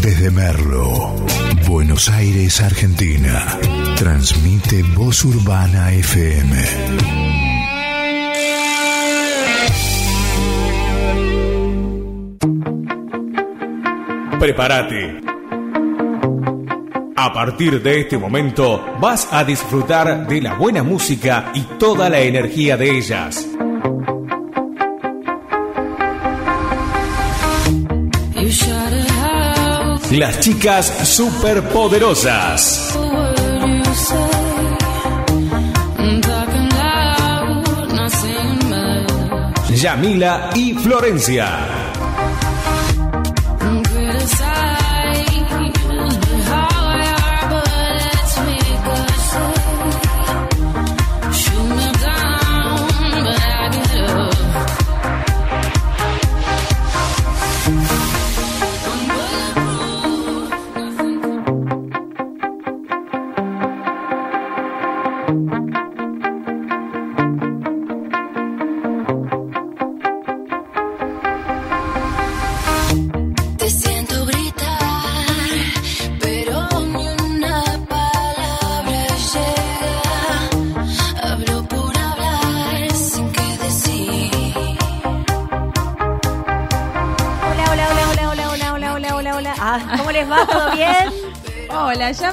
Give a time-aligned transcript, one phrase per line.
[0.00, 1.14] desde Merlo,
[1.66, 3.58] Buenos Aires, Argentina.
[3.96, 6.56] Transmite Voz Urbana FM.
[14.38, 15.20] Prepárate.
[17.16, 22.20] A partir de este momento vas a disfrutar de la buena música y toda la
[22.20, 23.57] energía de ellas.
[30.18, 32.98] Las chicas superpoderosas.
[39.70, 41.67] Yamila y Florencia.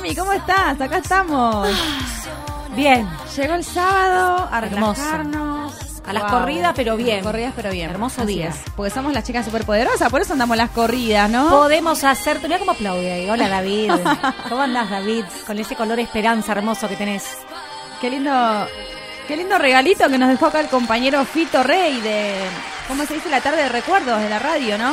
[0.05, 0.79] Yami, ¿cómo estás?
[0.79, 1.67] Acá estamos.
[2.75, 3.07] Bien.
[3.35, 5.01] Llegó el sábado a Hermoso.
[5.01, 5.73] relajarnos.
[6.05, 7.23] A las corridas, pero bien.
[7.23, 7.89] Corridas, pero bien.
[7.89, 8.49] Hermoso Así día.
[8.49, 11.49] es, Porque somos las chicas superpoderosas, por eso andamos las corridas, ¿no?
[11.49, 12.39] Podemos hacer.
[12.43, 13.27] Mira cómo aplaude ahí.
[13.27, 13.91] Hola, David.
[14.49, 15.25] ¿Cómo andás, David?
[15.47, 17.23] Con ese color esperanza hermoso que tenés.
[17.99, 18.31] Qué lindo,
[19.27, 22.35] qué lindo regalito que nos dejó acá el compañero Fito Rey de,
[22.87, 23.29] ¿cómo se dice?
[23.31, 24.91] La tarde de recuerdos de la radio, ¿no?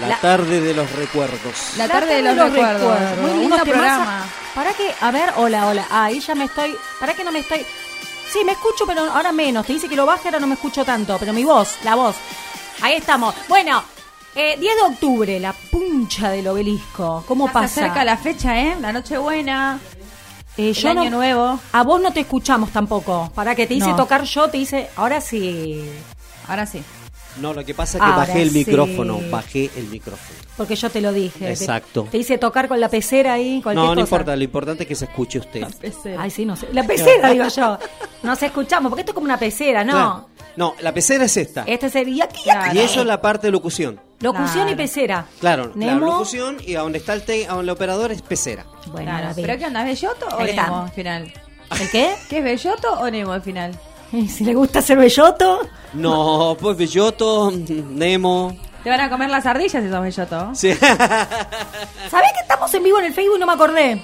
[0.00, 1.74] La, La- tarde de los recuerdos.
[1.76, 2.98] La tarde de los recuerdos.
[3.20, 4.24] Muy lindo Unos programa.
[4.54, 5.86] Para que, a ver, hola, hola.
[5.90, 6.76] Ah, ahí ya me estoy.
[7.00, 7.64] Para que no me estoy.
[8.32, 9.66] Sí, me escucho, pero ahora menos.
[9.66, 11.16] Te dice que lo baje, ahora no me escucho tanto.
[11.18, 12.16] Pero mi voz, la voz.
[12.82, 13.34] Ahí estamos.
[13.48, 13.82] Bueno,
[14.34, 17.24] eh, 10 de octubre, la puncha del obelisco.
[17.26, 17.68] ¿Cómo pasa?
[17.68, 18.76] Se acerca la fecha, ¿eh?
[18.80, 19.78] La noche buena.
[20.56, 21.58] Eh, el año nuevo.
[21.72, 23.30] A vos no te escuchamos tampoco.
[23.34, 23.96] Para que te hice No.
[23.96, 24.88] tocar yo, te hice.
[24.96, 25.88] Ahora sí.
[26.48, 26.82] Ahora sí.
[27.40, 28.58] No, lo que pasa es que Ahora bajé el sí.
[28.58, 30.38] micrófono, bajé el micrófono.
[30.56, 31.50] Porque yo te lo dije.
[31.50, 32.06] Exacto.
[32.10, 34.14] Te, hice tocar con la pecera ahí, cualquier No, no cosa.
[34.16, 35.66] importa, lo importante es que se escuche usted.
[36.18, 36.68] Ay, sí, no sé.
[36.72, 37.78] La pecera, digo yo.
[38.22, 39.92] Nos escuchamos, porque esto es como una pecera, ¿no?
[39.92, 40.28] Claro.
[40.56, 41.64] No, la pecera es esta.
[41.66, 42.72] Este sería aquí, Claro.
[42.74, 44.00] Y eso es la parte de locución.
[44.20, 44.76] Locución y Claro.
[44.76, 45.26] pecera.
[45.40, 46.06] Claro, la Nemo.
[46.06, 48.64] locución y a donde está el, te- a donde el operador es pecera.
[48.92, 49.32] Bueno, la.
[49.34, 49.80] ¿Pero qué onda?
[49.90, 50.44] ¿Es Belloto o.
[50.44, 51.32] Nemo al final?
[51.80, 52.14] ¿El qué?
[52.30, 53.76] ¿Qué es Belloto o Nemo al final?
[54.28, 55.60] Si le gusta ser belloto.
[55.94, 58.56] No, pues Belloto, Nemo.
[58.82, 60.50] Te van a comer las ardillas si sos Belloto.
[60.54, 60.72] Sí.
[62.10, 64.02] ¿Sabés que estamos en vivo en el Facebook y no me acordé?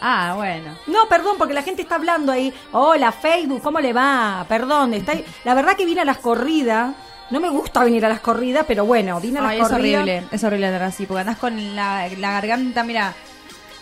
[0.00, 0.76] Ah, bueno.
[0.86, 2.52] No, perdón, porque la gente está hablando ahí.
[2.72, 4.44] Hola, Facebook, ¿cómo le va?
[4.48, 5.24] Perdón, está ahí.
[5.44, 6.94] La verdad que vine a las corridas.
[7.30, 10.02] No me gusta venir a las corridas, pero bueno, vine a las Ay, es corridas.
[10.02, 13.14] horrible, es horrible andar así, porque andás con la, la garganta, mira,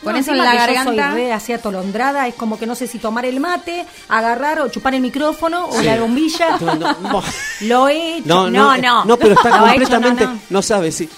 [0.03, 1.11] con No, eso en encima la que yo garganta.
[1.13, 4.69] soy re así atolondrada, es como que no sé si tomar el mate, agarrar o
[4.69, 5.85] chupar el micrófono o Sí.
[5.85, 6.59] la bombilla.
[6.61, 7.23] No, no,
[7.63, 8.27] Lo he hecho.
[8.29, 9.05] no, No, no, no.
[9.05, 10.25] no, pero está Lo he hecho, completamente.
[10.25, 10.63] no, No, no.
[10.63, 11.09] sabe, sí.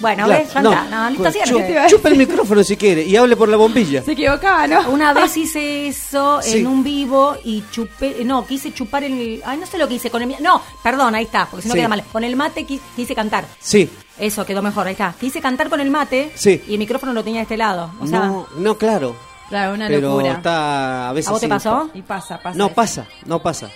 [0.00, 0.54] Bueno, Claro, ves.
[0.90, 4.02] No, chupa el micrófono si quiere y hable por la bombilla.
[4.02, 4.80] Se equivocaba, ¿no?
[4.90, 6.58] Una vez hice eso Sí.
[6.58, 10.10] en un vivo y chupé, no, quise chupar el, ay, no sé lo que hice
[10.10, 11.78] con el, no, perdón, ahí está, porque si no Sí.
[11.78, 12.02] queda mal.
[12.10, 13.44] Con el mate qui- quise cantar.
[13.60, 13.88] Sí.
[14.18, 15.14] Eso quedó mejor, ahí está.
[15.18, 16.62] Quise cantar con el mate Sí.
[16.68, 17.90] y el micrófono lo tenía de este lado.
[18.00, 19.16] O sea, no, no, claro.
[19.48, 20.32] Claro, una pero locura.
[20.32, 21.28] está a veces.
[21.28, 21.90] ¿A vos te pasó?
[21.94, 22.56] Y pasa, pasa.
[22.56, 23.68] No pasa, no pasa.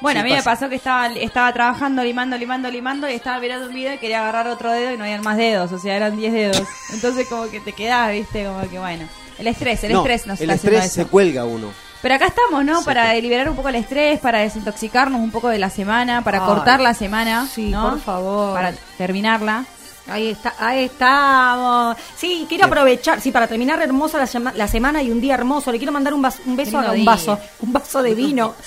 [0.00, 3.38] Bueno, Sí, a mí me pasó que estaba, estaba trabajando, limando, limando, limando, y estaba
[3.38, 5.94] mirando un video y quería agarrar otro dedo y no habían más dedos, o sea,
[5.96, 6.62] eran 10 dedos.
[6.94, 9.06] Entonces como que te quedás, viste, como que bueno.
[9.38, 11.10] El estrés, el No, estrés nos el está estrés se eso.
[11.10, 11.68] cuelga uno.
[12.02, 12.78] Pero acá estamos, ¿no?
[12.78, 13.20] Sí, para sí.
[13.22, 16.80] liberar un poco el estrés, para desintoxicarnos un poco de la semana, para Ay, cortar
[16.80, 17.90] la semana, sí, ¿no?
[17.90, 18.54] por favor.
[18.54, 19.64] Para terminarla.
[20.10, 21.96] Ahí está, ahí estamos.
[22.16, 25.70] Sí, quiero aprovechar, sí, para terminar hermosa la, sema- la semana y un día hermoso.
[25.70, 28.54] Le quiero mandar un, vas- un beso a un vaso, un vaso de vino.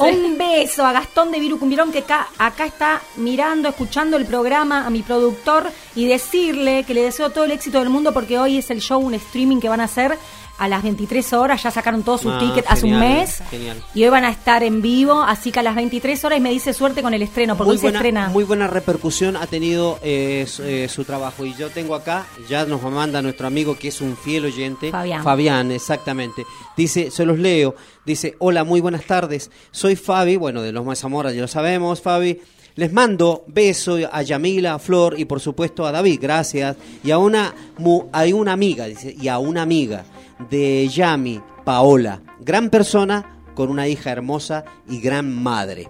[0.00, 0.06] Sí.
[0.08, 4.86] Un beso a Gastón de Viru Cumbirón que acá, acá está mirando, escuchando el programa,
[4.86, 8.56] a mi productor y decirle que le deseo todo el éxito del mundo porque hoy
[8.56, 10.16] es el show, un streaming que van a hacer
[10.60, 13.82] a las 23 horas, ya sacaron todos sus Ah, tickets hace un mes genial.
[13.94, 16.50] y hoy van a estar en vivo, así que a las 23 horas y me
[16.50, 18.28] dice suerte con el estreno, porque Muy hoy se buena, estrena.
[18.28, 21.44] muy buena repercusión ha tenido eh, su, eh, su trabajo.
[21.44, 24.90] Y yo tengo acá, ya nos manda nuestro amigo que es un fiel oyente.
[24.90, 25.24] Fabián.
[25.24, 26.44] Fabián, exactamente.
[26.76, 27.74] Dice, se los leo.
[28.06, 29.50] Dice, hola, muy buenas tardes.
[29.70, 32.40] Soy Fabi, bueno, de los más Zamora, ya lo sabemos, Fabi.
[32.76, 36.76] Les mando beso a Yamila, a Flor y por supuesto a David, gracias.
[37.02, 40.04] Y a una, mu- hay una amiga, dice, y a una amiga
[40.48, 45.88] de Yami, Paola, gran persona con una hija hermosa y gran madre.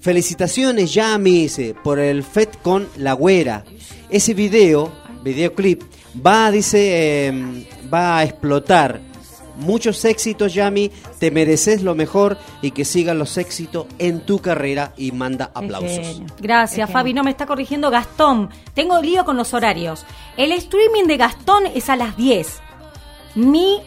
[0.00, 3.64] Felicitaciones Yami, dice, por el FET con La Güera.
[4.10, 4.90] Ese video,
[5.22, 5.82] videoclip,
[6.24, 9.00] va, dice, em, va a explotar.
[9.56, 10.90] Muchos éxitos, Yami.
[11.18, 16.22] Te mereces lo mejor y que sigan los éxitos en tu carrera y manda aplausos.
[16.40, 17.12] Gracias, Fabi.
[17.12, 18.48] No me está corrigiendo Gastón.
[18.74, 20.04] Tengo lío con los horarios.
[20.36, 22.60] El streaming de Gastón es a las 10.
[23.34, 23.80] Mi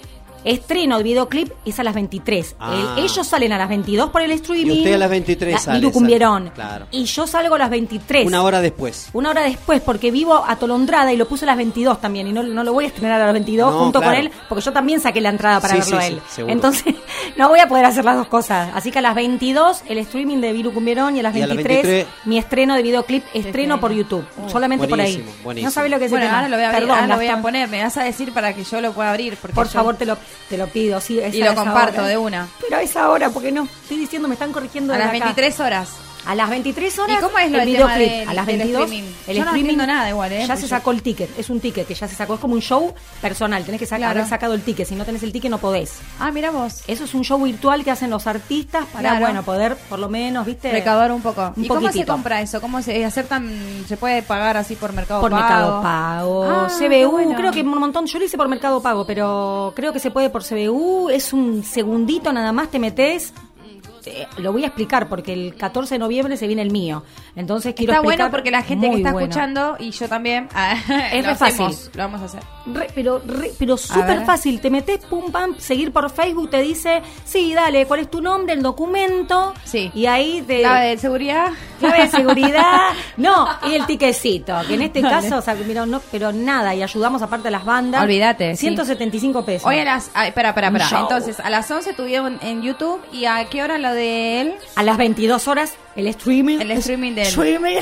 [0.46, 2.56] estreno de videoclip es a las 23.
[2.60, 2.94] Ah.
[2.98, 4.76] El- ellos salen a las 22 por el streaming.
[4.76, 6.44] Y usted a las 23 sale, Viru Cumbierón.
[6.44, 6.52] sale.
[6.56, 6.88] Claro.
[6.92, 8.26] Y yo salgo a las 23.
[8.28, 9.10] Una hora después.
[9.14, 12.28] Una hora después, porque vivo atolondrada y lo puse a las 22 también.
[12.28, 14.16] Y no, no lo voy a estrenar a las 22 No, junto claro.
[14.16, 16.22] con él, porque yo también saqué la entrada para Sí, verlo sí, a él.
[16.30, 16.42] sí.
[16.48, 16.96] Entonces,
[17.38, 18.70] no voy a poder hacer las dos cosas.
[18.76, 21.48] Así que a las 22, el streaming de Viru Cumbierón y a las Y a
[21.48, 24.26] las 23, 23, mi estreno de videoclip, estreno por YouTube.
[24.52, 25.14] Solamente por ahí.
[25.16, 25.68] buenísimo, buenísimo.
[25.68, 26.38] No sabe lo que es Bueno, el tema.
[26.40, 27.70] ahora lo voy a abrir, Perdón, ahora lo voy a poner.
[27.70, 29.38] Me vas a decir para que yo lo pueda abrir.
[29.38, 30.18] Porque Por yo- favor, te lo,
[30.50, 31.00] te lo pido.
[31.02, 32.48] Sí, esa- Y lo comparto de una.
[32.62, 33.64] Pero a esa hora, porque no.
[33.84, 35.26] Estoy diciendo, me están corrigiendo A de las acá.
[35.26, 35.90] 23 horas.
[36.26, 37.18] A las 23 horas.
[37.20, 38.10] ¿Y cómo es lo el videoclip.
[38.10, 38.84] del- a las del 22.
[38.86, 39.10] streaming?
[39.28, 40.46] El Yo no streaming nada igual, ¿eh?
[40.48, 41.38] Ya se sacó el ticket.
[41.38, 42.34] Es un ticket que ya se sacó.
[42.36, 43.64] Es como un show personal.
[43.64, 44.20] Tenés que sacar, Claro.
[44.20, 44.88] haber sacado el ticket.
[44.88, 46.00] Si no tenés el ticket, no podés.
[46.20, 46.82] Ah, mira vos.
[46.88, 49.26] Eso es un show virtual que hacen los artistas para, Claro.
[49.26, 50.72] bueno, poder por lo menos, ¿viste?
[50.72, 51.54] Recaudar un poco.
[51.56, 52.60] Un ¿Y cómo se compra eso?
[52.60, 53.86] ¿Cómo se aceptan?
[53.88, 55.44] ¿Se puede pagar así por Mercado Por Pago?
[55.44, 57.36] Mercado Pago, Ah, CBU, bueno.
[57.36, 58.08] creo que un montón.
[58.08, 61.10] Yo lo hice por Mercado Pago, pero creo que se puede por CBU.
[61.12, 63.32] Es un segundito nada más, te metes.
[64.08, 67.04] Eh, Lo voy a explicar porque el 14 de noviembre se viene el mío.
[67.36, 69.28] Entonces quiero Está bueno porque la gente que está bueno.
[69.28, 70.76] escuchando y yo también ah,
[71.12, 71.66] Es lo re fácil.
[71.66, 72.42] hacemos, Lo vamos a hacer.
[72.68, 74.60] Re- pero re- pero súper fácil.
[74.62, 78.54] Te metes, pum, pam, seguir por Facebook, te dice, sí, dale, ¿cuál es tu nombre?
[78.54, 79.54] El documento.
[79.64, 79.92] Sí.
[79.94, 80.62] Y ahí te...
[80.62, 81.48] Clave de seguridad.
[81.80, 82.80] Clave de seguridad.
[83.18, 85.16] No, y el tiquecito, que en este Dale.
[85.30, 88.04] caso, o sea, mira, no, pero nada, y ayudamos aparte a las bandas.
[88.04, 88.66] Olvídate, sí.
[88.68, 89.68] 175 pesos.
[89.68, 90.12] Hoy a las.
[90.14, 91.00] ah, espera, espera, espera.
[91.02, 93.02] Entonces, a las 11 tuvieron en YouTube.
[93.14, 94.56] ¿Y a qué hora lo de él?
[94.76, 96.60] A las 22 horas, el streaming.
[96.60, 97.28] El streaming de él.
[97.30, 97.78] streaming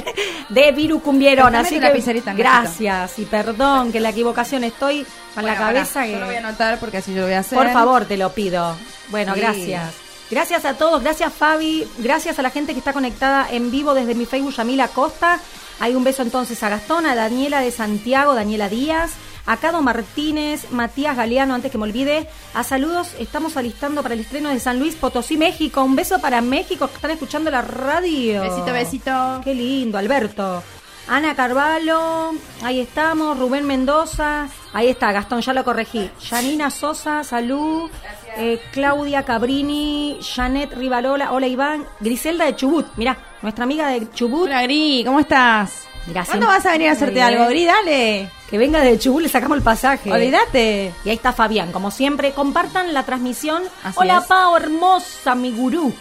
[0.49, 1.51] de Viru Cumbieron.
[1.51, 5.05] Déjame Así que, gracias y perdón que la equivocación estoy
[5.35, 6.03] con la cabeza.
[6.03, 6.13] que...
[6.13, 7.57] Yo lo voy a anotar porque así yo lo voy a hacer.
[7.57, 8.75] Por favor, te lo pido.
[9.09, 9.39] Bueno, Sí.
[9.41, 9.93] gracias.
[10.31, 14.15] Gracias a todos, gracias Fabi, gracias a la gente que está conectada en vivo desde
[14.15, 15.39] mi Facebook, Yamila Costa.
[15.79, 19.11] Hay un beso entonces a Gastón, a Daniela de Santiago, Daniela Díaz,
[19.45, 22.27] a Cado Martínez, Matías Galeano, antes que me olvide.
[22.53, 25.83] A saludos, estamos alistando para el estreno de San Luis Potosí, México.
[25.83, 28.41] Un beso para México que están escuchando la radio.
[28.41, 29.41] Besito, besito.
[29.43, 30.63] Qué lindo, Alberto.
[31.07, 32.31] Ana Carvalho,
[32.63, 36.09] ahí estamos, Rubén Mendoza, ahí está, Gastón, ya lo corregí.
[36.29, 37.91] Janina Sosa, salud.
[38.37, 44.47] Eh, Claudia Cabrini, Janet Rivalola, hola Iván, Griselda de Chubut, mira, nuestra amiga de Chubut,
[44.47, 45.87] Hola, Gri, ¿cómo estás?
[46.05, 47.65] Mirá, ¿Cuándo vas a venir a hacerte algo, Gri?
[47.65, 48.29] Dale.
[48.49, 50.11] que venga de Chubut, le sacamos el pasaje.
[50.11, 50.93] Olvídate.
[51.05, 53.63] Y ahí está Fabián, como siempre, compartan la transmisión.
[53.83, 54.25] Así hola es.
[54.25, 55.93] Pau, hermosa mi gurú,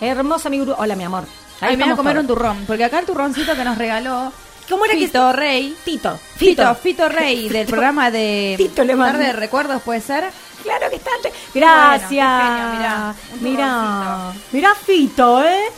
[0.00, 1.24] hermosa mi gurú, hola mi amor.
[1.60, 2.22] Ay, me voy a comer todos.
[2.22, 2.64] un turrón.
[2.66, 4.32] Porque acá el turroncito que nos regaló.
[4.68, 5.76] ¿Cómo era que Fito Rey.
[5.84, 8.94] Tito, Fito, Fito Rey, del programa de Fito le.
[8.94, 10.24] Tarde de Recuerdos, ¿puede ser?
[10.62, 11.10] Claro que está.
[11.54, 12.10] Gracias.
[12.10, 15.70] Bueno, genio, mirá, mirá Fito, ¿eh?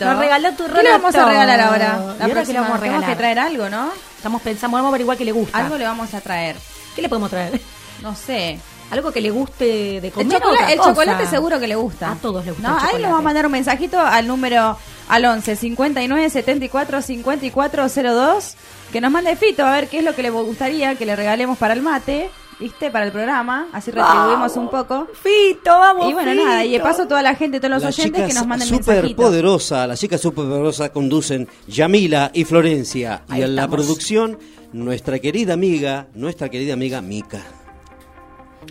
[0.00, 1.98] Nos regaló tu ¿Qué le vamos a regalar ahora?
[2.16, 2.60] ¿Y La le próxima.
[2.60, 3.10] vamos a Tenemos regalar?
[3.10, 3.90] que traer algo, ¿no?
[4.16, 5.58] Estamos pensando, vamos a averiguar qué le gusta.
[5.58, 6.56] Algo le vamos a traer.
[6.94, 7.60] ¿Qué le podemos traer?
[8.02, 8.58] No sé.
[8.90, 9.64] Algo que le guste
[10.00, 10.36] de El, comer.
[10.36, 12.10] o chocolate, el chocolate seguro que le gusta.
[12.12, 12.78] A todos les gusta ¿No?
[12.78, 14.76] el Ahí le vamos a mandar un mensajito al número
[15.08, 18.54] al 11 59 74 54 02
[18.92, 21.56] que nos mande Fito a ver qué es lo que le gustaría que le regalemos
[21.56, 22.30] para el mate,
[22.64, 22.90] ¿viste?
[22.90, 25.06] Para el programa, así retribuimos un poco.
[25.12, 26.08] Fito, vamos.
[26.08, 26.44] Y bueno, Fito.
[26.44, 29.14] nada, y de paso toda la gente, todos los Las oyentes que nos manden super
[29.14, 33.22] poderosas, las chicas super poderosas conducen Yamila y Florencia.
[33.28, 33.76] Ahí y en la estamos.
[33.76, 34.38] producción,
[34.72, 37.42] nuestra querida amiga, nuestra querida amiga Mica.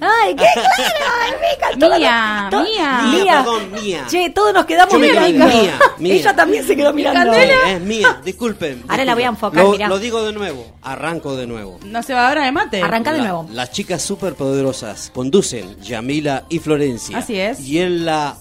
[0.02, 3.02] Ay, qué claro, Mica, todo Mía, nos- to- mía.
[3.12, 4.06] Mía, perdón, mía.
[4.10, 5.46] Che, todos nos quedamos mirando.
[5.46, 6.14] mía, mía.
[6.16, 7.34] Ella también se quedó mirando.
[7.34, 8.84] Sí, es mía, disculpen.
[8.88, 9.88] Ahora la voy a enfocar, Lo, mirá.
[9.88, 11.80] lo digo de nuevo, arranco de nuevo.
[11.86, 12.82] No se va ahora el mate.
[12.82, 13.48] Arranca de La- nuevo.
[13.52, 17.18] Las chicas super poderosas conducen Yamila y Florencia.
[17.18, 17.60] Así es.
[17.62, 18.36] Y en la,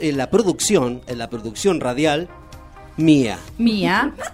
[0.00, 2.28] en la producción, en la producción radial,
[2.96, 3.38] Mía.
[3.58, 4.12] Mía.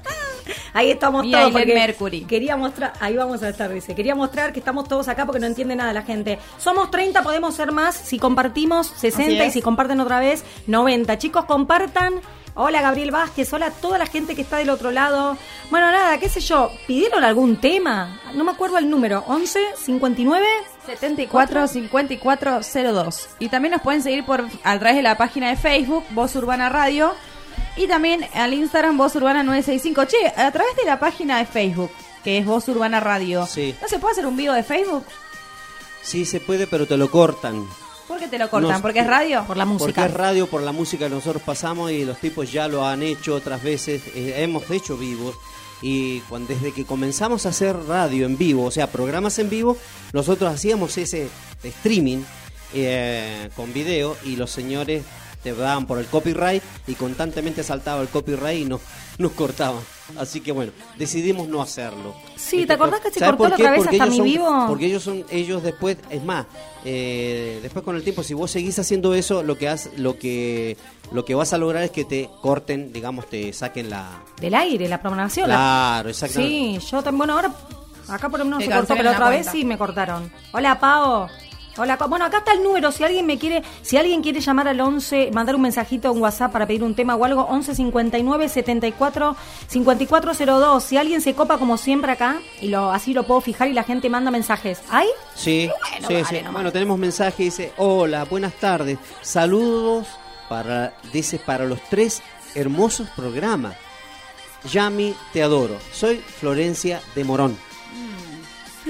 [0.73, 2.23] Ahí estamos todos porque Mercury.
[2.23, 5.47] quería mostrar, ahí vamos a estar, dice, quería mostrar que estamos todos acá porque no
[5.47, 6.39] entiende nada la gente.
[6.59, 11.19] Somos 30, podemos ser más, si compartimos 60 y si comparten otra vez 90.
[11.19, 12.21] Chicos, compartan.
[12.55, 15.37] Hola Gabriel Vázquez, hola a toda la gente que está del otro lado.
[15.71, 18.21] Bueno, nada, qué sé yo, ¿pidieron algún tema?
[18.35, 20.47] No me acuerdo el número, 11 59
[20.85, 22.61] 74 54
[22.93, 23.29] 02.
[23.39, 26.69] Y también nos pueden seguir por a través de la página de Facebook, Voz Urbana
[26.69, 27.15] Radio.
[27.77, 30.05] Y también al Instagram Voz Urbana 965.
[30.05, 31.91] Che, a través de la página de Facebook,
[32.25, 33.47] que es Voz Urbana Radio.
[33.47, 33.75] Sí.
[33.81, 35.05] ¿No se puede hacer un vivo de Facebook?
[36.03, 37.67] Sí se puede, pero te lo cortan.
[38.09, 38.73] ¿Por qué te lo cortan?
[38.73, 39.45] No, ¿Porque es radio?
[39.47, 40.07] Por la Porque música.
[40.07, 43.35] es radio, por la música que nosotros pasamos y los tipos ya lo han hecho
[43.35, 44.03] otras veces.
[44.15, 45.37] eh, hemos hecho vivos.
[45.83, 49.77] Y cuando, desde que comenzamos a hacer radio en vivo, o sea, programas en vivo,
[50.13, 51.29] nosotros hacíamos ese
[51.63, 52.23] streaming
[52.75, 55.05] eh, con video y los señores
[55.43, 58.81] te daban por el copyright y constantemente saltaba el copyright y nos,
[59.19, 59.81] nos cortaban.
[60.19, 62.15] Así que bueno, decidimos no hacerlo.
[62.37, 63.63] Sí, ¿te acordás que se ¿Sabes cortó por la qué?
[63.63, 64.65] otra vez Porque hasta ellos mi son- vivo?
[64.69, 66.47] Porque ellos son, ellos después, es más,
[66.85, 70.77] eh, después con el tiempo, si vos seguís haciendo eso, lo que has, lo que,
[71.13, 74.23] lo que vas a lograr es que te corten, digamos, te saquen la.
[74.41, 75.49] Del aire, la programación.
[75.49, 76.81] la- Claro, exactamente.
[76.81, 77.19] Sí, yo también.
[77.19, 77.53] Bueno, ahora
[78.09, 80.31] acá por lo menos Te se cortó, pero otra vez sí me cortaron.
[80.53, 81.29] Hola, Pao.
[81.81, 82.93] Hola, bueno, acá está el número.
[82.93, 86.53] Si alguien me quiere, si alguien quiere llamar al 11, mandar un mensajito un WhatsApp
[86.53, 89.35] para pedir un tema o algo, 11 59 74
[89.67, 90.85] 5402.
[90.85, 93.85] Si alguien se copa como siempre acá y lo así lo puedo fijar y la
[93.85, 94.83] gente manda mensajes.
[94.91, 95.09] ¿Hay?
[95.35, 96.45] Sí, Bueno, sí, sí.
[96.53, 100.07] Bueno, tenemos mensaje, dice, hola, buenas tardes, saludos
[100.51, 102.23] para, dice, para los tres
[102.55, 103.75] hermosos programas.
[104.71, 105.79] Yami, te adoro.
[105.93, 107.70] Soy Florencia de Morón.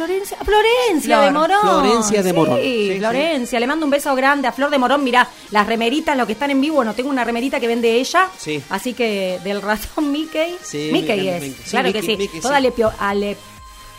[0.07, 1.25] Florencia, Florencia Flor.
[1.27, 1.61] de Morón.
[1.61, 2.59] Florencia de Morón.
[2.63, 3.61] Sí, Sí, Florencia.
[3.61, 5.05] Le mando un beso grande a Flor de Morón.
[5.05, 8.29] Mirá, las remeritas, los que están en vivo, bueno, tengo una remerita que vende ella.
[8.39, 8.63] Sí.
[8.71, 10.57] Así que del ratón Mickey.
[10.63, 11.43] Sí, Mickey Mickey, es.
[11.43, 11.65] Mickey.
[11.71, 12.17] Claro Mickey, que sí.
[12.17, 12.63] Mickey, Toda sí.
[12.63, 13.37] lepio- a le-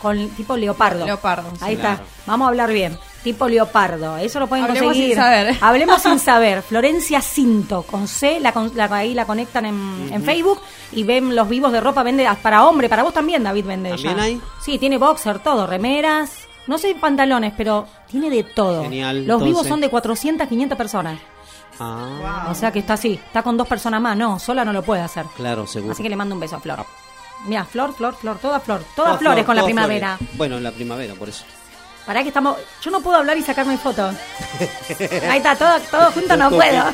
[0.00, 1.06] con tipo leopardo.
[1.06, 1.58] Leopardo, sí.
[1.60, 2.02] Ahí Claro.
[2.02, 2.06] está.
[2.26, 2.98] Vamos a hablar bien.
[3.22, 4.16] Tipo leopardo.
[4.16, 5.14] Eso lo pueden Hablemos conseguir.
[5.14, 5.56] sin saber.
[5.60, 6.62] Hablemos sin saber.
[6.62, 7.82] Florencia Cinto.
[7.82, 10.60] Con C, la, con- la- ahí la conectan en, en Facebook
[10.92, 12.02] y ven los vivos de ropa.
[12.02, 12.88] Vende para hombre.
[12.88, 14.22] Para vos también, David, vende ¿También ella.
[14.24, 14.40] hay?
[14.64, 15.66] Sí, tiene boxer, todo.
[15.66, 16.48] Remeras.
[16.66, 18.82] No sé pantalones, pero tiene de todo.
[18.84, 21.18] Genial, Los vivos son de 400, 500 personas.
[21.80, 23.14] Ah, O sea que está así.
[23.14, 24.16] Está con dos personas más.
[24.16, 25.26] No, sola no lo puede hacer.
[25.36, 25.92] claro, seguro.
[25.92, 26.84] Así que le mando un beso a Flor.
[27.46, 28.80] Mira, Flor, Flor, Flor, toda Flor.
[28.80, 30.16] Todas Todas flores flor, con la primavera.
[30.16, 30.36] flores.
[30.36, 31.44] Bueno, en la primavera, por eso.
[32.06, 32.56] Pará que estamos.
[32.82, 34.14] Yo no puedo hablar y sacarme fotos.
[35.30, 36.84] Ahí está, todo, todo junto no puedo.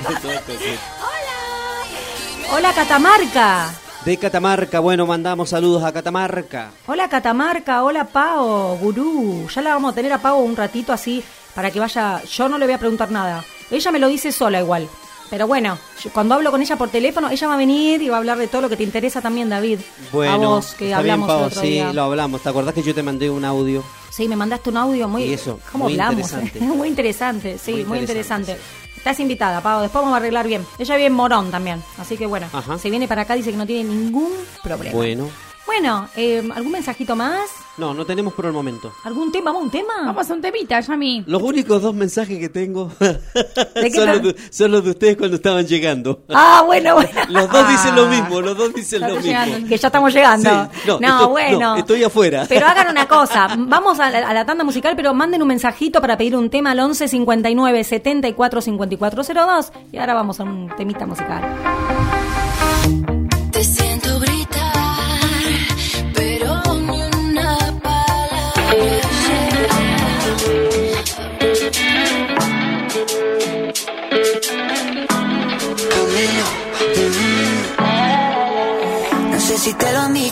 [2.53, 3.71] Hola Catamarca.
[4.05, 6.71] De Catamarca, bueno, mandamos saludos a Catamarca.
[6.87, 9.49] Hola Catamarca, hola Pao, gurú.
[9.55, 11.23] Ya la vamos a tener a Pao un ratito así
[11.55, 12.23] para que vaya.
[12.25, 13.45] Yo no le voy a preguntar nada.
[13.71, 14.89] Ella me lo dice sola igual.
[15.31, 18.17] Pero bueno, yo- cuando hablo con ella por teléfono, ella va a venir y va
[18.17, 19.79] a hablar de todo lo que te interesa también, David.
[20.11, 21.93] Bueno, a vos, que hablamos bien, Pau, el otro sí, día.
[21.93, 22.41] lo hablamos.
[22.43, 23.85] ¿Te acordás que yo te mandé un audio?
[24.19, 25.23] Sí, me mandaste un audio muy.
[25.23, 26.33] Y eso, ¿Cómo muy hablamos?
[26.33, 26.61] interesante.
[26.77, 28.51] muy interesante, sí, Muy muy interesante.
[28.51, 29.81] interesante, Estás invitada, Pau.
[29.81, 30.67] Después vamos a arreglar bien.
[30.77, 31.81] Ella vive en Morón también.
[31.99, 32.79] Así que bueno, Ajá.
[32.79, 34.93] se viene para acá, dice que no tiene ningún problema.
[34.93, 35.31] Bueno.
[35.69, 37.43] Bueno, eh, ¿algún mensajito más?
[37.77, 38.91] No, no tenemos por el momento.
[39.05, 39.53] ¿Algún tema?
[39.53, 39.93] ¿Vamos a un tema?
[40.07, 41.25] Vamos a un temita, Yami.
[41.27, 45.67] Los únicos dos mensajes que tengo son, los de, son los de ustedes cuando estaban
[45.67, 46.23] llegando.
[46.31, 47.11] Ah, bueno, bueno.
[47.29, 48.09] Los dos dicen lo Ah.
[48.09, 49.21] mismo, los dos dicen lo mismo.
[49.23, 49.69] llegando.
[49.69, 50.49] Que ya estamos llegando.
[50.51, 51.59] Sí, no, no, estoy- bueno.
[51.61, 52.47] no, estoy afuera.
[52.49, 53.49] Pero hagan una cosa.
[53.57, 56.71] Vamos a la, a la tanda musical, pero manden un mensajito para pedir un tema
[56.73, 59.73] al 11 59 74 54 02.
[59.93, 61.43] Y ahora vamos a un temita musical.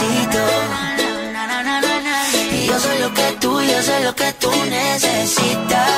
[0.00, 0.38] necesito.
[2.52, 5.90] Y yo soy lo que tú, yo soy lo que tú necesitas.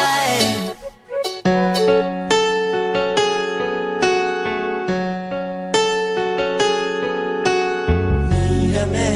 [8.30, 9.08] Mírame.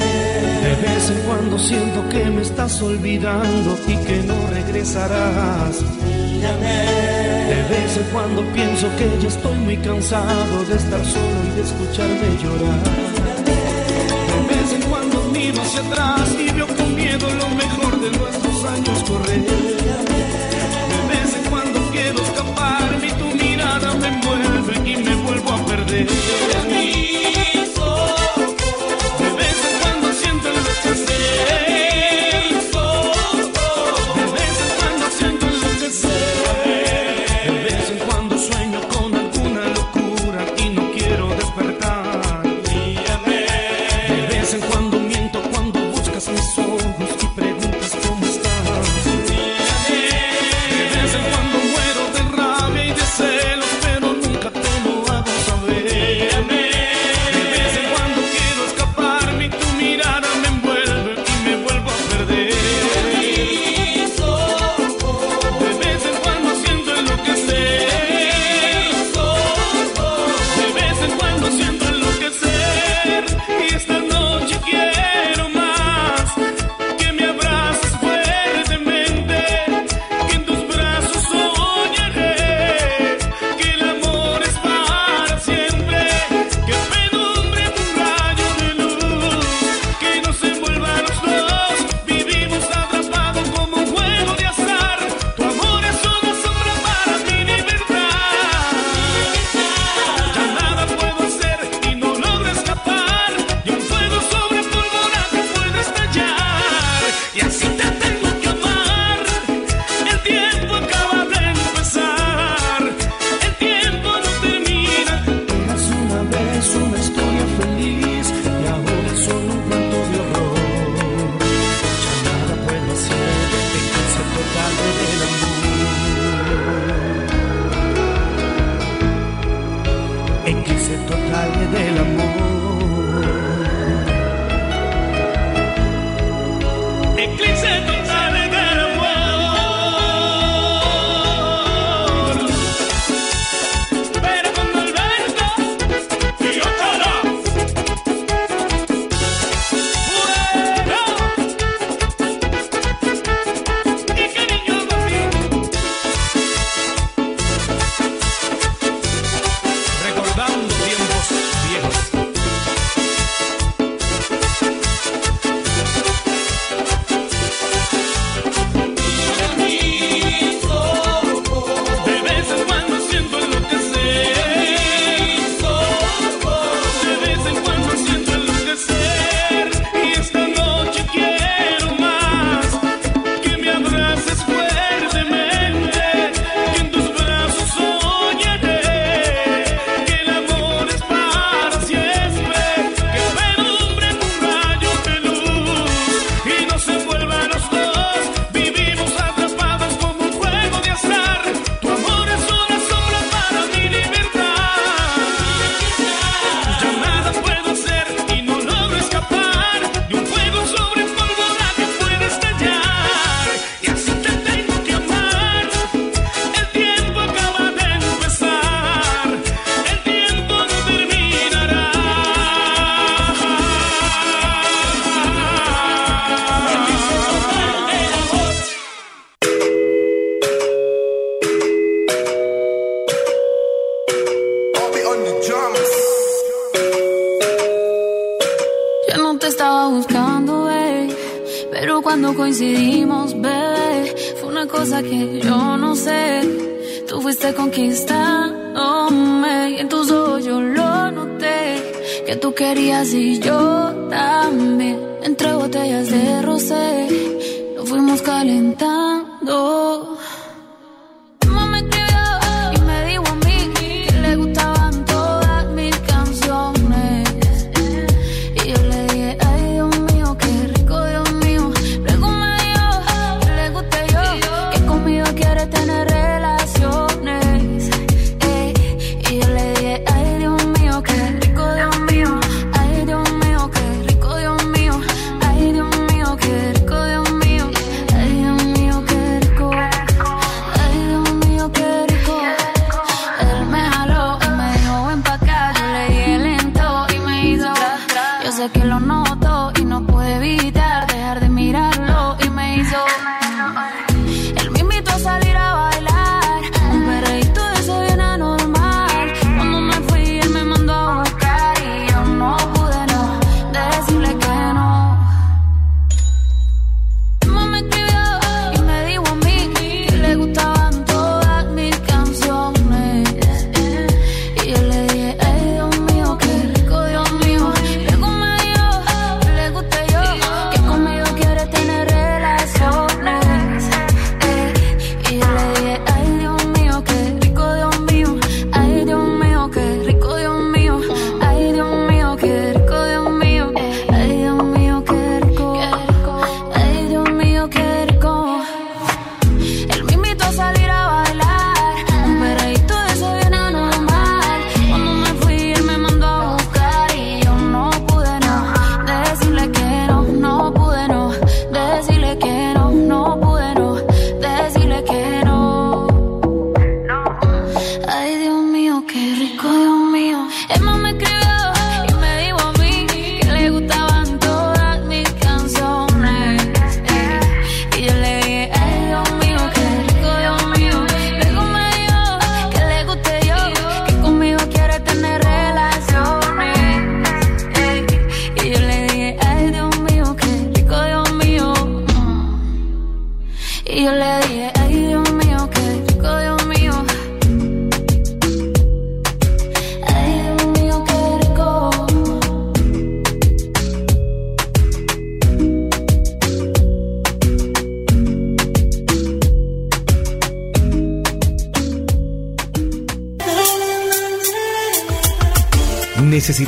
[0.63, 5.83] De vez en cuando siento que me estás olvidando y que no regresarás.
[6.05, 7.03] Mírame.
[7.49, 11.63] De vez en cuando pienso que ya estoy muy cansado de estar solo y de
[11.63, 13.42] escucharme llorar
[15.43, 16.82] miro hacia atrás y veo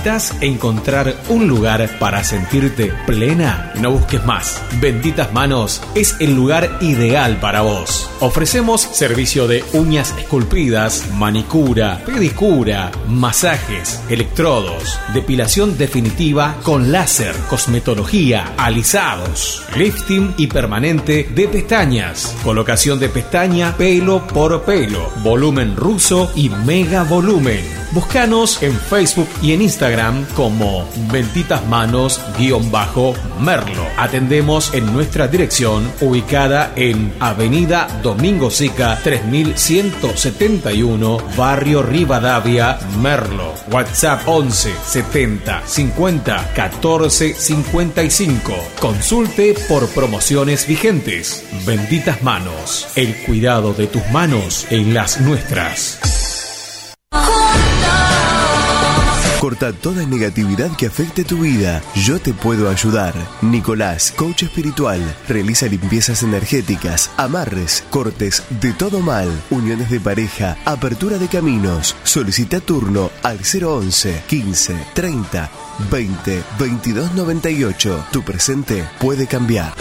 [0.04, 3.72] ¿Necesitas encontrar un lugar para sentirte plena?
[3.80, 4.60] No busques más.
[4.78, 8.10] Benditas Manos es el lugar ideal para vos.
[8.20, 19.64] Ofrecemos servicio de uñas esculpidas, manicura, pedicura, masajes, electrodos, depilación definitiva con láser, cosmetología, alisados,
[19.74, 27.04] lifting y permanente de pestañas, colocación de pestaña pelo por pelo, volumen ruso y mega
[27.04, 27.83] volumen.
[27.94, 33.86] Búscanos en Facebook y en Instagram como Benditas Manos-Merlo.
[33.96, 43.54] Atendemos en nuestra dirección ubicada en Avenida Domingo Sica 3171, Barrio Rivadavia, Merlo.
[43.70, 48.54] WhatsApp 11 70 50 14 55.
[48.80, 51.44] Consulte por promociones vigentes.
[51.64, 52.88] Benditas Manos.
[52.96, 56.13] El cuidado de tus manos en las nuestras.
[59.44, 61.82] Corta toda negatividad que afecte tu vida.
[61.96, 63.12] Yo te puedo ayudar.
[63.42, 71.18] Nicolás, coach espiritual, realiza limpiezas energéticas, amarres, cortes de todo mal, uniones de pareja, apertura
[71.18, 71.94] de caminos.
[72.04, 75.50] Solicita turno al 011 15 30
[75.90, 78.06] 20 22 98.
[78.12, 79.74] Tu presente puede cambiar.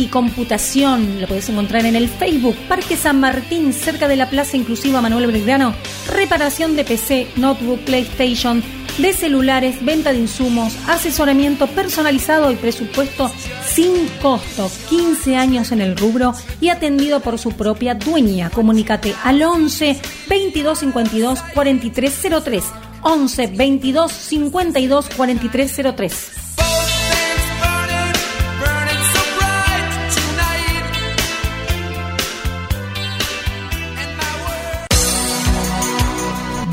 [0.00, 4.56] Trinity Computación, lo podés encontrar en el Facebook Parque San Martín, cerca de la Plaza
[4.56, 5.74] Inclusiva Manuel Belgrano.
[6.08, 8.62] Reparación de PC, notebook, PlayStation,
[8.98, 13.30] de celulares, venta de insumos, asesoramiento personalizado y presupuesto
[13.66, 14.70] sin costo.
[14.88, 16.32] 15 años en el rubro
[16.62, 18.48] y atendido por su propia dueña.
[18.48, 22.64] Comunícate al 11 22 52 4303.
[23.02, 26.39] 11 22 52 4303.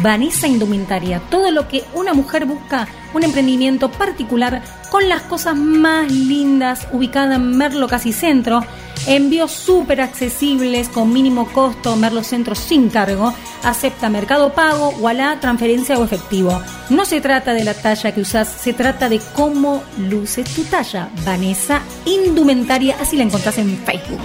[0.01, 1.21] Vanessa Indumentaria.
[1.29, 7.35] Todo lo que una mujer busca, un emprendimiento particular con las cosas más lindas, ubicada
[7.35, 8.63] en Merlo Casi Centro.
[9.05, 13.33] Envíos súper accesibles con mínimo costo, Merlo Centro sin cargo.
[13.63, 16.61] Acepta mercado pago, la transferencia o efectivo.
[16.89, 21.09] No se trata de la talla que usas, se trata de cómo luces tu talla.
[21.25, 24.19] Vanessa Indumentaria, así la encontrás en Facebook.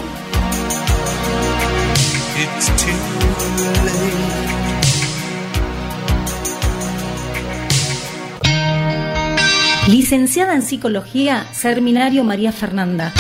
[9.89, 13.13] Licenciada en Psicología, Seminario María Fernanda.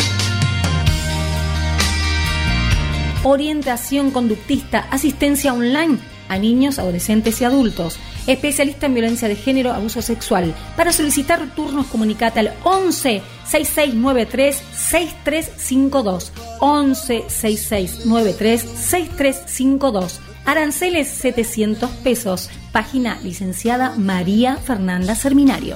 [3.24, 5.98] Orientación conductista, asistencia online
[6.28, 7.98] a niños, adolescentes y adultos.
[8.28, 10.54] Especialista en violencia de género, abuso sexual.
[10.76, 16.32] Para solicitar turnos, comunicate al 11 6693 6352.
[16.60, 20.20] 11 6693 6352.
[20.44, 22.50] Aranceles 700 pesos.
[22.70, 25.74] Página licenciada María Fernanda Serminario.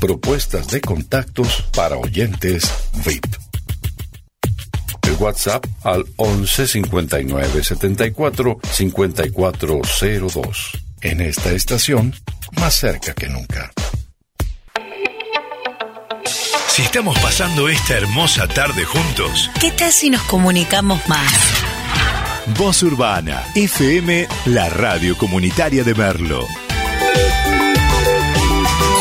[0.00, 2.70] Propuestas de contactos para oyentes
[3.06, 3.24] VIP.
[5.02, 10.70] El WhatsApp al 11 59 74 5402.
[11.00, 12.14] En esta estación,
[12.60, 13.72] más cerca que nunca.
[16.74, 21.32] Si estamos pasando esta hermosa tarde juntos, ¿qué tal si nos comunicamos más?
[22.58, 26.44] Voz Urbana, FM, la radio comunitaria de Merlo.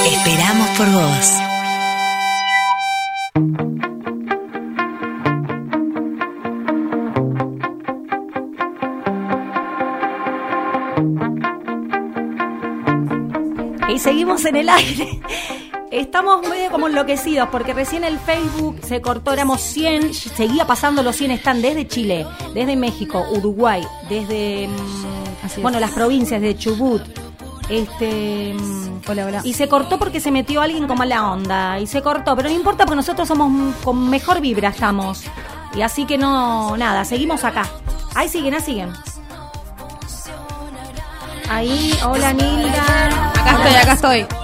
[0.06, 1.32] Esperamos por vos.
[13.90, 15.20] Y seguimos en el aire.
[15.94, 21.16] Estamos medio como enloquecidos porque recién el Facebook se cortó, éramos 100, seguía pasando los
[21.16, 22.26] 100, están desde Chile,
[22.56, 27.04] desde México, Uruguay, desde mm, bueno, las provincias de Chubut.
[27.70, 29.42] Este mm, Hola, hola.
[29.44, 32.56] y se cortó porque se metió alguien con mala onda y se cortó, pero no
[32.56, 35.22] importa porque nosotros somos con mejor vibra estamos.
[35.76, 37.70] Y así que no, nada, seguimos acá.
[38.16, 38.94] Ahí siguen, ahí siguen.
[41.52, 43.30] Ahí, hola Nilda.
[43.30, 44.43] Acá estoy, acá estoy.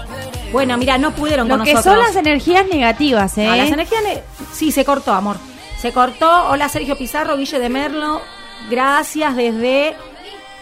[0.51, 1.95] Bueno, mira, no pudieron Lo con que nosotros.
[1.95, 3.47] son las energías negativas, ¿eh?
[3.47, 5.37] Ah, las energías ne- sí, se cortó, amor.
[5.79, 6.49] Se cortó.
[6.49, 8.21] Hola Sergio Pizarro, Guille de Merlo.
[8.69, 9.95] Gracias desde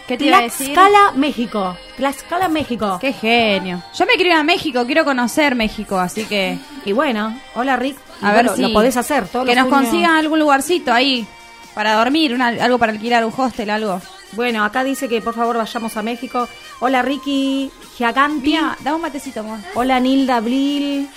[0.06, 0.72] ¿Qué te iba a decir?
[0.72, 1.76] Tlaxcala, México.
[1.96, 2.98] Tlaxcala, México.
[3.00, 3.82] Qué genio.
[3.98, 7.96] Yo me quiero ir a México, quiero conocer México, así que Y bueno, hola Rick.
[8.22, 9.26] a ver si lo podés hacer.
[9.28, 11.26] Todos que los nos junio- consigan algún lugarcito ahí
[11.74, 14.00] para dormir, una- algo para alquilar, un hostel, algo.
[14.32, 16.48] Bueno, acá dice que por favor vayamos a México.
[16.80, 18.50] Hola Ricky Giaganti.
[18.50, 19.58] Mira, dame un matecito, amor.
[19.74, 21.08] Hola Nilda Blil.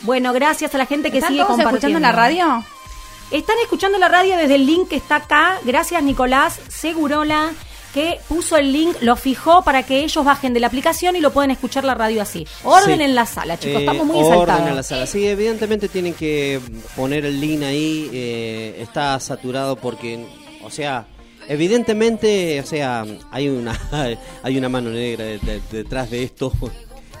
[0.00, 1.98] Bueno, gracias a la gente que ¿Están sigue todos compartiendo.
[1.98, 2.64] escuchando la radio?
[3.30, 5.58] Están escuchando la radio desde el link que está acá.
[5.64, 7.52] Gracias Nicolás Segurola
[7.92, 11.32] que puso el link, lo fijó para que ellos bajen de la aplicación y lo
[11.32, 12.44] pueden escuchar la radio así.
[12.64, 13.04] Orden Sí.
[13.04, 14.68] en la sala, chicos, Eh, estamos muy orden exaltados.
[14.68, 15.06] en la sala.
[15.06, 16.60] Sí, evidentemente tienen que
[16.96, 18.10] poner el link ahí.
[18.12, 20.26] eh, está saturado porque,
[20.64, 21.06] o sea,
[21.48, 23.78] evidentemente, o sea, hay una
[24.42, 26.52] hay una mano negra de- de- detrás de esto.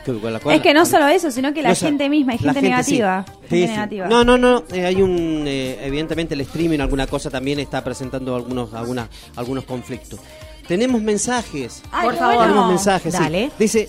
[0.04, 2.08] con la cual- es que no solo eso, sino que la No, o sea, gente
[2.10, 3.24] misma, hay gente, negativa.
[3.26, 3.72] Sí, gente sí.
[3.72, 4.06] negativa.
[4.06, 4.64] No, no, no.
[4.72, 9.64] eh, hay un, eh, evidentemente el streaming, alguna cosa también está presentando algunos, alguna, algunos
[9.64, 10.20] conflictos.
[10.68, 11.82] Tenemos mensajes.
[11.90, 12.34] Ay, Por favor.
[12.36, 12.50] bueno.
[12.50, 13.14] Tenemos mensajes.
[13.14, 13.22] sí.
[13.22, 13.50] Dale.
[13.58, 13.88] Dice,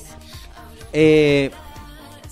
[0.94, 1.52] eh,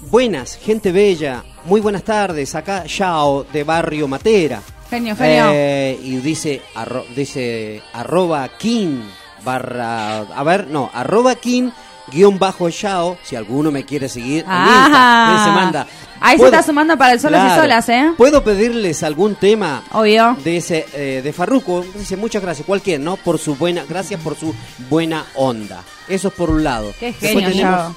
[0.09, 1.43] buenas, gente bella.
[1.65, 2.55] Muy buenas tardes.
[2.55, 4.61] Acá Yao de Barrio Matera.
[4.93, 5.45] Genio, genio.
[5.53, 8.99] Eh, y dice, arro- dice arroba king
[9.43, 11.69] barra, a ver, no, arroba king
[12.11, 14.51] guion bajo Yao, si alguno me quiere seguir, en.
[14.67, 15.87] Insta, él se manda.
[16.19, 18.11] Ahí se ¿Puedo- está sumando para el solas y solas, ¿eh?
[18.15, 20.37] ¿Puedo pedirles algún tema Obvio.
[20.43, 21.83] de ese eh, de Farruko?
[21.95, 23.17] Dice, muchas gracias, cualquier, ¿no?
[23.17, 24.53] Por su buena, gracias por su
[24.89, 25.83] buena onda.
[26.07, 26.93] Eso es por un lado.
[26.99, 27.95] Qué genio, tenemos- Yao.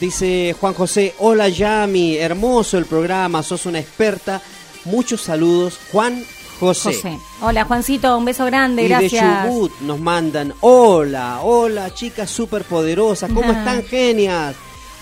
[0.00, 4.40] Dice Juan José, hola Yami, hermoso el programa, sos una experta.
[4.84, 6.24] Muchos saludos, Juan
[6.58, 6.94] José.
[6.94, 7.18] José.
[7.40, 9.44] Hola Juancito, un beso grande, Y gracias.
[9.44, 14.54] de Chubut nos mandan, hola, hola chicas superpoderosas, ¿cómo están genias?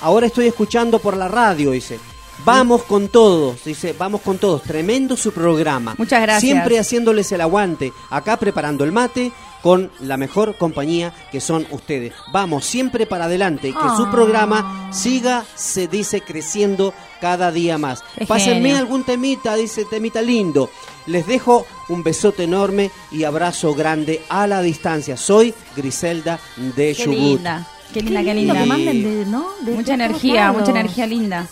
[0.02, 1.98] Ahora estoy escuchando por la radio, dice.
[2.44, 4.62] Vamos con todos, dice, vamos con todos.
[4.62, 5.94] Tremendo su programa.
[5.98, 6.40] Muchas gracias.
[6.40, 7.92] Siempre haciéndoles el aguante.
[8.08, 9.30] Acá preparando el mate
[9.62, 12.14] con la mejor compañía que son ustedes.
[12.32, 13.68] Vamos siempre para adelante.
[13.72, 14.10] Que su Ah.
[14.10, 18.02] programa siga, se dice, creciendo cada día más.
[18.16, 18.78] Qué Pásenme genio.
[18.78, 20.70] algún temita, dice temita lindo.
[21.06, 25.16] Les dejo un besote enorme y abrazo grande a la distancia.
[25.16, 27.18] Soy Griselda de Qué Chubut.
[27.18, 27.66] linda.
[27.92, 28.60] Qué linda, qué lindo linda.
[28.62, 29.46] que manden de, ¿no?
[29.62, 31.46] De Mucha energía, mucha energía linda.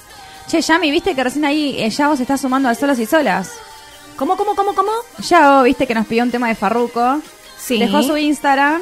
[0.48, 3.52] Che, Yami, viste que recién ahí eh, Yao se está sumando al Solos y Solas.
[4.16, 4.90] ¿Cómo, cómo, cómo, cómo?
[5.18, 7.20] Yao, viste que nos pidió un tema de Farruko.
[7.58, 7.78] Sí.
[7.78, 8.80] Dejó su Instagram.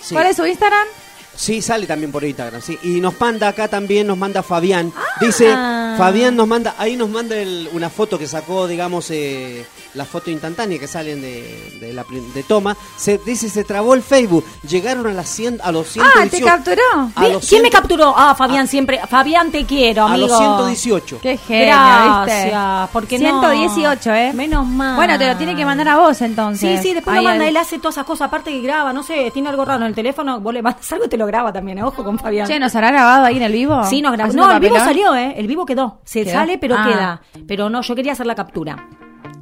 [0.00, 0.14] Sí.
[0.14, 0.86] ¿Cuál es su Instagram?
[1.34, 2.78] Sí, sale también por Instagram, sí.
[2.82, 4.92] Y nos manda acá también, nos manda Fabián.
[5.20, 5.94] Dice, Ah.
[5.96, 9.64] Fabián nos manda, ahí nos manda el- una foto que sacó, digamos, eh,
[9.94, 12.76] la foto instantánea que salen de, de la prim- de toma.
[12.96, 14.44] Se, dice, se trabó el Facebook.
[14.68, 16.30] Llegaron a, las 100, a los Ah, 118.
[16.30, 16.82] ¿te capturó?
[17.14, 18.14] A los ¿Quién me 100 capturó?
[18.16, 19.00] Ah, Fabián siempre.
[19.08, 20.28] Fabián, te quiero, A amigo.
[20.28, 21.18] los 118.
[21.20, 22.48] Qué genio, ¿viste?
[22.50, 23.40] Gracias, porque no.
[23.40, 24.32] 118, ¿eh?
[24.34, 24.96] Menos mal.
[24.96, 26.82] Bueno, te lo tiene que mandar a vos Sí, entonces.
[26.82, 29.30] sí, después Ahí lo manda, él hace todas esas cosas, aparte que graba, no sé,
[29.32, 31.78] tiene algo raro en el teléfono, vos le mandas algo y te lo graba también,
[31.78, 31.82] ¿eh?
[31.84, 32.48] ojo con Fabián.
[32.48, 33.84] Che, ¿nos habrá grabado ahí en el vivo?
[33.84, 34.28] Sí, nos grabó.
[34.30, 35.34] ¿Haciendo No, el vivo salió, ¿eh?
[35.36, 36.00] El vivo quedó.
[36.04, 36.32] Se ¿Quedó?
[36.32, 36.84] sale, pero Ah.
[37.32, 37.44] queda.
[37.46, 38.88] Pero no, yo quería hacer la captura.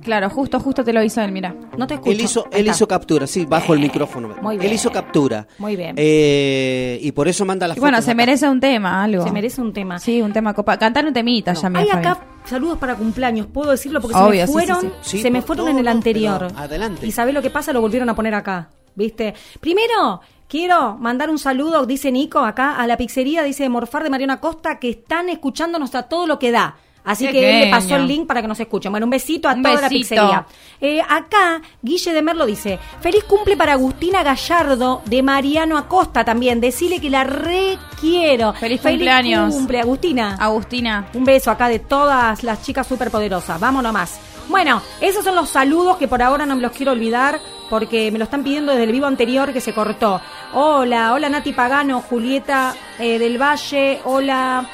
[0.02, 1.54] Claro, justo, justo te lo hizo él, mira.
[1.76, 2.10] No te escucho.
[2.12, 4.28] Él hizo, él captura, sí, bajo el micrófono.
[4.40, 4.72] muy Él bien.
[4.74, 5.46] hizo captura.
[5.58, 5.96] Muy bien.
[5.98, 9.22] Eh, y por eso manda la Y bueno, se merece un tema, algo.
[9.24, 9.98] Se merece un tema.
[9.98, 10.78] Sí, un tema copa.
[10.78, 11.60] Cantar un temita, No.
[11.60, 11.78] Yami.
[11.80, 12.12] Hay Fabián.
[12.12, 14.90] acá saludos para cumpleaños, puedo decirlo porque Obvio, se me sí, fueron, sí.
[15.02, 16.48] Sí, se me fueron todo, en el anterior.
[16.56, 17.06] adelante.
[17.06, 19.34] Y sabe lo que pasa, lo volvieron a poner acá, ¿viste?
[19.60, 24.40] Primero, quiero mandar un saludo, dice Nico, acá a la pizzería, dice Morfar de Mariana
[24.40, 26.76] Costa, que están escuchándonos a todo lo que da.
[27.08, 28.92] Así que él le pasó el link para que nos escuchen.
[28.92, 30.44] Bueno, un besito a Un toda la pizzería.
[30.78, 36.60] Eh, acá, Guille de Merlo dice, feliz cumple para Agustina Gallardo de Mariano Acosta también.
[36.60, 38.52] Decile que la requiero.
[38.52, 39.54] Feliz cumpleaños.
[39.54, 40.36] cumple, Agustina.
[40.38, 41.08] Agustina.
[41.14, 43.58] Un beso acá de todas las chicas superpoderosas.
[43.58, 44.20] Vámonos más.
[44.48, 47.40] Bueno, esos son los saludos que por ahora no me los quiero olvidar
[47.70, 50.20] porque me lo están pidiendo desde el vivo anterior que se cortó.
[50.52, 54.68] Hola, hola Nati Pagano, Julieta eh, del Valle, hola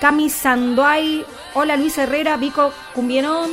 [0.00, 3.50] Cami Sandoay, hola Luis Herrera, Vico Cumbierón,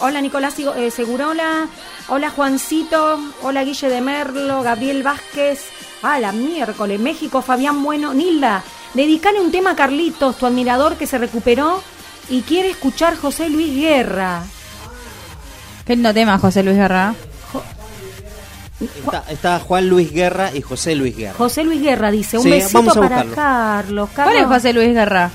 [0.00, 1.66] hola Nicolás eh, Segurola,
[2.08, 5.60] hola Juancito, hola Guille de Merlo, Gabriel Vázquez,
[6.02, 8.62] a la miércoles, México, Fabián Bueno, Nilda,
[8.94, 11.82] dedicale un tema a Carlitos, tu admirador que se recuperó
[12.28, 14.42] y quiere escuchar José Luis Guerra.
[15.86, 17.14] Qué lindo tema, José Luis Guerra.
[18.80, 21.34] Está, está Juan Luis Guerra y José Luis Guerra.
[21.38, 23.34] José Luis Guerra dice, un Sí, besito vamos a para buscarlo.
[23.34, 24.10] Carlos.
[24.14, 25.30] ¿Cuál es Carlos- José Luis Guerra?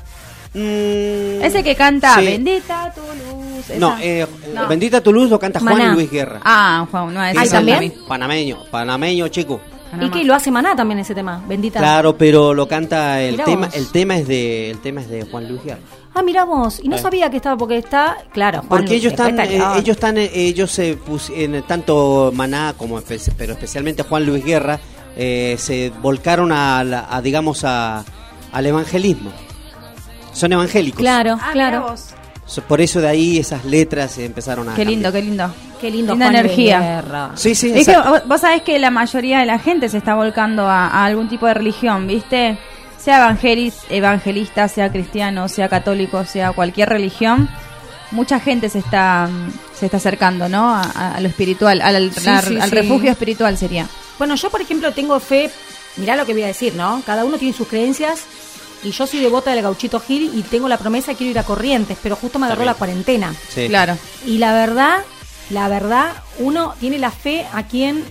[0.53, 2.25] Mm, Ese que canta sí.
[2.25, 3.69] Bendita tu luz.
[3.69, 3.79] esa.
[3.79, 4.67] No, eh, No.
[4.67, 5.93] Bendita tu luz lo canta Juan Maná.
[5.93, 6.39] Luis Guerra.
[6.43, 7.93] Ah, Juan, no es Ese ¿también?
[8.07, 9.61] Panameño, panameño, chico.
[9.99, 11.79] Y que lo hace Maná también ese tema, bendita.
[11.79, 13.75] Claro, pero lo canta el Mirá tema, vos.
[13.75, 15.79] el tema es de el tema es de Juan Luis Guerra.
[16.13, 16.99] Ah, mira vos, y no Eh.
[16.99, 20.17] sabía que estaba porque está, claro, Juan Porque Luis, ellos están, está eh, ellos están,
[20.19, 23.01] eh, ellos se pusieron tanto Maná como,
[23.37, 24.79] pero especialmente Juan Luis Guerra,
[25.15, 28.03] eh, se volcaron a, la- a, digamos, a,
[28.51, 29.31] al evangelismo.
[30.33, 30.99] Son evangélicos.
[30.99, 31.95] Claro, Ah, claro.
[32.67, 34.73] Por eso de ahí esas letras empezaron a.
[34.75, 35.23] Qué lindo, cambiar.
[35.23, 35.53] qué lindo.
[35.79, 36.79] Qué lindo Linda energía.
[36.79, 37.31] Guerra.
[37.35, 38.23] Sí, sí, Es que exacto.
[38.27, 41.45] vos, sabés que la mayoría de la gente se está volcando a, a algún tipo
[41.45, 42.57] de religión, ¿viste?
[42.97, 47.47] Sea evangelis- evangelista, sea cristiano, sea católico, sea cualquier religión,
[48.11, 49.29] mucha gente se está
[49.73, 50.75] se está acercando, ¿no?
[50.75, 52.75] A, lo espiritual, al, al- Sí, al- sí, al sí.
[52.75, 53.85] refugio espiritual sería.
[54.17, 55.49] Bueno, yo por ejemplo tengo fe,
[55.97, 57.01] mirá lo que voy a decir, ¿no?
[57.05, 58.21] Cada uno tiene sus creencias
[58.83, 61.43] y yo soy devota del Gauchito Gil y tengo la promesa de quiero ir a
[61.43, 63.33] Corrientes, pero justo me agarró la cuarentena.
[63.53, 63.67] Sí.
[63.67, 63.97] Claro.
[64.25, 64.99] Y la verdad,
[65.49, 68.03] la verdad, uno tiene la fe a quien,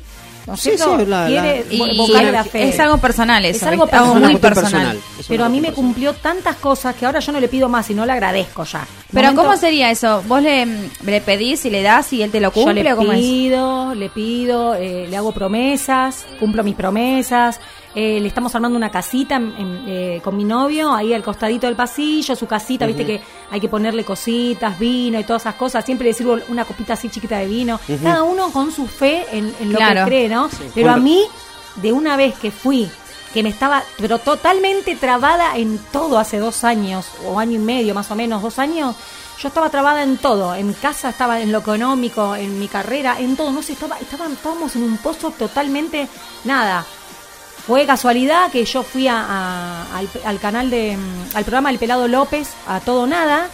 [0.47, 2.69] ¿no es Sí, sí, la- quiere la- fe.
[2.69, 3.97] es algo personal eso, Es algo ¿viste?
[3.97, 4.31] Algo personal.
[4.33, 4.71] muy personal.
[4.73, 5.03] personal.
[5.29, 7.95] Pero a mí me cumplió tantas cosas que ahora yo no le pido más y
[7.95, 8.87] no le agradezco ya.
[9.12, 10.23] Pero Momento- ¿cómo sería eso?
[10.27, 10.66] ¿Vos le,
[11.05, 13.21] le pedís y le das y él te lo Yo cumple le o cómo es?
[13.21, 17.61] pido, le pido, eh, le hago promesas, cumplo mis promesas.
[18.01, 21.67] Eh, le estamos armando una casita en- en, eh, con mi novio, ahí al costadito
[21.67, 23.21] del pasillo, su casita, viste que
[23.51, 25.85] hay que ponerle cositas, vino y todas esas cosas.
[25.85, 27.81] Siempre le sirvo una copita así chiquita de vino.
[28.03, 30.05] Cada uno con su fe en, en lo Claro.
[30.05, 30.49] que cree, ¿no?
[30.75, 31.25] Pero a mí,
[31.83, 32.89] de una vez que fui,
[33.35, 37.95] que me estaba, pero totalmente trabada en todo hace dos años, o año y medio
[37.95, 38.95] más o menos, dos años,
[39.41, 43.17] yo estaba trabada en todo, en mi casa estaba en lo económico, en mi carrera,
[43.21, 46.09] en todo, no sé, estaba, estaba- estábamos en un pozo totalmente,
[46.45, 46.85] nada.
[47.69, 52.09] Fue casualidad que yo fui a- al, al canal de, mm, al programa del Pelado
[52.09, 53.49] López, a todo nada,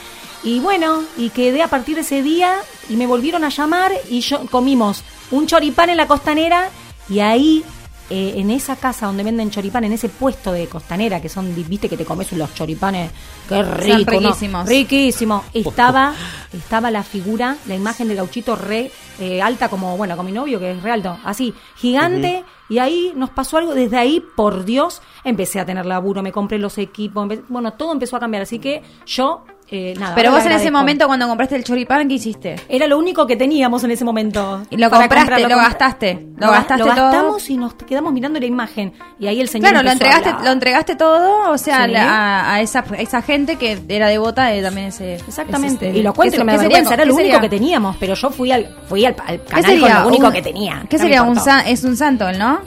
[0.45, 2.55] y bueno, y quedé a partir de ese día
[2.89, 5.03] y me volvieron a llamar y yo comimos
[5.33, 6.69] un choripán en la costanera
[7.09, 7.65] y ahí
[8.11, 11.89] eh, en esa casa donde venden choripán, en ese puesto de costanera, que son, viste
[11.89, 13.11] que te comes los choripanes,
[13.49, 14.29] qué rico, ¿no?
[14.29, 14.69] riquísimos.
[14.69, 15.45] riquísimo.
[15.55, 16.15] Estaba,
[16.53, 20.59] estaba la figura, la imagen de gauchito re eh, alta como, bueno, con mi novio
[20.59, 25.01] que es re alto, así, gigante, y ahí nos pasó algo, desde ahí, por Dios,
[25.23, 28.83] empecé a tener laburo, me compré los equipos, bueno, todo empezó a cambiar, así que
[29.07, 30.15] yo eh, nada.
[30.15, 32.57] Pero vos en ese momento cuando compraste el choripán, ¿qué hiciste?
[32.69, 34.63] Era lo único que teníamos en ese momento.
[34.71, 36.27] Y lo compraste, lo gastaste.
[36.37, 37.05] Lo Lo, ga- gastaste lo todo.
[37.05, 38.93] gastamos y nos quedamos mirando la imagen.
[39.19, 41.93] Y ahí el señor Claro, lo a entregaste, lo entregaste todo, o sea, Sí.
[41.93, 45.15] la- a, a esa, a esa gente que era devota de también ese.
[45.15, 45.89] Exactamente.
[45.91, 46.95] ese- y lo cuento y ¿qué no me vergüenza.
[46.95, 47.41] Era ¿Qué lo único sería?
[47.41, 47.97] que teníamos.
[47.99, 50.85] Pero yo fui al, fui al, al ¿Qué canal con lo único un- que tenía.
[50.91, 52.61] ¿Qué No sería un, es un santo, ¿no?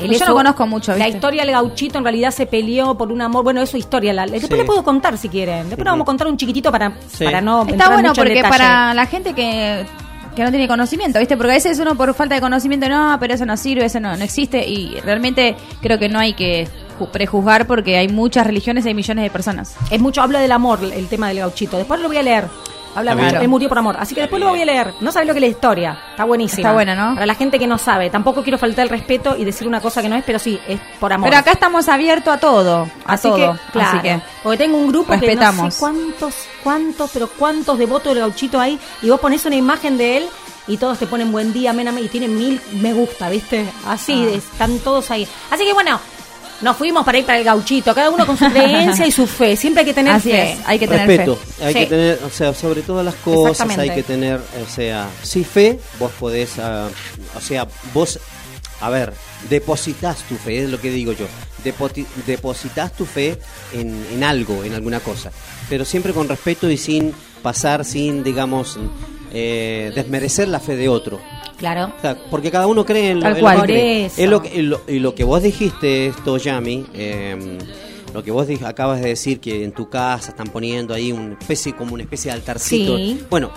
[0.00, 1.16] Él yo es no un- conozco mucho, La ¿viste?
[1.18, 3.44] historia del gauchito en realidad se peleó por un amor.
[3.44, 4.12] Bueno, es su historia.
[4.12, 4.56] La, después Sí.
[4.56, 5.68] le puedo contar si quieren.
[5.68, 7.24] Después le vamos a contar un chiquitito para, Sí.
[7.24, 7.64] para no.
[7.66, 9.86] Está bueno mucho porque para la gente que,
[10.34, 11.36] que no tiene conocimiento, ¿viste?
[11.36, 14.16] Porque a veces uno por falta de conocimiento, no, pero eso no sirve, eso no,
[14.16, 14.66] no existe.
[14.68, 16.66] Y realmente creo que no hay que
[16.98, 19.76] ju- prejuzgar porque hay muchas religiones y hay millones de personas.
[19.92, 21.76] Es mucho, habla del amor, el tema del gauchito.
[21.76, 22.48] Después lo voy a leer.
[22.94, 23.34] Habla bien.
[23.36, 23.96] él murió por amor.
[23.98, 24.94] Así que después lo voy a leer.
[25.00, 25.98] No sabes lo que es la historia.
[26.10, 26.60] Está buenísima.
[26.68, 27.14] Está buena, ¿no?
[27.14, 28.10] Para la gente que no sabe.
[28.10, 30.80] Tampoco quiero faltar el respeto y decir una cosa que no es, pero sí, es
[31.00, 31.28] por amor.
[31.28, 33.36] Pero acá estamos abiertos a todo, a Así todo.
[33.36, 33.88] que, claro.
[33.98, 35.74] Así que Porque tengo un grupo que no Respetamos.
[35.74, 38.78] sé cuántos, cuántos, pero cuántos devotos del gauchito hay.
[39.02, 40.24] Y vos pones una imagen de él
[40.66, 43.66] y todos te ponen buen día, amén, amén, y tienen mil me gusta, ¿viste?
[43.86, 44.36] Así, Ah.
[44.36, 45.28] están todos ahí.
[45.50, 46.00] Así que bueno,
[46.60, 49.56] nos fuimos para ir para el gauchito, cada uno con su creencia y su fe.
[49.56, 50.52] Siempre hay que tener así fe.
[50.52, 51.64] es, hay que tener Respeto, fe.
[51.64, 51.78] hay Sí.
[51.80, 55.78] que tener, o sea, sobre todas las cosas hay que tener, o sea, sí fe,
[55.98, 56.88] vos podés, ah,
[57.36, 58.18] o sea, vos,
[58.80, 59.12] a ver,
[59.48, 61.26] depositas tu fe, es lo que digo yo,
[61.64, 63.38] Depoti- depositas tu fe
[63.72, 65.30] en, en algo, en alguna cosa,
[65.68, 68.78] pero siempre con respeto y sin pasar, sin, digamos,
[69.34, 71.18] eh, desmerecer la fe de otro.
[71.58, 71.92] Claro.
[71.96, 74.26] O sea, porque cada uno cree en lo, Tal en lo que cree.
[74.26, 77.58] Lo en lo- y lo que vos dijiste, esto, Yami, eh,
[78.12, 81.74] lo que vos acabas de decir, que en tu casa están poniendo ahí una especie,
[81.74, 82.96] como una especie de altarcito.
[82.96, 83.20] Sí.
[83.30, 83.50] Bueno,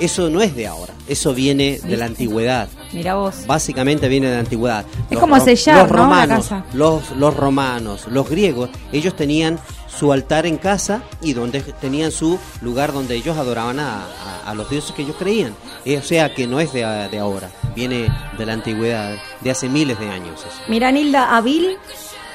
[0.00, 2.68] eso no es de ahora, eso viene de la antigüedad.
[2.92, 3.46] Mira vos.
[3.46, 4.84] Básicamente viene de la antigüedad.
[5.10, 5.96] Es como sellar, los ¿no?
[5.96, 6.64] la romanos, casa.
[6.74, 9.58] los, los romanos, los griegos, ellos tenían
[9.96, 14.54] su altar en casa y donde tenían su lugar donde ellos adoraban a, a- a
[14.54, 15.54] los dioses que ellos creían.
[15.84, 19.98] Eh, o sea que no es de, ahora, viene de la antigüedad, de hace miles
[19.98, 20.40] de años.
[20.40, 20.60] eso.
[20.68, 21.76] Mira, Nilda Avil.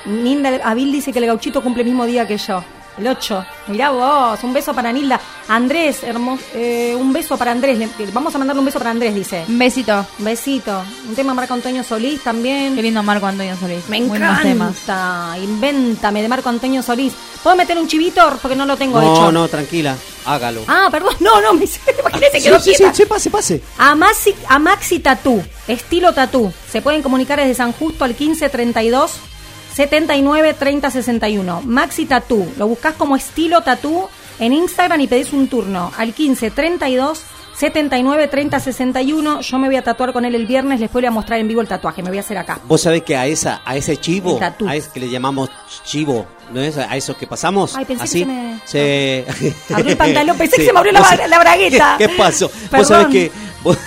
[0.05, 2.63] Nilda Avil dice que el gauchito cumple el mismo día que yo.
[2.99, 3.45] El 8.
[3.67, 5.19] Mirá vos, un beso para Nilda.
[5.47, 7.77] Andrés, hermoso, eh, un beso para Andrés.
[7.79, 9.45] Le- vamos a mandarle un beso para Andrés, dice.
[9.47, 10.05] Un besito.
[10.19, 10.83] Un besito.
[11.07, 12.75] Un tema Marco Antonio Solís también.
[12.75, 13.87] Qué lindo Marco Antonio Solís.
[13.87, 14.71] Me Muy buenos temas.
[14.83, 15.37] encanta.
[15.41, 17.13] Invéntame de Marco Antonio Solís.
[17.41, 18.21] ¿Puedo meter un chivito?
[18.41, 19.31] Porque no lo tengo No, hecho.
[19.31, 19.95] no, tranquila,
[20.25, 20.61] hágalo.
[20.67, 21.13] Ah, perdón.
[21.21, 21.65] No, no, me
[21.99, 23.61] imaginé se Sí, quedó sí, sí, sí, pase, pase.
[23.77, 26.51] A Maxi, a Maxi Tatú, estilo tatú.
[26.69, 29.11] Se pueden comunicar desde San Justo al 1532
[29.75, 31.61] 79 30 61.
[31.65, 32.47] Maxi Tatú.
[32.57, 34.07] Lo buscas como estilo tatú
[34.39, 37.21] en Instagram y pedís un turno al 1532
[37.55, 39.41] 79 30 61.
[39.41, 40.79] Yo me voy a tatuar con él el viernes.
[40.79, 42.01] Después le voy a mostrar en vivo el tatuaje.
[42.01, 42.59] Me voy a hacer acá.
[42.65, 45.49] Vos sabés que a esa, a ese chivo, a ese que le llamamos
[45.83, 46.77] chivo, ¿no es?
[46.77, 49.25] A esos que pasamos, Ay, pensé que así, se me- se...
[49.73, 51.95] Abrió el pantalón, pensé que se me abrió la ba- la bragueta.
[51.99, 52.49] ¿Qué, qué pasó?
[52.71, 52.79] Perdón.
[52.79, 53.31] Vos sabés que,
[53.63, 53.77] vos,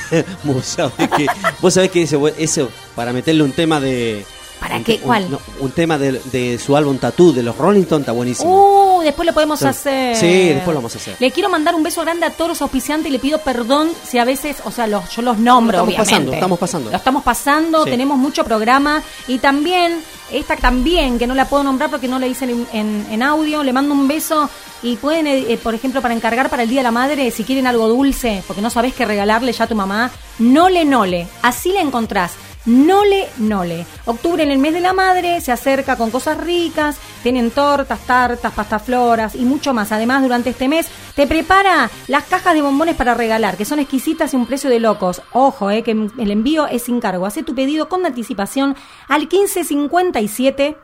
[0.44, 1.26] vos sabés que,
[1.60, 4.24] vos sabés que ese- eso, para meterle un tema de...
[4.62, 4.94] ¿Para un- qué?
[4.94, 5.30] un- ¿Cuál?
[5.30, 8.96] no, Un, tema de, de su álbum Tattoo, de los Rolling Stones, está buenísimo.
[8.98, 9.66] Uh, después lo podemos Sí.
[9.66, 10.16] hacer.
[10.16, 11.16] Sí, después lo vamos a hacer.
[11.18, 14.18] Le quiero mandar un beso grande a todos los auspiciantes y le pido perdón si
[14.18, 16.10] a veces, o sea, los, yo los nombro, Lo estamos obviamente.
[16.12, 16.90] pasando, estamos pasando.
[16.90, 17.90] Lo estamos pasando, Sí.
[17.90, 19.98] tenemos mucho programa y también,
[20.30, 23.62] esta también, que no la puedo nombrar porque no la hice en, en- en audio,
[23.62, 24.48] le mando un beso
[24.84, 27.44] y pueden, eh, eh, por ejemplo, para encargar para el Día de la Madre, si
[27.44, 31.72] quieren algo dulce, porque no sabés qué regalarle ya a tu mamá, nole nole, así
[31.72, 32.32] la encontrás.
[32.66, 33.86] Nole Nole.
[34.04, 38.52] Octubre en el mes de la madre se acerca con cosas ricas, tienen tortas, tartas,
[38.52, 39.92] pastafloras y mucho más.
[39.92, 44.32] Además, durante este mes te prepara las cajas de bombones para regalar, que son exquisitas
[44.32, 45.22] y un precio de locos.
[45.32, 47.26] Ojo, eh, que el envío es sin cargo.
[47.26, 48.76] Hace tu pedido con anticipación
[49.08, 50.76] al 1557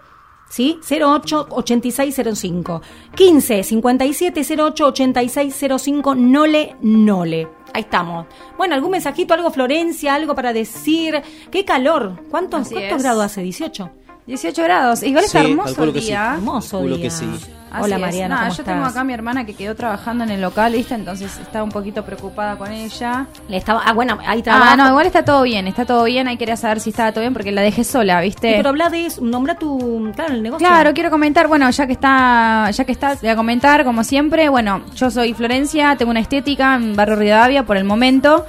[0.48, 0.78] ¿Sí?
[0.90, 2.82] 08 8605.
[3.14, 6.14] 15 57 08 8605.
[6.14, 7.48] Nole Nole.
[7.74, 8.26] Ahí estamos.
[8.56, 11.20] Bueno, algún mensajito, algo Florencia, algo para decir.
[11.50, 12.24] ¿Qué calor?
[12.30, 13.02] ¿Cuántos, Así cuántos es.
[13.02, 13.42] grados hace?
[13.42, 13.90] 18.
[14.28, 15.02] 18 grados.
[15.02, 16.06] Igual está Sí, hermoso el que sí.
[16.06, 16.34] día.
[16.34, 17.02] Hermoso día.
[17.02, 17.24] que sí.
[17.70, 18.00] Así Hola es.
[18.00, 18.64] Mariana, ¿cómo yo estás?
[18.66, 20.94] tengo acá a mi hermana que quedó trabajando en el local, ¿viste?
[20.94, 23.26] Entonces estaba un poquito preocupada con ella.
[23.46, 24.72] Le estaba, ah, bueno, ahí trabaja.
[24.72, 26.28] Ah, no, igual está todo bien, está todo bien.
[26.28, 28.54] Ahí quería saber si estaba todo bien porque la dejé sola, ¿viste?
[28.56, 30.66] Pero habla de eso, nombra tu, claro, el negocio.
[30.66, 34.48] Claro, quiero comentar, bueno, ya que está, ya que está, voy a comentar, como siempre,
[34.48, 38.46] bueno, yo soy Florencia, tengo una estética en Barrio Rivadavia por el momento.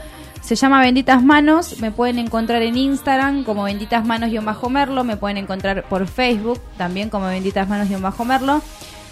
[0.50, 5.88] Se llama Benditas Manos, me pueden encontrar en Instagram como Benditas Manos-Merlo, me pueden encontrar
[5.88, 8.64] por Facebook también como Benditas Manos-Merlo.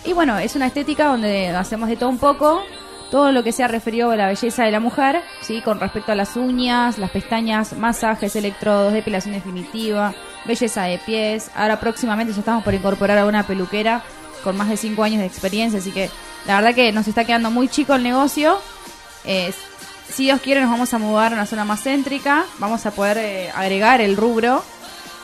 [0.04, 2.64] Y bueno, es una estética donde hacemos de todo un poco,
[3.12, 5.62] todo lo que sea referido a la belleza de la mujer, ¿sí?
[5.62, 10.16] Con respecto a las uñas, las pestañas, masajes, electrodos, depilación definitiva,
[10.46, 11.52] belleza de pies.
[11.56, 14.02] Ahora próximamente ya estamos por incorporar a una peluquera
[14.44, 16.10] con más de 5 años de experiencia, así que
[16.48, 18.58] La verdad que nos está quedando muy chico el negocio.
[19.24, 19.54] Eh,
[20.12, 22.46] si Dios quiere nos vamos a mudar a una zona más céntrica.
[22.60, 24.64] Vamos a poder eh, agregar el rubro.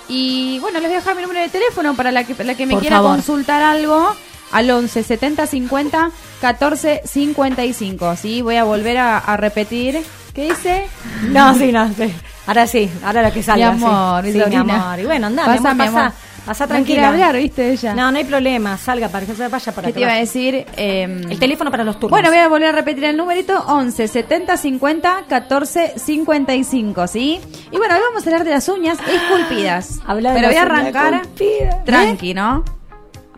[0.09, 2.65] Y bueno, les voy a dejar mi número de teléfono para la que, la que
[2.65, 3.11] me Por quiera favor.
[3.15, 4.15] consultar algo.
[4.51, 6.11] Al 11 70 50
[6.41, 8.15] 14 55.
[8.15, 8.41] ¿sí?
[8.43, 10.03] Voy a volver a, a repetir.
[10.35, 10.87] ¿Qué dice?
[11.29, 12.13] No, sí, no, sí.
[12.45, 13.71] Ahora sí, ahora lo que salga.
[13.71, 14.27] Mi amor, sí.
[14.27, 14.75] mi Sí, mi sobrina.
[14.89, 14.99] amor.
[14.99, 16.13] Y bueno, anda, Pasa, mi amor, mi pasa,
[16.43, 16.45] amor.
[16.45, 17.07] pasa No quiere tranquila.
[17.09, 17.71] hablar, ¿viste?
[17.71, 17.93] Ella.
[17.95, 20.65] No, no hay problema, salga para que se vaya para ¿Qué te iba a decir?
[20.77, 22.11] Eh, El teléfono para los turnos.
[22.11, 27.39] Bueno, voy a volver a repetir el numerito 11 70 50 14 55, ¿sí?
[27.71, 29.99] Y bueno, hoy vamos a hablar de las uñas esculpidas.
[30.05, 31.85] Habla de Pero voy a las uñas arrancar esculpidas.
[31.85, 32.63] tranqui, ¿no?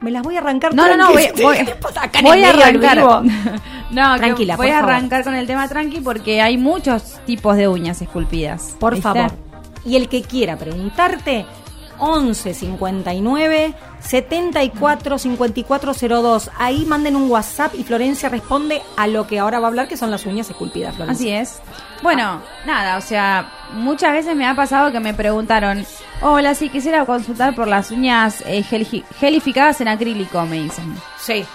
[0.02, 1.42] Me las voy a arrancar No, no, no, voy, tranqui.
[1.42, 2.98] voy, ¿Qué pasa acá en voy el a arrancar.
[3.92, 4.94] no, Tranquila, voy por a favor.
[4.96, 8.76] arrancar con el tema tranqui porque hay muchos tipos de uñas esculpidas.
[8.80, 9.04] Por ¿viste?
[9.04, 9.32] favor.
[9.86, 11.46] Y el que quiera preguntarte,
[12.00, 16.52] 11 59 74 5402.
[16.58, 19.98] Ahí manden un WhatsApp y Florencia responde a lo que ahora va a hablar, que
[19.98, 21.42] son las uñas esculpidas, Florencia.
[21.42, 21.62] Así es.
[22.04, 25.86] Bueno, nada, o sea, muchas veces me ha pasado que me preguntaron,
[26.22, 30.96] hola, si quisiera consultar por las uñas eh, geli- gelificadas en acrílico, me dicen.
[31.20, 31.46] Sí.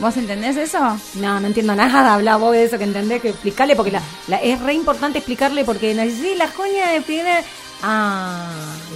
[0.00, 0.78] ¿Vos entendés eso?
[1.16, 2.14] No, no entiendo nada.
[2.14, 5.64] Habla vos de eso que entendés, que explicarle, porque la, la- es re importante explicarle,
[5.64, 7.44] porque sí, las uñas de primer.
[7.82, 8.46] Ah,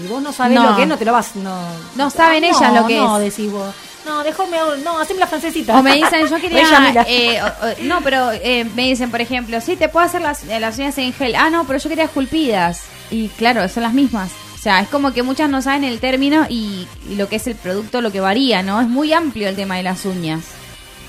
[0.03, 0.71] y vos no sabés No.
[0.71, 1.37] lo que es, no te lo vas.
[1.37, 1.57] No,
[1.97, 3.37] No saben ellas lo que no, es.
[3.37, 3.75] decís vos.
[4.05, 4.57] No, déjame.
[4.83, 5.79] No, haceme la francesita.
[5.79, 7.05] O me dicen, yo quería...
[7.07, 10.43] Eh, o- o- no, pero eh, me dicen, por ejemplo, sí, te puedo hacer las,
[10.45, 11.37] eh, las uñas en gel.
[11.37, 12.83] Ah, no, pero yo quería esculpidas.
[13.11, 14.31] Y claro, son las mismas.
[14.55, 17.47] O sea, es como que muchas no saben el término y, y lo que es
[17.47, 18.81] el producto, lo que varía, ¿no?
[18.81, 20.41] Es muy amplio el tema de las uñas.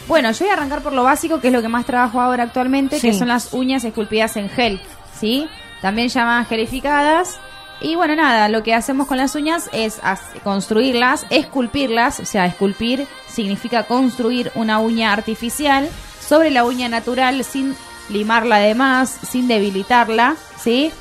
[0.08, 2.44] Bueno, yo voy a arrancar por lo básico, que es lo que más trabajo ahora
[2.44, 4.82] actualmente, que son las uñas esculpidas en gel,
[5.20, 5.48] ¿sí?
[5.82, 7.40] También llamadas gelificadas.
[7.84, 12.46] Y bueno, nada, lo que hacemos con las uñas es as- construirlas, esculpirlas, o sea,
[12.46, 15.90] esculpir significa construir una uña artificial
[16.26, 17.76] sobre la uña natural sin
[18.10, 20.92] limarla de más, sin debilitarla, ¿sí?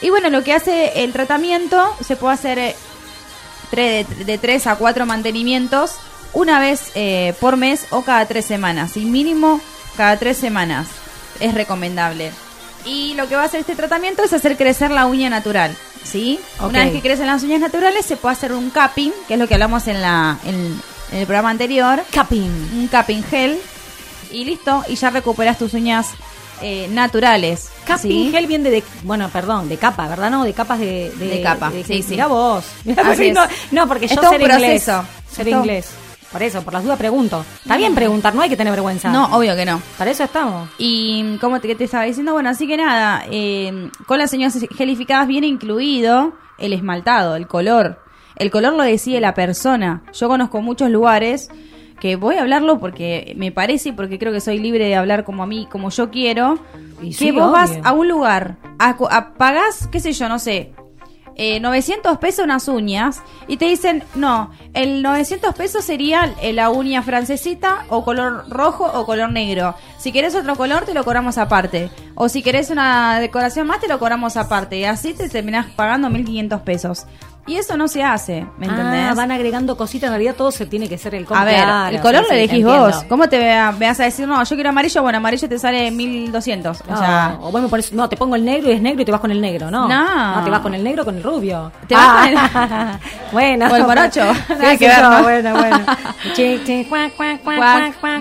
[0.00, 2.76] Y bueno, lo que hace el tratamiento, se puede hacer eh,
[3.72, 5.92] de, de tres a cuatro mantenimientos
[6.34, 8.96] una vez eh, por mes o cada tres semanas.
[8.96, 9.60] Y mínimo
[9.96, 10.86] cada tres semanas
[11.40, 12.30] es recomendable.
[12.84, 15.76] Y lo que va a hacer este tratamiento es hacer crecer la uña natural.
[16.04, 16.38] ¿Sí?
[16.60, 19.46] Una vez que crecen las uñas naturales se puede hacer un capping, que es lo
[19.48, 20.80] que hablamos en, la, en,
[21.12, 22.02] en el programa anterior.
[22.10, 22.50] Capping.
[22.76, 23.58] Un capping gel.
[24.30, 26.08] Y listo, y ya recuperas tus uñas
[26.62, 27.68] eh, naturales.
[27.86, 28.30] Capping ¿sí?
[28.32, 30.30] gel viene de, bueno, perdón, de capa, ¿verdad?
[30.30, 31.10] No, de capas de...
[31.18, 32.04] De capa, sí, sí.
[32.10, 32.64] Mirá vos.
[32.84, 34.58] Porque no, no, porque Es yo todo sé un inglés.
[34.84, 35.04] proceso.
[35.30, 35.86] Ser Es todo- inglés.
[36.32, 37.44] Por eso, por las dudas pregunto.
[37.62, 39.12] Está bien preguntar, no hay que tener vergüenza.
[39.12, 39.80] No, obvio que no.
[39.98, 40.68] Para eso estamos.
[40.78, 45.46] Y como te, estaba diciendo, bueno, así que nada, eh, con las uñas gelificadas viene
[45.46, 48.00] incluido el esmaltado, el color.
[48.36, 50.02] El color lo decide la persona.
[50.14, 51.50] Yo conozco muchos lugares
[52.00, 55.22] que voy a hablarlo porque me parece y porque creo que soy libre de hablar
[55.24, 56.58] como a mí, como yo quiero.
[57.02, 57.52] Y que sí, vos obvio.
[57.52, 60.72] vas a un lugar, a, a- pagás, qué sé yo, no sé,
[61.36, 66.70] eh, 900 pesos unas uñas y te dicen, no, el 900 pesos sería eh, la
[66.70, 69.74] uña francesita o color rojo o color negro.
[69.98, 71.90] Si querés otro color te lo cobramos aparte.
[72.14, 74.78] O si querés una decoración más te lo cobramos aparte.
[74.78, 77.06] Y así te terminás pagando 1500 pesos.
[77.44, 79.08] Y eso no se hace, ¿me entendés?
[79.10, 81.42] Ah, van agregando cositas, en realidad todo se tiene que ser el color.
[81.42, 82.86] A ver, Claro, el color lo elegís entiendo.
[82.86, 83.04] vos.
[83.08, 83.38] ¿Cómo te
[83.80, 85.02] vas a decir, no, yo quiero amarillo?
[85.02, 86.80] Bueno, amarillo te sale 1200.
[86.82, 89.02] O No, sea, o vos me pones, no, te pongo el negro y es negro
[89.02, 89.88] y te vas con el negro, ¿no?
[89.88, 90.44] No.
[90.44, 91.72] te vas con el negro o con el rubio.
[91.88, 92.38] Te vas con el...
[93.32, 93.66] bueno.
[93.72, 94.22] O el morocho.
[94.46, 95.22] Tiene que ver, no, ¿no?
[95.24, 95.80] Bueno, bueno.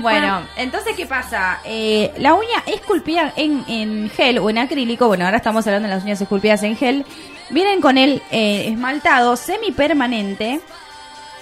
[0.01, 1.59] Bueno, entonces, ¿qué pasa?
[1.63, 5.93] Eh, la uña esculpida en, en gel o en acrílico, bueno, ahora estamos hablando de
[5.95, 7.05] las uñas esculpidas en gel,
[7.51, 10.61] vienen con el eh, esmaltado semipermanente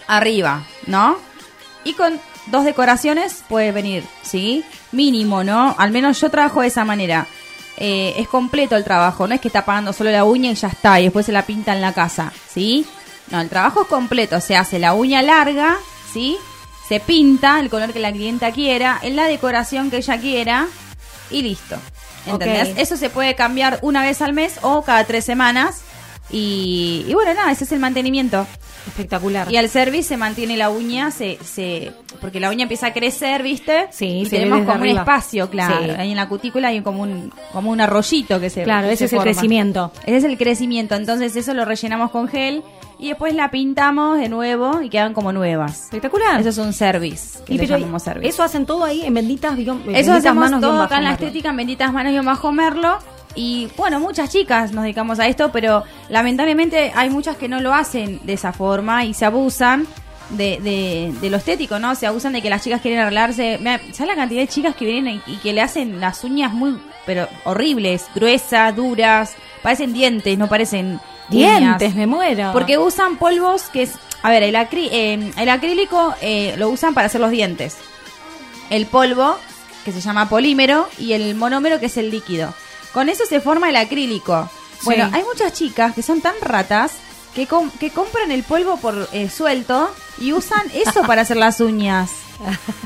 [0.07, 1.17] arriba, ¿no?
[1.83, 4.63] Y con dos decoraciones puede venir, ¿sí?
[4.91, 5.75] Mínimo, ¿no?
[5.77, 7.27] Al menos yo trabajo de esa manera.
[7.77, 10.67] Eh, es completo el trabajo, no es que está pagando solo la uña y ya
[10.67, 12.85] está, y después se la pinta en la casa, ¿sí?
[13.31, 15.77] No, el trabajo es completo, se hace la uña larga,
[16.11, 16.37] ¿sí?
[16.89, 20.67] Se pinta el color que la clienta quiera, en la decoración que ella quiera,
[21.31, 21.77] y listo.
[22.25, 22.73] ¿Entendés?
[22.77, 25.81] Eso se puede cambiar una vez al mes o cada tres semanas.
[26.31, 28.45] Y, y bueno, nada, ese es el mantenimiento.
[28.87, 29.51] Espectacular.
[29.51, 33.43] Y al service se mantiene la uña, se, se porque la uña empieza a crecer,
[33.43, 33.87] ¿viste?
[33.91, 35.85] Sí, y se tenemos como un espacio, claro.
[35.85, 35.91] Sí.
[35.91, 39.07] Ahí en la cutícula hay como un, como un arroyito que se Claro, que ese
[39.07, 39.91] se es el crecimiento.
[40.05, 40.95] Ese es el crecimiento.
[40.95, 42.63] Entonces eso lo rellenamos con gel
[42.97, 45.83] y después la pintamos de nuevo y quedan como nuevas.
[45.85, 46.39] Espectacular.
[46.39, 47.39] Eso es un service.
[47.45, 48.27] Que Y pero llamamos service.
[48.27, 51.11] eso hacen todo ahí en benditas, guión- Eso benditas hacemos manos, todo acá en la
[51.13, 52.97] estética, en benditas manos y bajo Merlo.
[53.39, 57.73] Y bueno, muchas chicas nos dedicamos a esto, pero lamentablemente hay muchas que no lo
[57.73, 59.87] hacen de esa forma y se abusan.
[60.31, 61.95] de, de, de lo estético, ¿no?
[61.95, 63.57] Se abusan de que las chicas quieren arreglarse.
[63.59, 66.53] Mira, ¿Sabes la cantidad de chicas que vienen y, y que le hacen las uñas
[66.53, 69.33] muy, pero horribles, gruesas, duras?
[69.63, 71.95] Parecen dientes, no parecen Dientes, uñas.
[71.95, 72.51] me muero.
[72.53, 73.93] Porque usan polvos que es...
[74.21, 77.77] A ver, el, acrí- eh, el acrílico eh, lo usan para hacer los dientes.
[78.69, 79.37] El polvo,
[79.85, 82.53] que se llama polímero, y el monómero, que es el líquido.
[82.93, 84.49] Con eso se forma el acrílico.
[84.83, 85.11] Bueno, Sí.
[85.15, 86.93] hay muchas chicas que son tan ratas
[87.35, 91.59] que, com- que compran el polvo por eh, suelto y usan eso para hacer las
[91.59, 92.11] uñas.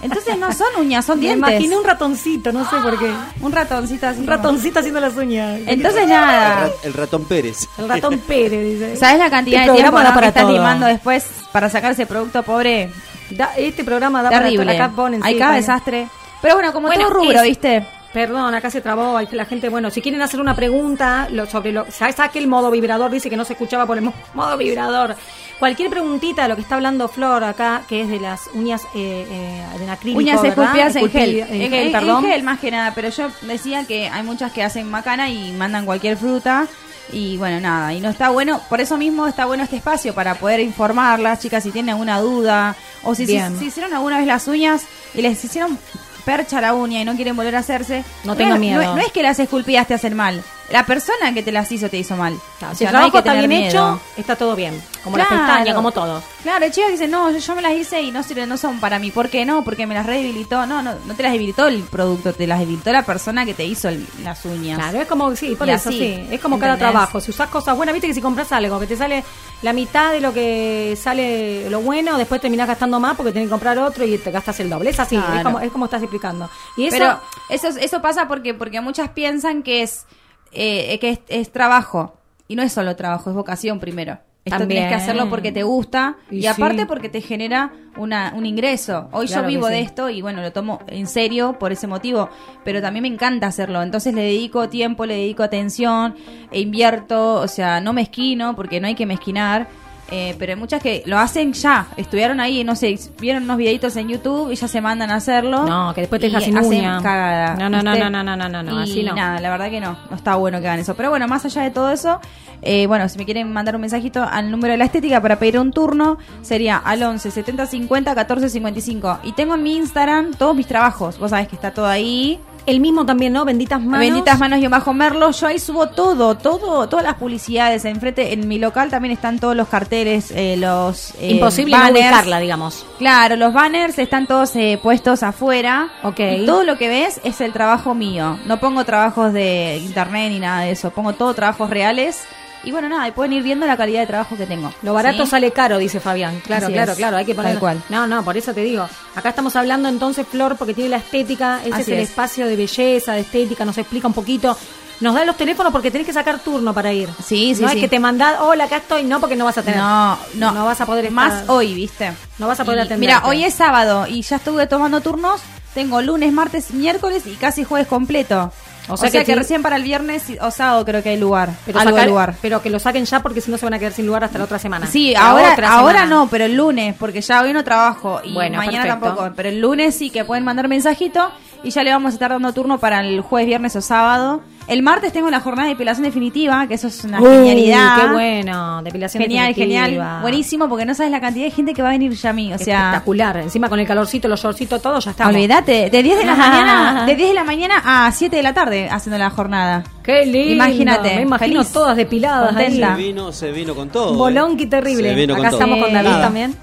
[0.01, 1.47] Entonces no son uñas, son Me dientes.
[1.51, 3.13] imaginé un ratoncito, no sé por qué.
[3.39, 4.19] Un ratoncito así.
[4.21, 5.59] Un ratoncito haciendo las uñas.
[5.67, 6.69] Entonces nada.
[6.83, 7.67] el ratón Pérez.
[7.77, 8.97] El ratón Pérez, dice.
[8.97, 10.51] ¿Sabes la cantidad Este de tiempo programa da no, que para estás todo.
[10.53, 12.91] limando después para sacar ese producto pobre?
[13.29, 14.65] Da- este programa da Terrible.
[14.73, 15.61] para acá ponen, Hay sí, cada ponen.
[15.61, 16.07] desastre.
[16.41, 17.87] Pero bueno, como Bueno, todo rubro, es- ¿viste?
[18.14, 19.70] Perdón, acá se trabó hay- la gente.
[19.70, 21.86] Bueno, si quieren hacer una pregunta lo- sobre lo.
[21.91, 23.09] ¿Sabes que el modo vibrador?
[23.09, 25.16] Dice que no se escuchaba por el mo- modo vibrador.
[25.57, 29.26] Cualquier preguntita de lo que está hablando Flor acá, que es de las uñas eh,
[29.30, 30.20] eh, de acrílico.
[30.20, 31.30] Uñas esculpidas en gel.
[31.39, 31.91] En, gel,
[32.26, 35.51] en gel más que nada, pero yo decía que hay muchas que hacen macana y
[35.53, 36.68] mandan cualquier fruta.
[37.11, 40.36] Y bueno, nada, y no está bueno, por eso mismo está bueno este espacio para
[40.36, 44.47] poder informarlas, chicas, si tienen alguna duda o si, si, si hicieron alguna vez las
[44.47, 45.78] uñas y les hicieron
[46.26, 48.03] percha la uña y no quieren volver a hacerse.
[48.24, 48.82] No tengan es- miedo.
[48.82, 50.43] No, es- no es que las esculpidas te hacen mal,
[50.74, 52.36] la persona que te las hizo te hizo mal.
[52.57, 53.69] Claro, O si el no hay trabajo que está bien miedo.
[53.69, 54.82] hecho, está todo bien.
[55.03, 55.43] Como la Claro.
[55.45, 56.24] pestaña, como todo.
[56.41, 58.97] Claro, chicas dicen, no, yo, yo me las hice y no sirven, no son para
[58.97, 59.11] mí.
[59.11, 59.63] ¿Por qué no?
[59.63, 60.65] Porque me las redebilitó.
[60.65, 63.63] No, no, no te las debilitó el producto, te las debilitó la persona que te
[63.65, 64.80] hizo el- las uñas.
[64.80, 66.28] Claro, es como, sí, por Y eso, así, sí.
[66.32, 67.21] Es como cada trabajo.
[67.21, 69.24] Si usás cosas buenas, viste que si compras algo que te sale
[69.61, 73.51] la mitad de lo que sale lo bueno, después terminás gastando más porque tenés que
[73.51, 74.89] comprar otro y te gastas el doble.
[74.89, 75.36] Es así, Claro.
[75.38, 76.49] es, como, es como estás explicando.
[76.78, 77.19] Y eso, Pero
[77.49, 80.05] eso, eso pasa porque, porque muchas piensan que es,
[80.53, 82.15] eh, que es, es trabajo.
[82.47, 84.19] Y no es solo trabajo, es vocación primero.
[84.45, 84.81] Esto También.
[84.81, 86.85] tienes que hacerlo porque te gusta y, Y aparte sí.
[86.85, 89.07] porque te genera una, un ingreso.
[89.13, 89.73] Hoy Claro yo vivo sí.
[89.73, 92.29] de esto y bueno, lo tomo en serio por ese motivo,
[92.65, 93.81] pero también me encanta hacerlo.
[93.81, 96.15] Entonces le dedico tiempo, le dedico atención,
[96.51, 99.69] e invierto, o sea, no mezquino porque no hay que mezquinar.
[100.11, 103.95] Eh, pero hay muchas que lo hacen ya, estuvieron ahí, no sé, vieron unos videitos
[103.95, 105.65] en YouTube y ya se mandan a hacerlo.
[105.65, 107.01] No, que después te dejas sin hacen uña.
[107.01, 109.15] cagada, No, no, no, no, no, no, no, no, no, así no.
[109.15, 110.95] nada, la verdad que no, no está bueno que hagan eso.
[110.95, 112.19] Pero bueno, más allá de todo eso,
[112.61, 115.59] eh, bueno, si me quieren mandar un mensajito al número de la estética para pedir
[115.59, 119.19] un turno, sería al 11 70 50 14 55.
[119.23, 122.39] Y tengo en mi Instagram todos mis trabajos, vos sabés que está todo ahí.
[122.66, 123.45] El mismo también, ¿no?
[123.45, 123.99] Benditas manos.
[123.99, 127.86] Benditas manos y bajo Merlo, yo ahí subo todo, todo, todas las publicidades.
[127.86, 132.05] Enfrente, en mi local también están todos los carteles, eh, los eh, Imposible no banners.
[132.05, 132.86] ubicarla, digamos.
[132.97, 135.89] Claro, los banners están todos eh, puestos afuera.
[136.03, 136.20] Ok.
[136.20, 138.38] Y todo lo que ves es el trabajo mío.
[138.45, 140.91] No pongo trabajos de internet ni nada de eso.
[140.91, 142.24] Pongo todo trabajos reales.
[142.64, 144.72] Y bueno, nada, y pueden ir viendo la calidad de trabajo que tengo.
[144.84, 145.32] Lo barato ¿Sí?
[145.32, 146.39] sale caro, dice Fabián.
[146.45, 146.97] Claro, Así claro, es.
[146.97, 147.18] claro.
[147.18, 147.59] Hay que poner.
[147.59, 147.84] Cual.
[147.89, 148.88] No, no, por eso te digo.
[149.16, 151.59] Acá estamos hablando entonces, Flor, porque tiene la estética.
[151.61, 152.09] Ese Así es el es.
[152.09, 153.66] espacio de belleza, de estética.
[153.66, 154.57] Nos explica un poquito.
[155.01, 157.09] Nos da los teléfonos porque tenés que sacar turno para ir.
[157.26, 157.76] Sí, sí, No sí.
[157.76, 159.03] es que te mandás, hola, acá estoy.
[159.03, 159.80] No, porque no vas a tener.
[159.80, 160.51] No, no.
[160.53, 162.14] No vas a poder estar- Más hoy, ¿viste?
[162.39, 162.99] No vas a poder Y, atenderte.
[163.18, 165.41] Mira, hoy es sábado y ya estuve tomando turnos.
[165.74, 168.53] Tengo lunes, martes, miércoles y casi jueves completo.
[168.89, 171.49] O sea, que, recién para el viernes o sábado creo que hay lugar.
[171.65, 172.36] Pero, algo de sacar- lugar.
[172.41, 174.38] pero que lo saquen ya porque si no se van a quedar sin lugar hasta
[174.38, 174.88] la otra semana.
[174.88, 176.15] Sí, La ahora, otra ahora semana.
[176.15, 179.05] no, pero el lunes, porque ya hoy no trabajo y Bueno, mañana perfecto.
[179.07, 179.34] tampoco.
[179.36, 181.31] Pero el lunes sí que pueden mandar mensajito
[181.64, 184.41] y ya le vamos a estar dando turno para el jueves, viernes o sábado.
[184.68, 187.99] El martes tengo la jornada de depilación definitiva, que eso es una Uh, genialidad.
[188.01, 189.86] Qué bueno, depilación Genial, definitiva.
[189.88, 190.22] genial.
[190.22, 192.53] Buenísimo, porque no sabes la cantidad de gente que va a venir ya a mí.
[192.53, 193.38] O sea, Espectacular.
[193.38, 195.28] Encima con el calorcito, los shortcitos, todo, ya está.
[195.28, 198.53] olvídate, de 10 de la mañana, de 10 de la mañana a 7 de la
[198.53, 199.84] tarde haciendo la jornada.
[200.01, 200.53] Qué lindo.
[200.53, 202.95] Imagínate, Me imagino feliz, todas depiladas contenta.
[202.95, 204.11] Se vino, se vino con todo.
[204.11, 204.20] Un ¿eh?
[204.20, 205.09] bolonqui terrible.
[205.09, 205.59] Se vino Acá con todo.
[205.61, 206.22] estamos con David Sí.
[206.22, 206.55] también.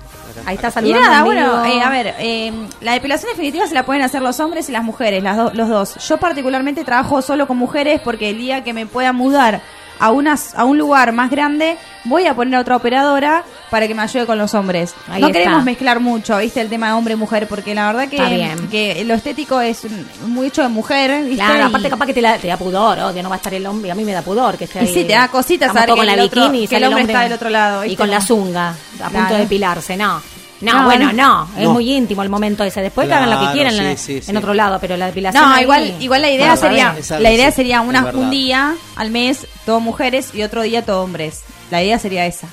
[0.46, 1.00] Ahí está Y saludando.
[1.06, 4.38] nada, en bueno, eh, a ver, eh, la depilación definitiva se la pueden hacer los
[4.40, 5.96] hombres y las mujeres, las do- los dos.
[6.08, 9.60] Yo particularmente trabajo solo con mujeres porque el día que me pueda mudar
[10.00, 13.94] a, unas, a un lugar más grande, voy a poner a otra operadora para que
[13.94, 14.94] me ayude con los hombres.
[15.08, 15.38] Ahí no está.
[15.38, 16.60] queremos mezclar mucho, ¿viste?
[16.60, 19.82] El tema de hombre y mujer, porque la verdad que, que lo estético es
[20.26, 21.36] muy hecho de mujer, ¿viste?
[21.44, 23.52] Claro, Y- aparte capaz que te, la- te da pudor, odio, no va a estar
[23.54, 24.94] el hombre, a mí me da pudor que esté Y ahí.
[24.94, 26.94] sí, te da cositas saber que con la el otro- bikini y que el sale
[26.94, 28.74] hombre está del otro lado, Y con la zunga, a
[29.04, 29.34] punto Claro.
[29.34, 30.20] de depilarse, no.
[30.60, 31.48] No, No, bueno, no.
[31.56, 31.72] es No.
[31.72, 32.82] muy íntimo el momento ese.
[32.82, 34.30] Después que hagan lo que quieran sí, en, sí, sí.
[34.30, 35.42] en otro lado, pero la depilación.
[35.42, 36.60] No, ahí- igual, igual la idea Bueno,
[36.96, 40.84] sería, la idea sí, sería una, un día al mes todo mujeres y otro día
[40.84, 41.42] todo hombres.
[41.70, 42.46] La idea sería esa.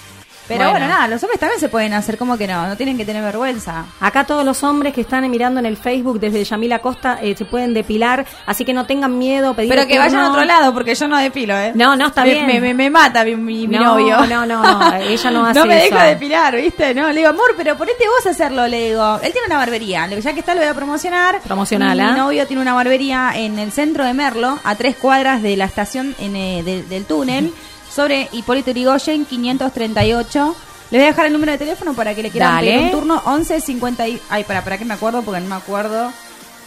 [0.48, 0.72] Pero Bueno.
[0.72, 0.88] bueno.
[0.88, 3.86] nada, los hombres también se pueden hacer como que no, no tienen que tener vergüenza.
[4.00, 7.46] Acá todos los hombres que están mirando en el Facebook desde Yamila Costa eh, se
[7.46, 9.54] pueden depilar, así que no tengan miedo.
[9.54, 11.72] pedir Pero que vayan a otro lado, porque yo no depilo, ¿eh?
[11.76, 12.48] No, no, está Me- bien.
[12.48, 14.18] Me, me, me mata mi, mi- mi No, novio.
[14.28, 15.94] no, no, no, ella no hace No me eso.
[15.96, 16.94] deja depilar, ¿viste?
[16.94, 19.16] No, le digo, amor, pero ponete vos a hacerlo, le digo.
[19.22, 21.42] Él tiene una barbería, ya que está lo voy a promocionar.
[21.42, 22.12] Promocionala.
[22.14, 25.66] Mi novio tiene una barbería en el centro de Merlo, a tres cuadras de la
[25.66, 27.54] estación en, eh, de- del túnel,
[27.98, 30.56] sobre Hipólito Yrigoyen, 538.
[30.92, 32.72] Les voy a dejar el número de teléfono para que le quieran Dale.
[32.72, 34.22] pedir un turno, 11 50 y...
[34.30, 36.14] Ay, para, para que me acuerdo, porque no me acuerdo.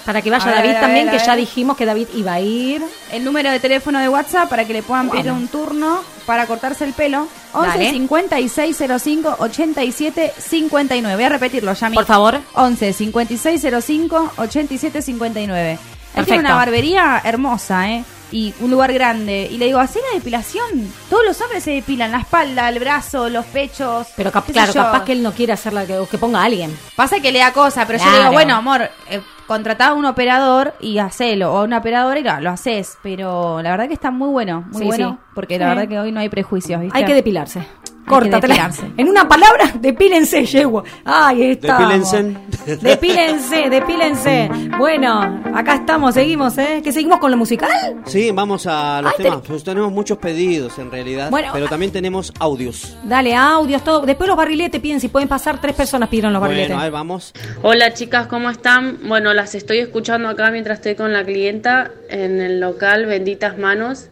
[0.05, 2.83] Para que vaya ver, David también, ver, que ya dijimos que David iba a ir.
[3.13, 6.85] El número de teléfono de WhatsApp para que le puedan pedir un turno para cortarse
[6.85, 7.29] el pelo.
[7.53, 7.91] 11 Dale.
[7.93, 11.15] 5605 87 59.
[11.15, 11.95] Voy a repetirlo, Yami.
[11.95, 12.41] Por favor.
[12.55, 15.79] 11 5605 87 59.
[16.17, 18.05] Él tiene una barbería hermosa, ¿eh?
[18.33, 19.49] Y un lugar grande.
[19.51, 20.65] Y le digo, ¿hacé la depilación?
[21.09, 24.07] Todos los hombres se depilan la espalda, el brazo, los pechos.
[24.17, 26.77] Pero cap- claro, capaz que él no quiere hacerla, que, que ponga a alguien.
[26.97, 30.05] Pasa que le da cosa, pero yo le digo, bueno, amor, eh, contratá a un
[30.05, 32.99] operador y hacelo, o a una operadora y lo, lo haces.
[33.03, 35.31] Pero la verdad que está muy bueno, muy Sí, bueno, sí.
[35.35, 35.61] porque Sí.
[35.61, 36.97] la verdad que hoy no hay prejuicios, ¿viste?
[36.97, 37.67] Hay que depilarse.
[38.07, 38.71] Córtatela.
[38.97, 40.83] En una palabra, depílense, yegua.
[41.05, 42.11] Ahí estamos.
[42.11, 42.77] Depílense.
[42.83, 44.51] Depílense, depílense.
[44.79, 46.81] Bueno, acá estamos, seguimos, ¿eh?
[46.83, 47.71] ¿Que seguimos con lo musical?
[48.07, 49.43] Sí, vamos a los Ay, te- temas.
[49.47, 52.97] Pues tenemos muchos pedidos en realidad, Bueno, pero también tenemos audios.
[53.05, 54.01] Dale, audios, todo.
[54.05, 55.61] Después los barriletes piden si pueden pasar.
[55.61, 56.71] Tres personas pidieron los barriletes.
[56.71, 57.33] Bueno, ahí vamos.
[57.63, 58.99] Hola chicas, ¿cómo están?
[59.05, 64.09] Bueno, las estoy escuchando acá mientras estoy con la clienta en el local Benditas Manos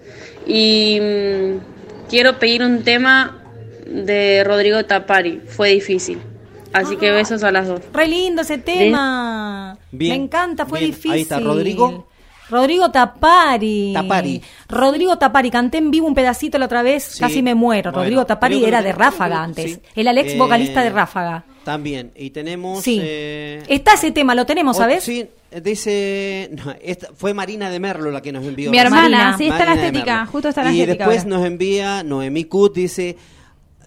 [0.47, 3.38] y mm, quiero pedir un tema
[3.89, 6.19] de Rodrigo Tapari, fue difícil.
[6.73, 7.81] Así que besos a las dos.
[7.93, 9.79] Re lindo ese tema.
[9.91, 10.91] Bien, Me encanta, fue bien.
[10.91, 11.13] difícil.
[11.13, 12.07] Ahí está Rodrigo.
[12.51, 13.93] Rodrigo Tapari.
[13.95, 14.43] Tapari.
[14.69, 17.21] Rodrigo Tapari, canté en vivo un pedacito la otra vez, Sí.
[17.21, 17.91] casi me muero.
[17.91, 19.73] Bueno, Rodrigo Tapari era de Ráfaga antes.
[19.75, 19.81] sí.
[19.95, 21.45] El Alex Eh, vocalista de Ráfaga.
[21.65, 22.13] También.
[22.17, 22.83] Y tenemos.
[22.83, 23.01] Sí.
[23.03, 25.05] eh, Está ese tema, lo tenemos, o- ¿sabes?
[25.05, 25.27] Sí,
[25.63, 26.49] dice.
[26.53, 28.71] no, esta- fue Marina de Merlo la que nos envió.
[28.71, 29.37] Mi hermana, Marina.
[29.39, 31.05] sí, está en la Marina de estética, justo está en la Y estética.
[31.05, 31.37] después ahora.
[31.37, 33.17] nos envía Noemí Cut, dice.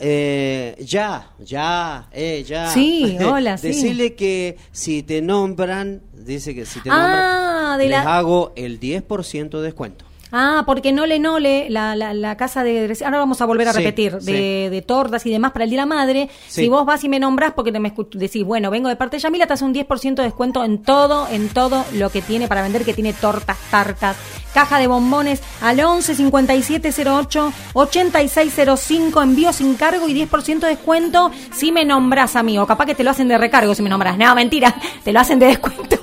[0.01, 2.67] Eh, ya, ya, eh, ya.
[2.71, 3.67] Sí, hola, sí.
[3.67, 8.51] Decirle que si te nombran, dice que si te Ah, nombran, de les la- hago
[8.55, 10.05] el 10% de descuento.
[10.31, 12.95] Ah, porque Nole Nole, la, la, la casa de...
[13.03, 14.31] Ahora vamos a volver a Sí, repetir, sí.
[14.31, 16.29] de, de tortas y demás para el Día de la Madre.
[16.47, 16.61] Sí.
[16.61, 19.21] Si vos vas y me nombrás porque te me decís, bueno, vengo de parte de
[19.23, 22.61] Yamila, te hace un 10% de descuento en todo, en todo lo que tiene para
[22.61, 24.15] vender, que tiene tortas, tartas,
[24.53, 31.31] caja de bombones al 11 57 08 8605, envío sin cargo y 10% de descuento
[31.53, 32.57] si me nombrás a mí.
[32.57, 34.17] O capaz que te lo hacen de recargo si me nombras.
[34.17, 34.73] No, mentira,
[35.03, 35.97] te lo hacen de descuento.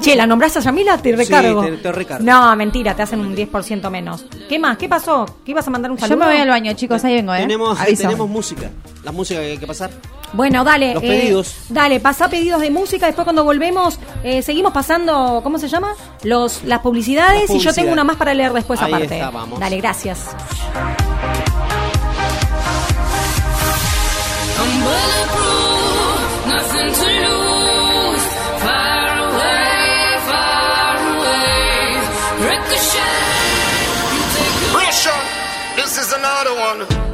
[0.00, 0.98] Che, ¿la nombrás a Yamila?
[0.98, 1.62] Te recargo.
[1.64, 2.24] te- te recargo.
[2.24, 3.49] No, mentira, te hacen un 10%
[3.90, 4.24] menos.
[4.48, 4.76] ¿Qué más?
[4.78, 5.26] ¿Qué pasó?
[5.44, 6.26] ¿Qué ibas a mandar un Yo saludo?
[6.26, 7.40] me voy al baño, chicos, ahí vengo, ¿eh?
[7.40, 8.02] Tenemos, Aviso.
[8.02, 8.70] tenemos música.
[9.04, 9.90] La música que hay que pasar.
[10.32, 10.94] Bueno, dale.
[10.94, 11.54] Los eh, pedidos.
[11.68, 13.06] Dale, pasá pedidos de música.
[13.06, 15.94] Después cuando volvemos, eh, seguimos pasando, ¿cómo se llama?
[16.22, 17.48] Los, las publicidades.
[17.48, 19.14] Las Y yo tengo una más para leer después Ahí aparte.
[19.16, 19.58] está, vamos.
[19.58, 20.28] Dale, gracias.
[24.60, 25.00] I'm
[36.40, 37.09] I don't wanna.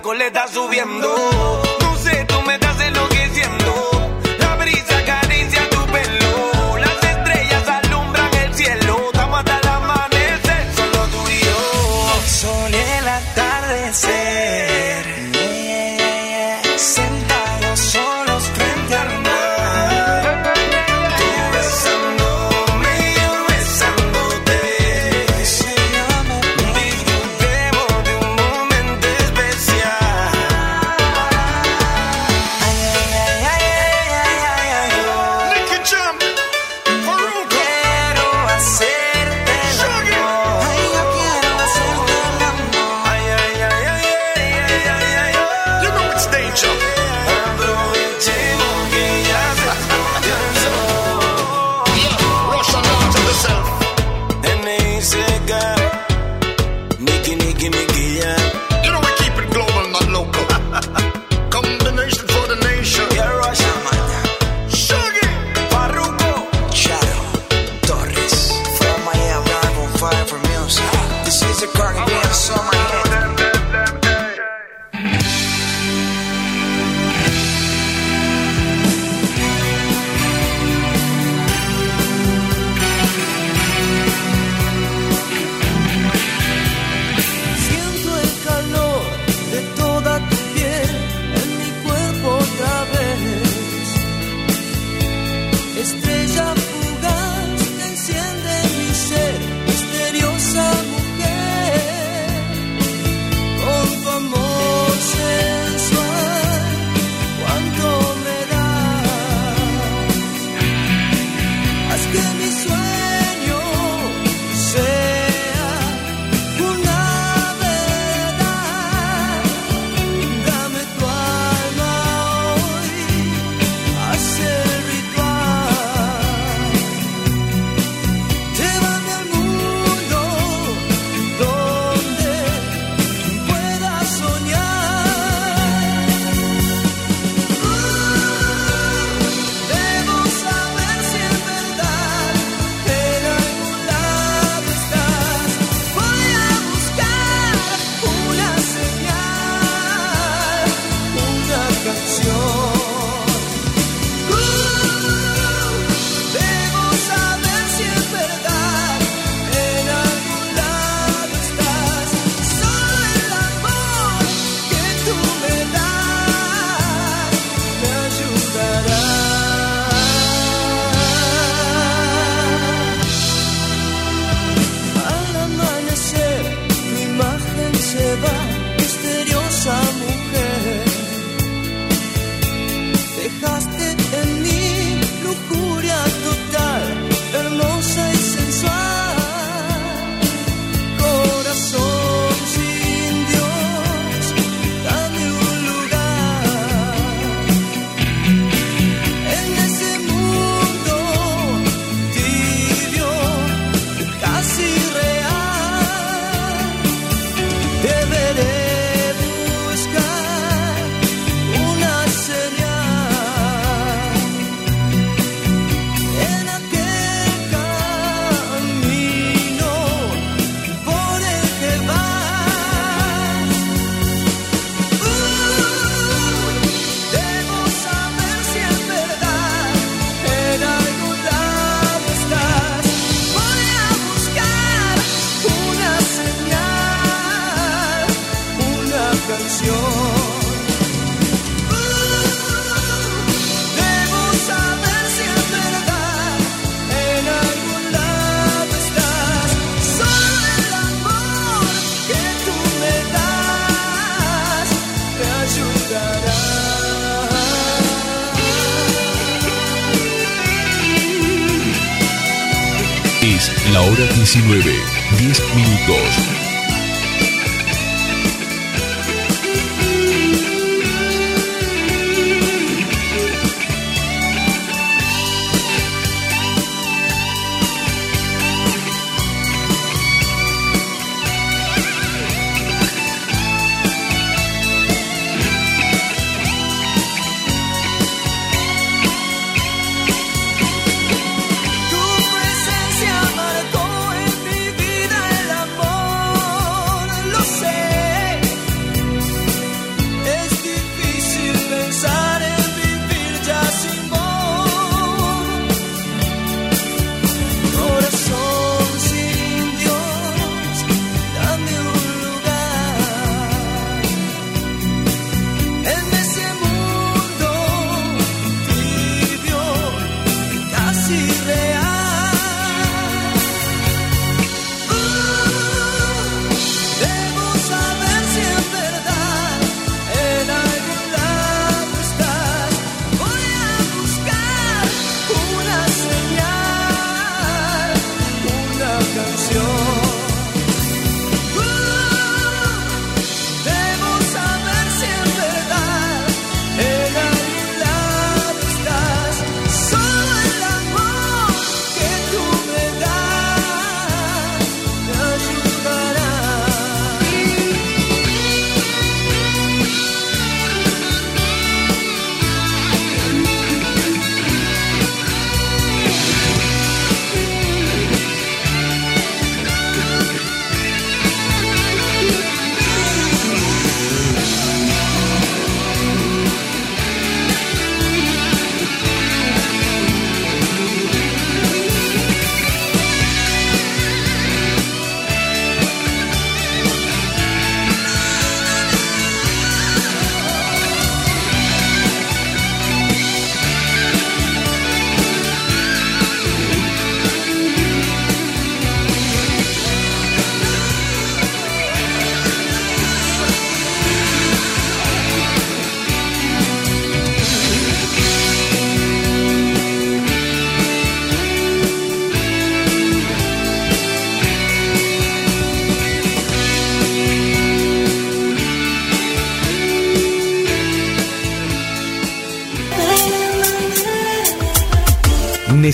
[0.00, 1.69] Coleta subiendo.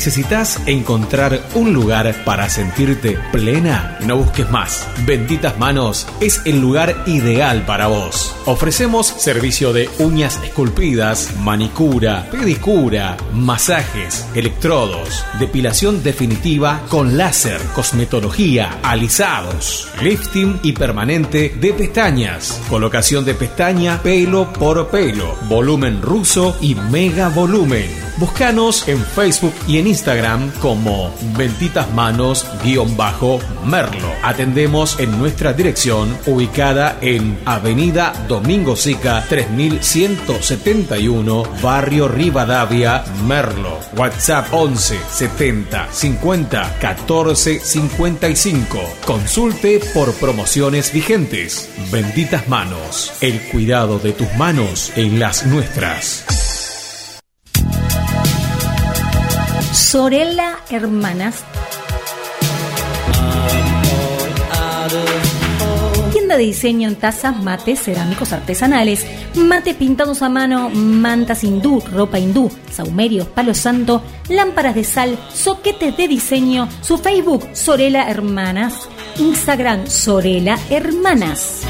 [0.06, 3.98] ¿Necesitas encontrar un lugar para sentirte plena?
[4.06, 4.86] No busques más.
[5.04, 8.35] Benditas Manos es el lugar ideal para vos.
[8.46, 19.88] Ofrecemos servicio de uñas esculpidas, manicura, pedicura, masajes, electrodos, depilación definitiva con láser, cosmetología, alisados,
[20.00, 27.28] lifting y permanente de pestañas, colocación de pestaña pelo por pelo, volumen ruso y mega
[27.28, 28.06] volumen.
[28.18, 32.48] Búscanos en Facebook y en Instagram como Benditas Manos-Merlo.
[34.22, 43.80] Atendemos en nuestra dirección ubicada en Avenida Domingo Sica 3171, Barrio Rivadavia, Merlo.
[43.96, 48.78] WhatsApp 11 70 50 14 55.
[49.06, 51.70] Consulte por promociones vigentes.
[51.90, 53.14] Benditas Manos.
[53.22, 56.26] El cuidado de tus manos en las nuestras.
[59.72, 61.42] Sorella Hermanas.
[66.36, 72.50] De diseño en tazas, mates, cerámicos artesanales, mates pintados a mano, mantas hindú, ropa hindú,
[72.70, 80.58] saumerios, palo santo, lámparas de sal, soquetes de diseño, su Facebook Sorella Hermanas, Instagram Sorella
[80.70, 81.62] Hermanas.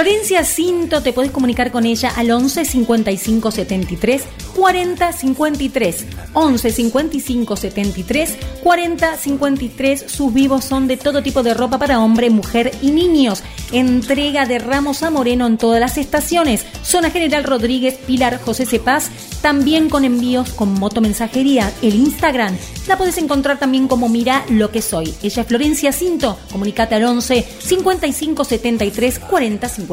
[0.00, 4.22] Florencia Cinto, te podés comunicar con ella al 11 55 73
[4.56, 6.06] 40 53.
[6.32, 10.04] 11 55 73 40 53.
[10.06, 13.42] Sus vivos son de todo tipo de ropa para hombre, mujer y niños.
[13.72, 16.64] Entrega de Ramos a Moreno en todas las estaciones.
[16.82, 19.10] Zona General Rodríguez, Pilar José Cepaz.
[19.42, 21.70] También con envíos con motomensajería.
[21.82, 22.56] El Instagram
[22.88, 25.14] la podés encontrar también como Mira lo que soy.
[25.22, 26.38] Ella es Florencia Cinto.
[26.50, 29.89] Comunicate al 11 55 73 40 53.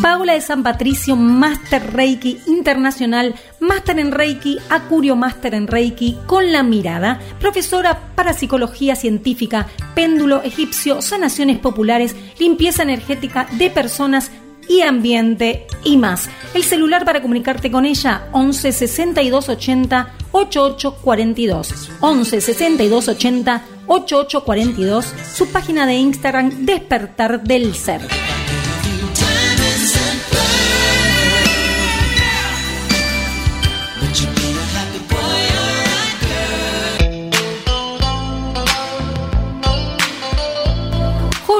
[0.00, 6.50] Paula de San Patricio, Master Reiki Internacional, Master en Reiki, Acurio Master en Reiki, con
[6.50, 14.32] la mirada, profesora para psicología científica, péndulo egipcio, sanaciones populares, limpieza energética de personas
[14.68, 16.28] y ambiente y más.
[16.54, 24.44] El celular para comunicarte con ella 11 62 80 88 42 11 62 80 88
[24.44, 28.02] 42 su página de Instagram Despertar del Ser.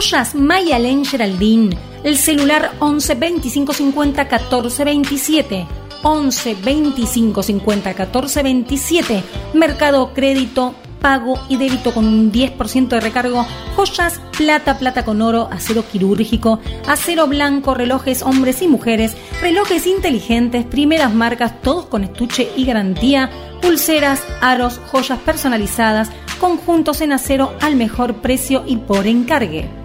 [0.03, 1.79] Joyas Mayalen Geraldine.
[2.03, 5.67] El celular 11 25 50 14 27.
[6.03, 9.23] 11 25 50 14 27.
[9.55, 13.47] Mercado Crédito, pago y débito con un 10% de recargo.
[13.77, 20.67] Joyas, plata, plata con oro, acero quirúrgico, acero blanco, relojes hombres y mujeres, relojes inteligentes,
[20.67, 23.31] primeras marcas, todos con estuche y garantía.
[23.61, 29.82] Pulseras, aros, joyas personalizadas, conjuntos en acero al mejor precio y por encargue.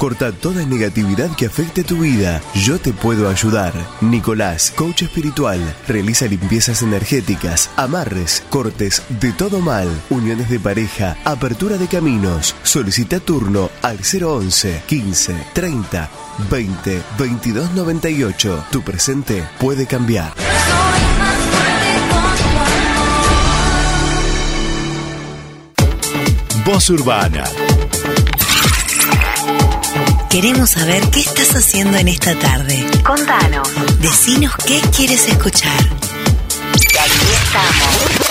[0.00, 2.40] Corta toda negatividad que afecte tu vida.
[2.54, 3.74] Yo te puedo ayudar.
[4.00, 11.76] Nicolás, coach espiritual, realiza limpiezas energéticas, amarres, cortes de todo mal, uniones de pareja, apertura
[11.76, 12.56] de caminos.
[12.62, 16.10] Solicita turno al 011 15 30
[16.50, 18.64] 20 22 98.
[18.70, 20.32] Tu presente puede cambiar.
[26.64, 27.44] Voz Urbana.
[30.30, 32.86] Queremos saber qué estás haciendo en esta tarde.
[33.04, 33.68] Contanos.
[33.98, 35.80] Decinos qué quieres escuchar.
[36.72, 38.30] Aquí estamos.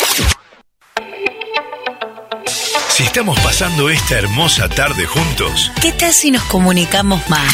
[2.87, 7.53] Si estamos pasando esta hermosa tarde juntos, ¿Qué tal si nos comunicamos más?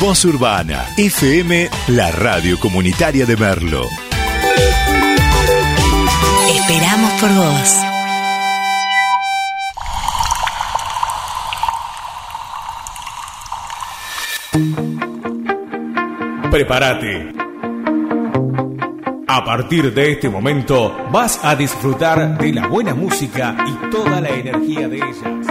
[0.00, 3.86] Voz Urbana, FM, la radio comunitaria de Merlo.
[6.54, 7.99] Esperamos por vos.
[16.50, 17.32] Prepárate.
[19.28, 24.28] A partir de este momento vas a disfrutar de la buena música y toda la
[24.30, 25.46] energía de ellas.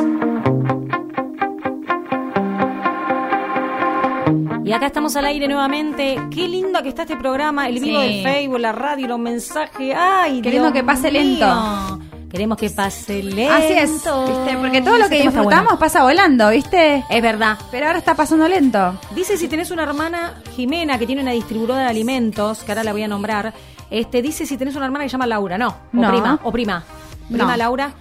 [4.66, 6.20] Y acá estamos al aire nuevamente.
[6.30, 8.18] Qué lindo que está este programa, el vivo Sí.
[8.18, 9.96] de Facebook, la radio, los mensajes.
[9.97, 11.21] Ay, Qué Dios lindo que pase mío.
[11.21, 11.99] lento.
[12.32, 13.54] Queremos que pase lento.
[13.54, 14.58] Así es, ¿viste?
[14.60, 15.80] Porque todo lo que disfrutamos bueno.
[15.80, 17.04] pasa volando, ¿viste?
[17.10, 17.58] Es verdad.
[17.72, 19.00] Pero ahora está pasando lento.
[19.16, 22.92] Dice si tenés una hermana, Jimena, que tiene una distribuidora de alimentos, que ahora la
[22.92, 23.54] voy a nombrar.
[23.89, 25.70] Este, dice si tenés una hermana que se llama Laura, no.
[25.70, 26.10] O No.
[26.12, 26.84] prima, o prima.
[27.30, 27.58] Prima No.
[27.58, 27.93] Laura.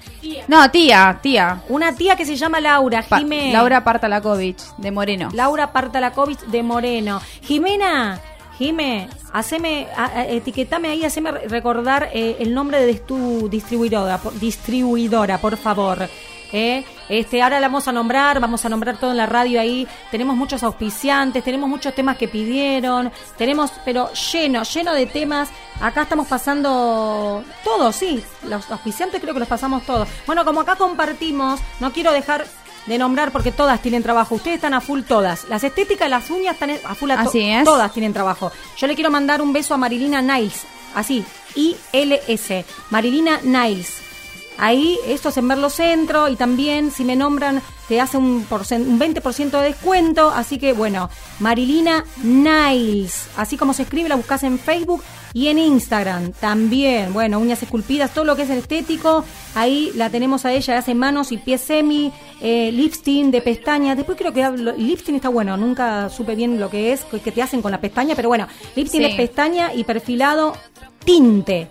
[0.47, 1.63] No, tía, tía.
[1.71, 3.53] Una tía que se llama Laura, Pa- Jimena.
[3.59, 5.31] Laura Partalakovich, de Moreno.
[5.33, 7.21] Laura Partalakovich de Moreno.
[7.43, 8.19] Jimena,
[8.59, 9.87] Jime, haceme,
[10.31, 16.09] etiquetame ahí, haceme re- recordar eh, el nombre de tu distribuidora, por, distribuidora, por favor.
[16.51, 19.87] Eh, este, ahora la vamos a nombrar, vamos a nombrar todo en la radio ahí.
[20.11, 25.51] Tenemos muchos auspiciantes, tenemos muchos temas que pidieron, tenemos, pero lleno, lleno de temas.
[25.81, 30.09] Acá estamos pasando todos, sí, los auspiciantes creo que los pasamos todos.
[30.27, 32.45] Bueno, como acá compartimos, no quiero dejar
[32.89, 34.35] de nombrar porque todas tienen trabajo.
[34.37, 35.45] Ustedes están a full todas.
[35.49, 37.65] Las estéticas, las uñas están a full a to- Así es.
[37.65, 38.51] Todas tienen trabajo.
[38.77, 40.63] Yo le quiero mandar un beso a Marilina Niles.
[40.95, 41.25] Así,
[41.55, 42.65] I-L-S.
[42.91, 43.99] Marilina Niles.
[44.61, 48.99] Ahí, esto es en Merlo Centro y también si me nombran te hace un, un
[49.01, 50.31] 20% de descuento.
[50.31, 53.29] Así que bueno, Marilina Niles.
[53.37, 55.03] Así como se escribe, la buscas en Facebook
[55.33, 57.13] y en Instagram también.
[57.13, 59.25] Bueno, uñas esculpidas, todo lo que es el estético.
[59.55, 63.97] Ahí la tenemos a ella, hace manos y pies semi, eh, lifting de pestañas.
[63.97, 67.43] Después creo que hablo- lifting está bueno, nunca supe bien lo que es, que te
[67.43, 68.47] hacen con la pestaña, pero bueno,
[68.77, 69.11] lifting Sí.
[69.11, 70.55] de pestaña y perfilado
[71.05, 71.69] tinte.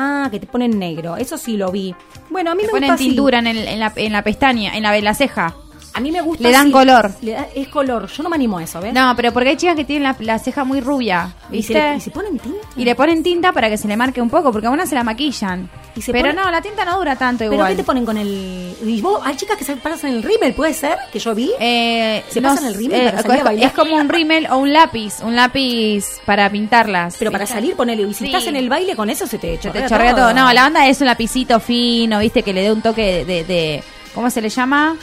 [0.00, 1.16] Ah, que te ponen negro.
[1.16, 1.92] Eso sí lo vi.
[2.30, 3.08] Bueno, a mí Le me ponen gusta así.
[3.08, 5.56] tintura en, el- en la, en la pestaña, en la, en la ceja.
[5.94, 7.10] A mí me gusta Le dan color.
[7.22, 8.06] Le da- es color.
[8.08, 8.92] Yo no me animo a eso, ¿ves?
[8.92, 11.74] No, pero porque hay chicas que tienen la, la ceja muy rubia, ¿Y se, ¿viste?
[11.74, 12.58] le- y se ponen tinta?
[12.76, 14.94] Y le ponen tinta para que se le marque un poco, porque a una se
[14.94, 15.68] la maquillan.
[15.96, 17.70] Y se pero pone- no, la tinta no dura tanto ¿Pero igual.
[17.70, 18.76] qué te ponen con el...?
[18.84, 20.96] ¿Y vos, hay chicas que se pasan el rímel, ¿puede ser?
[21.12, 21.50] Que yo vi.
[21.58, 23.66] Eh, ¿Se no pasan el rímel para a es- bailar?
[23.70, 27.16] Es como un rímel o un lápiz, un lápiz para pintarlas.
[27.18, 28.02] Pero para salir, ponele.
[28.02, 28.26] Y si Sí.
[28.26, 30.32] estás en el baile con eso, se te Se chorrea, te chorrea todo.
[30.32, 32.44] No, la banda es un lapicito fino, ¿viste?
[32.44, 33.82] Que le dé un toque de, de-
[34.14, 34.94] ¿cómo se le llama?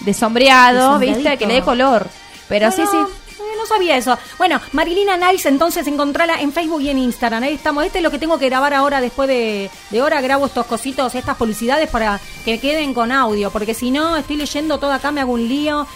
[0.00, 1.36] De sombreado, ¿viste?
[1.38, 2.06] Que le dé color.
[2.48, 2.96] Pero sí, sí.
[2.96, 4.16] eh, No sabía eso.
[4.38, 7.42] Bueno, Marilina Nice, entonces encontrala en Facebook y en Instagram.
[7.42, 7.84] Ahí estamos.
[7.84, 10.20] Este es lo que tengo que grabar ahora después de, de hora.
[10.20, 13.50] Grabo estos cositos, estas publicidades para que queden con audio.
[13.50, 15.86] Porque si no, estoy leyendo todo acá, me hago un lío.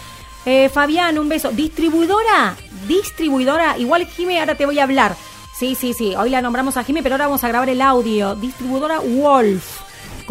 [0.45, 1.51] Eh, Fabián, un beso.
[1.51, 2.55] Distribuidora,
[2.87, 3.77] distribuidora.
[3.77, 5.15] Igual, Jime, ahora te voy a hablar.
[5.57, 6.15] Sí, sí, sí.
[6.15, 8.33] Hoy la nombramos a Jime, pero ahora vamos a grabar el audio.
[8.35, 9.81] Distribuidora Wolf.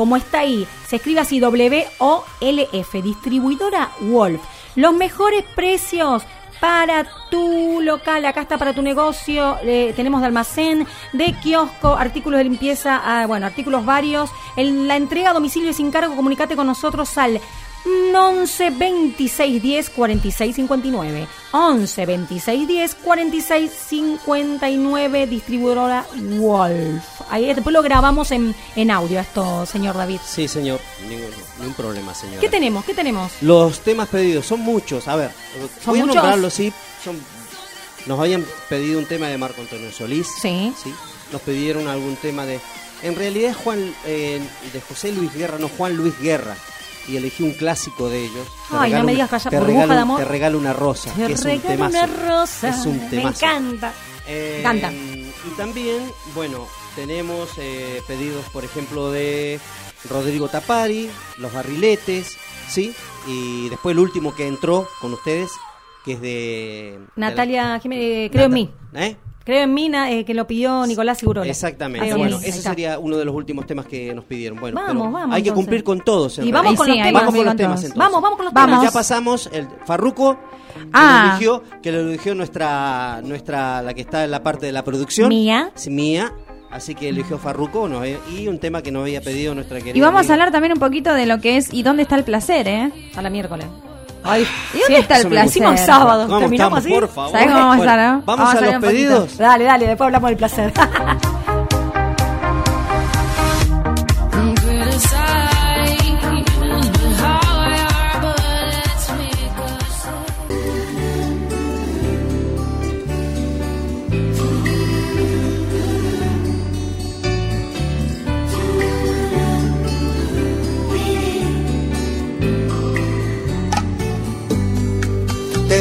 [0.01, 4.41] Como está ahí, se escribe así W-O-L-F, distribuidora Wolf.
[4.75, 6.23] Los mejores precios
[6.59, 12.39] para tu local, acá está para tu negocio, eh, tenemos de almacén, de kiosco, artículos
[12.39, 14.31] de limpieza, ah, bueno, artículos varios.
[14.57, 17.39] La entrega a domicilio sin cargo, comunicate con nosotros al
[17.85, 21.27] 11 26 10 46 59.
[21.53, 26.07] 11 26 10 46 59, distribuidora
[26.39, 27.03] Wolf.
[27.31, 30.21] Ahí después lo grabamos en, en audio esto, señor David.
[30.25, 30.81] Sí, señor.
[31.09, 32.41] Ningún, ningún problema, señor.
[32.41, 32.85] ¿Qué tenemos?
[32.85, 33.33] ¿Qué tenemos?
[33.41, 35.09] Los temas pedidos son muchos.
[35.09, 35.31] A ver,
[35.83, 36.73] ¿Son voy a nombrarlos, sí.
[37.03, 37.19] Son,
[38.07, 40.27] nos habían pedido un tema de Marco Antonio Solís.
[40.41, 40.73] Sí.
[40.83, 40.93] Sí.
[41.33, 42.61] Nos pidieron algún tema de.
[43.03, 44.41] En realidad es Juan, eh,
[44.73, 46.55] de José Luis Guerra, no Juan Luis Guerra.
[47.09, 48.47] Y elegí un clásico de ellos.
[48.71, 50.19] Te Ay, no me digas calla- te regalo, de un- amor.
[50.21, 51.11] Te regalo una rosa.
[51.15, 51.97] Te que es un temazo.
[51.99, 52.69] una rosa.
[52.69, 53.93] Es un Me encanta.
[54.27, 54.93] Eh, Canta.
[54.93, 55.99] Y también,
[56.35, 59.59] bueno, tenemos eh, pedidos, por ejemplo, de
[60.09, 62.37] Rodrigo Tapari, Los Barriletes,
[62.69, 62.95] ¿sí?
[63.27, 65.51] Y después el último que entró con ustedes,
[66.05, 67.01] que es de...
[67.17, 68.71] Natalia Jiménez, creo en mí.
[68.95, 69.17] ¿Eh?
[69.51, 71.51] Creo en mí, na- eh, que lo pidió Nicolás Segurola.
[71.51, 72.15] Exactamente.
[72.15, 74.61] Bueno, es, ese sería uno de los últimos temas que nos pidieron.
[74.61, 75.55] Bueno, Vamos, pero vamos, hay que entonces.
[75.55, 76.39] cumplir con todos.
[76.39, 77.23] en Y vamos con los Sí, temas.
[77.23, 77.99] Vamos con los temas entonces.
[77.99, 78.79] Vamos, vamos con los Vamos.
[78.79, 78.85] temas.
[78.85, 81.23] Ya pasamos el Farruco, que Ah.
[81.25, 84.85] lo eligió, que lo eligió nuestra, nuestra, la que está en la parte de la
[84.85, 85.29] producción.
[85.31, 85.73] Mía.
[85.75, 86.33] Sí, mía.
[86.71, 89.99] Así que eligió Farruco no, y un tema que nos había pedido nuestra querida.
[89.99, 92.23] Y vamos a hablar también un poquito de lo que es y dónde está el
[92.23, 92.93] placer, ¿eh?
[93.17, 93.67] A la miércoles.
[94.23, 95.49] Ay, ¿Y dónde está el placer?
[95.49, 96.27] Hicimos sábado.
[96.27, 97.01] ¿Cómo Terminamos estamos, así.
[97.01, 97.33] por favor?
[97.33, 98.05] ¿Sabes cómo vamos a estar, no?
[98.05, 99.39] Vamos, Vamos a a salir los pedidos.
[99.39, 100.73] Dale, dale, después hablamos del placer.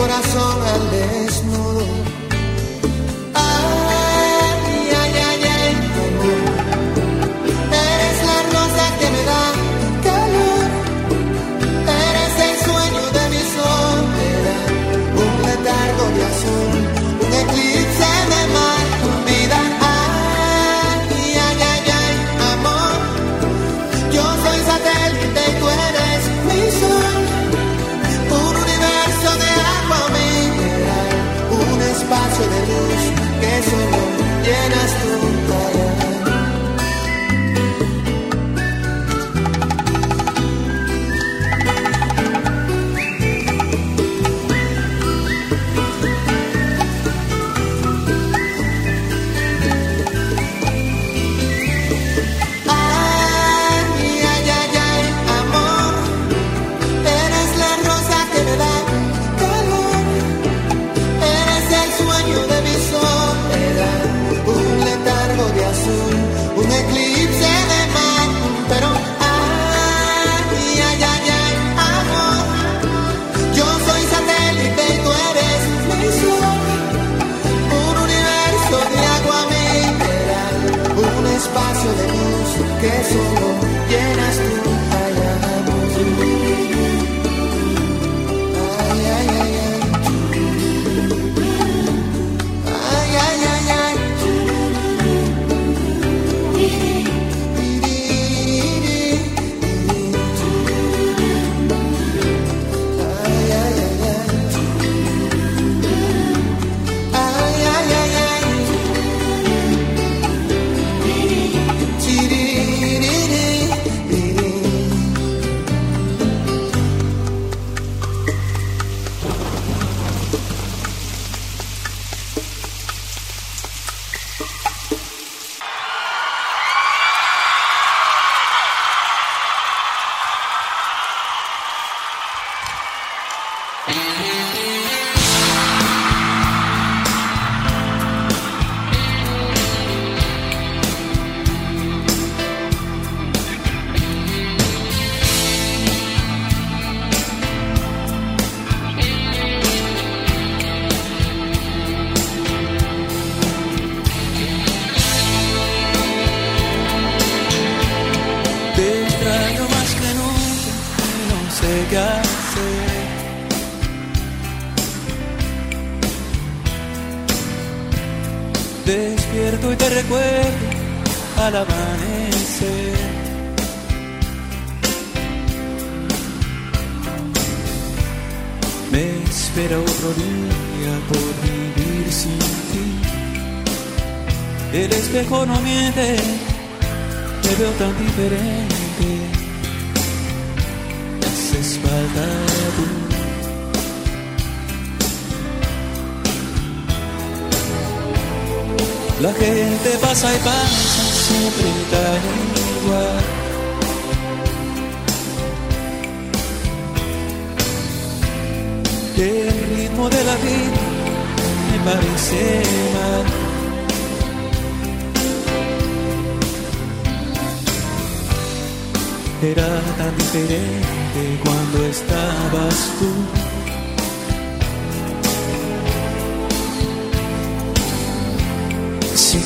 [0.00, 2.29] corazón al desnudo.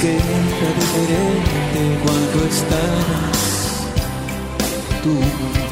[0.04, 0.18] Que
[0.80, 3.88] diferente cuando estabas
[5.02, 5.63] tú.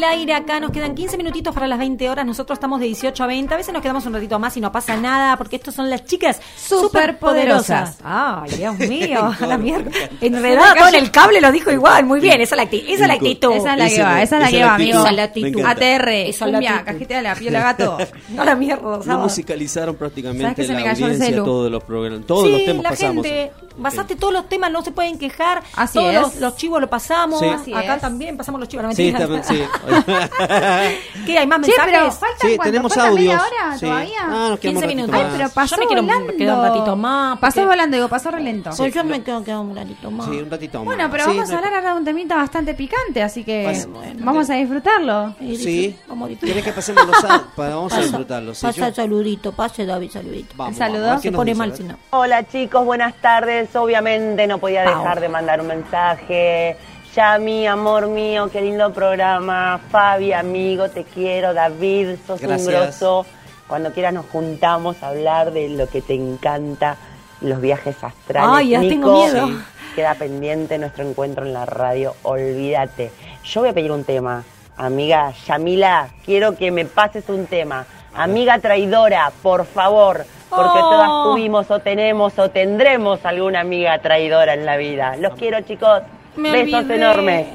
[0.00, 3.22] El aire acá, nos quedan 15 minutitos para las 20 horas, nosotros estamos de 18
[3.22, 5.74] a 20, a veces nos quedamos un ratito más y no pasa nada, porque estos
[5.74, 7.98] son las chicas Superpoderosas.
[8.02, 9.90] Ay, Dios mío, a la mierda.
[10.20, 13.08] Enredada con el cable lo dijo igual, muy bien, esa es la, acti- esa es
[13.08, 13.52] la actitud.
[13.52, 14.98] Esa es la que va, esa es la que va, amigo.
[15.00, 15.64] Esa es la actitud.
[15.64, 16.92] ATR, Esa es la cumbia, actitud.
[16.92, 17.98] cajita de la piola gato.
[18.30, 23.26] No la mierda, musicalizaron ¿Sabes prácticamente la audiencia, todos los programas, todos los temas pasamos.
[23.80, 25.62] Gente, basaste todos los temas, no se pueden quejar.
[25.76, 26.20] Así todos es.
[26.20, 27.40] Los, los chivos lo pasamos.
[27.40, 27.46] Sí.
[27.48, 28.00] Así Acá es.
[28.00, 28.84] también pasamos los chivos.
[28.86, 29.20] No, Sí, mentira.
[29.26, 29.62] también, sí.
[31.26, 31.38] ¿Qué?
[31.38, 31.84] ¿Hay más mensajes?
[31.92, 32.62] pero faltan Sí, cuánto?
[32.64, 33.52] tenemos ¿Faltan media audios.
[33.52, 33.86] hora Sí.
[33.86, 34.18] todavía?
[34.22, 35.14] Ah, nos quedamos 15 un ratito minutos.
[35.20, 36.36] Ay, pero pasó Yo me quiero volando.
[36.36, 37.38] quedar un ratito más.
[37.38, 38.70] Pasó volando, digo, pasó relento.
[38.76, 40.26] Pues yo me quedo un ratito más.
[40.28, 40.84] Sí, un ratito más.
[40.86, 43.86] Bueno, pero Sí, vamos no a hablar ahora de un temita bastante picante, así que
[44.18, 45.34] vamos a disfrutarlo.
[45.40, 45.96] Sí.
[46.08, 46.48] Vamos a disfrutar.
[46.54, 47.40] ¿Querés que pasemos los audios?
[47.56, 48.52] Vamos a Pasa- disfrutarlo.
[48.60, 50.54] Pasa saludito, pase David, saludito.
[50.56, 51.00] Vamos, saludo.
[51.06, 51.96] vamos, a ver qué Se pone mal si no.
[52.10, 53.69] Hola chicos, buenas tardes.
[53.74, 56.76] Obviamente no podía dejar de mandar un mensaje.
[57.14, 59.80] Yami, amor mío, qué lindo programa.
[59.90, 61.54] Fabi, amigo, te quiero.
[61.54, 62.66] David, sos Gracias.
[62.66, 63.26] un grosso.
[63.66, 66.96] Cuando quieras nos juntamos a hablar de lo que te encanta,
[67.40, 68.50] los viajes astrales.
[68.52, 69.48] Ay, ya Nico, tengo miedo.
[69.94, 73.10] Queda pendiente nuestro encuentro en la radio, olvídate.
[73.44, 74.44] Yo voy a pedir un tema.
[74.76, 77.86] Amiga Yamila, quiero que me pases un tema.
[78.14, 80.90] Amiga traidora, por favor, porque Oh.
[80.90, 85.16] todas tuvimos o tenemos o tendremos alguna amiga traidora en la vida.
[85.16, 86.02] Los quiero, chicos.
[86.36, 86.96] Me Besos olvidé.
[86.96, 87.46] enormes.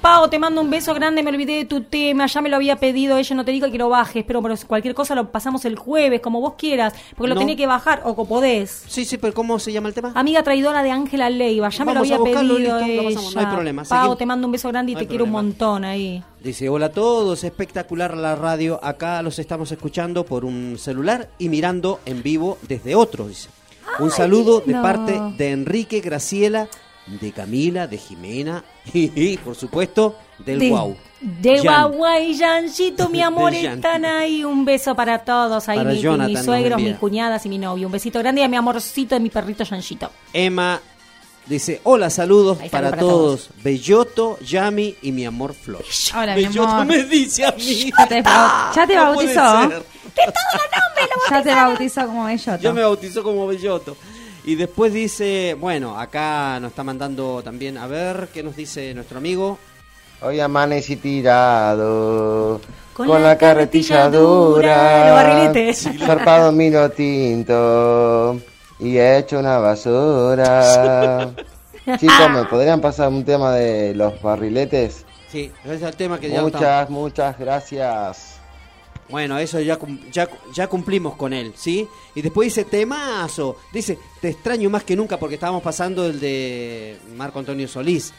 [0.00, 2.76] Pau, te mando un beso grande, me olvidé de tu tema, ya me lo había
[2.76, 5.76] pedido ella, no te digo que lo bajes, pero, pero cualquier cosa lo pasamos el
[5.76, 7.40] jueves, como vos quieras, porque lo No.
[7.40, 8.84] tenés que bajar, o podés.
[8.86, 10.12] Sí, sí, pero ¿cómo se llama el tema?
[10.14, 13.02] Amiga traidora de Ángela Leiva, ya me lo había pedido listo, lo ella.
[13.08, 14.18] pasamos, no hay problema, Pau, seguimos.
[14.18, 16.22] te mando un beso grande y No te quiero un montón ahí.
[16.42, 18.80] Dice, hola a todos, espectacular la radio.
[18.82, 23.48] Acá los estamos escuchando por un celular y mirando en vivo desde otro, dice.
[23.98, 26.68] Un saludo de parte de Enrique, Graciela,
[27.06, 28.62] de Camila, de Jimena
[28.92, 30.96] y, por supuesto, del De- Guau.
[31.20, 31.64] De Jan.
[31.92, 34.42] Guagua y Janchito, mi amor, De están ahí.
[34.44, 37.86] Un beso para todos, ahí Para mi- Jonathan mis suegros, mis cuñadas y mi novio.
[37.88, 40.10] Un besito grande y a mi amorcito de mi perrito Janchito.
[40.32, 40.80] Emma
[41.46, 43.50] dice, hola, saludos para, para todos.
[43.62, 45.84] Belloto, Yami y mi amor Flor.
[46.16, 46.86] Hola, mi Belloto amor.
[46.86, 47.90] me dice a mí.
[47.98, 49.68] Ya te, bau- ya te No puede bautizó.
[49.68, 49.84] ser.
[51.30, 52.56] Ya te bautizó como bellota.
[52.58, 53.96] Yo me bautizó como Belloto.
[54.44, 59.18] Y después dice, bueno, acá nos está mandando también, a ver, ¿qué nos dice nuestro
[59.18, 59.58] amigo?
[60.22, 62.60] Hoy amanecí tirado
[62.94, 65.72] Con con, la la carretilla carretilla dura,
[66.06, 68.38] zarpado mino tinto
[68.78, 71.30] y he hecho una basura.
[71.98, 75.04] Chicos, ¿me podrían pasar un tema de los barriletes?
[75.30, 78.29] Sí, ese es el tema que ya Muchas, estamos- muchas gracias.
[79.10, 79.78] Bueno, eso ya,
[80.12, 81.86] ya, ya cumplimos con él, ¿sí?
[82.14, 83.56] Y después dice, temazo.
[83.72, 88.12] Dice, te extraño más que nunca porque estábamos pasando el de Marco Antonio Solís.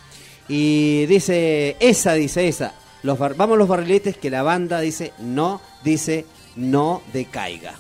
[0.50, 2.74] Y dice, esa, dice esa.
[3.04, 7.74] Los bar- vamos los barriletes que la banda dice, no, dice, no decaiga.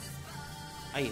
[0.94, 1.12] Ahí.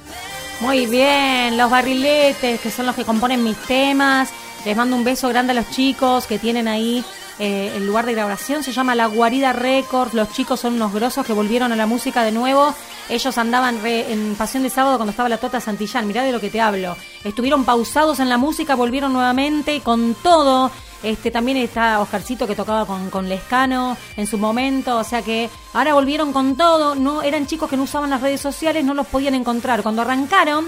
[0.61, 4.29] Muy bien, los barriletes, que son los que componen mis temas.
[4.65, 7.03] Les mando un beso grande a los chicos que tienen ahí
[7.39, 8.63] eh, el lugar de grabación.
[8.63, 10.13] Se llama La Guarida Records.
[10.13, 12.73] Los chicos son unos grosos que volvieron a la música de nuevo.
[13.09, 16.05] Ellos andaban re- en Pasión de Sábado cuando estaba la Tota Santillán.
[16.07, 16.95] Mirá de lo que te hablo.
[17.23, 20.69] Estuvieron pausados en la música, volvieron nuevamente con todo.
[21.01, 25.49] Este, también está Oscarcito que tocaba con, con Lescano en su momento, o sea que
[25.73, 29.07] ahora volvieron con todo, no eran chicos que no usaban las redes sociales, no los
[29.07, 29.81] podían encontrar.
[29.81, 30.65] Cuando arrancaron,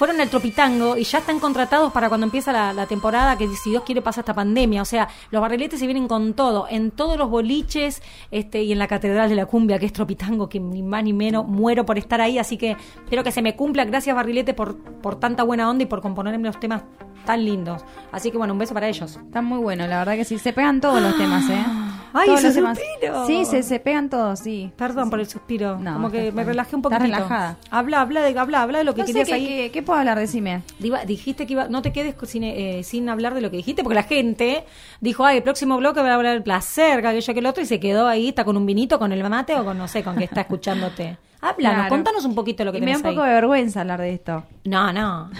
[0.00, 3.82] fueron al Tropitango y ya están contratados para cuando empieza la, temporada que si Dios
[3.84, 4.80] quiere pasa esta pandemia.
[4.80, 8.00] O sea, los barriletes se vienen con todo, en todos los boliches
[8.30, 11.12] este, y en la Catedral de la Cumbia, que es Tropitango, que ni más ni
[11.12, 12.38] menos muero por estar ahí.
[12.38, 13.84] Así que espero que se me cumpla.
[13.84, 16.82] Gracias Barrilete por, por tanta buena onda y por componerme los temas
[17.24, 17.82] tan lindos.
[18.12, 19.16] Así que bueno, un beso para ellos.
[19.16, 20.38] Están muy buenos, la verdad que sí.
[20.38, 21.64] Se pegan todos los temas, ¿eh?
[22.12, 23.24] Ay, todos ese suspiro.
[23.28, 24.72] Sí, se, se pegan todos, sí.
[24.76, 25.78] Perdón por el suspiro.
[25.78, 27.16] No, Como que me relajé un Estás poquito.
[27.16, 27.56] relajada.
[27.70, 29.46] Habla, habla de, habla, habla de lo que No sé querías qué, ahí.
[29.46, 30.62] qué- qué puedo hablar, decime.
[30.80, 33.84] Diva, dijiste que iba, no te quedes sin, eh, sin hablar de lo que dijiste,
[33.84, 34.64] porque la gente
[35.00, 37.62] dijo, ay, el próximo bloque va a hablar del placer, que aquello que el otro,
[37.62, 40.02] y se quedó ahí, está con un vinito, con el mate o con no sé,
[40.02, 41.16] con que está escuchándote.
[41.42, 41.88] Háblanos, Claro.
[41.90, 43.28] contanos un poquito lo que Y me da un poco ahí.
[43.28, 44.42] de vergüenza hablar de esto.
[44.64, 45.30] No, no.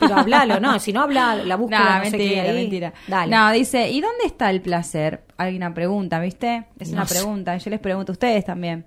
[0.00, 2.56] Pero hablalo, no, si no habla, la búsqueda, No, no, sé mentira, qué, ahí.
[2.56, 2.92] mentira.
[3.06, 3.34] Dale.
[3.36, 5.24] No, dice, ¿y dónde está el placer?
[5.36, 6.66] Alguien pregunta, ¿viste?
[6.78, 7.14] Es No una sé.
[7.16, 8.86] pregunta, yo les pregunto a ustedes también.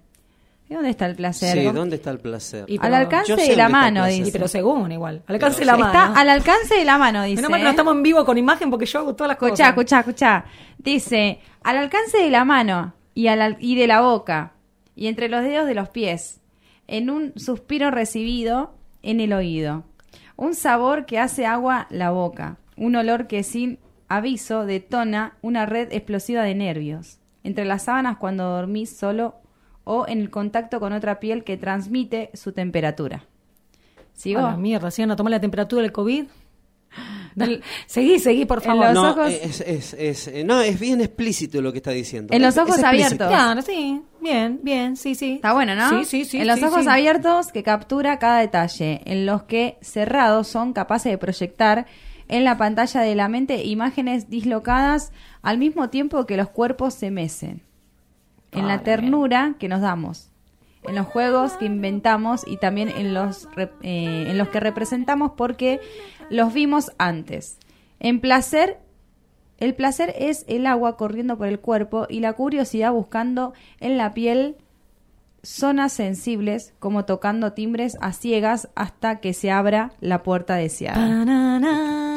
[0.69, 1.57] ¿Y dónde está el placer?
[1.57, 2.63] Sí, ¿Cómo- ¿dónde está el placer?
[2.69, 4.25] Y Al alcance sé de la mano, dice.
[4.25, 5.21] Sí, pero según igual.
[5.27, 5.87] Al alcance de la mano.
[5.87, 7.35] Está al alcance de la mano, dice.
[7.35, 9.51] Menos mal que no estamos en vivo con imagen porque yo hago todas las Escuchá,
[9.51, 9.69] cosas.
[9.69, 10.45] escuchá, escuchá.
[10.77, 14.53] Dice, al alcance de la mano y, al, al- y de la boca
[14.95, 16.39] y entre los dedos de los pies,
[16.87, 18.73] en un suspiro recibido
[19.03, 19.83] en el oído.
[20.41, 22.57] Un sabor que hace agua la boca.
[22.75, 23.77] Un olor que sin
[24.07, 27.19] aviso detona una red explosiva de nervios.
[27.43, 29.35] entre las sábanas cuando dormís solo
[29.83, 33.25] o en el contacto con otra piel que transmite su temperatura.
[34.13, 34.39] ¿Sigo?
[34.39, 35.05] A la mierda, ¿sí?
[35.05, 36.25] ¿No tomar la temperatura del COVID?
[37.35, 38.85] Dale, seguí, seguí, por favor.
[38.87, 42.33] los no, ojos- es, es- es- eh, no, es bien explícito lo que está diciendo.
[42.33, 43.27] En los Es- es ojos abiertos.
[43.27, 44.01] Claro, sí.
[44.19, 45.33] Bien, bien, sí, sí.
[45.35, 45.89] Está bueno, ¿no?
[45.89, 46.39] Sí, sí, sí.
[46.41, 46.89] En los sí, ojos sí.
[46.89, 51.85] abiertos que captura cada detalle, en los que cerrados son capaces de proyectar
[52.27, 57.11] en la pantalla de la mente imágenes dislocadas al mismo tiempo que los cuerpos se
[57.11, 57.61] mecen.
[58.53, 60.30] En la ternura que nos damos,
[60.83, 63.69] en los juegos que inventamos y también en los, eh,
[64.27, 65.79] en los que representamos porque
[66.29, 67.57] los vimos antes.
[67.99, 68.79] En placer
[69.61, 74.11] el placer es el agua corriendo por el cuerpo y la curiosidad buscando en la
[74.11, 74.55] piel
[75.43, 80.97] zonas sensibles, como tocando timbres a ciegas hasta que se abra la puerta deseada.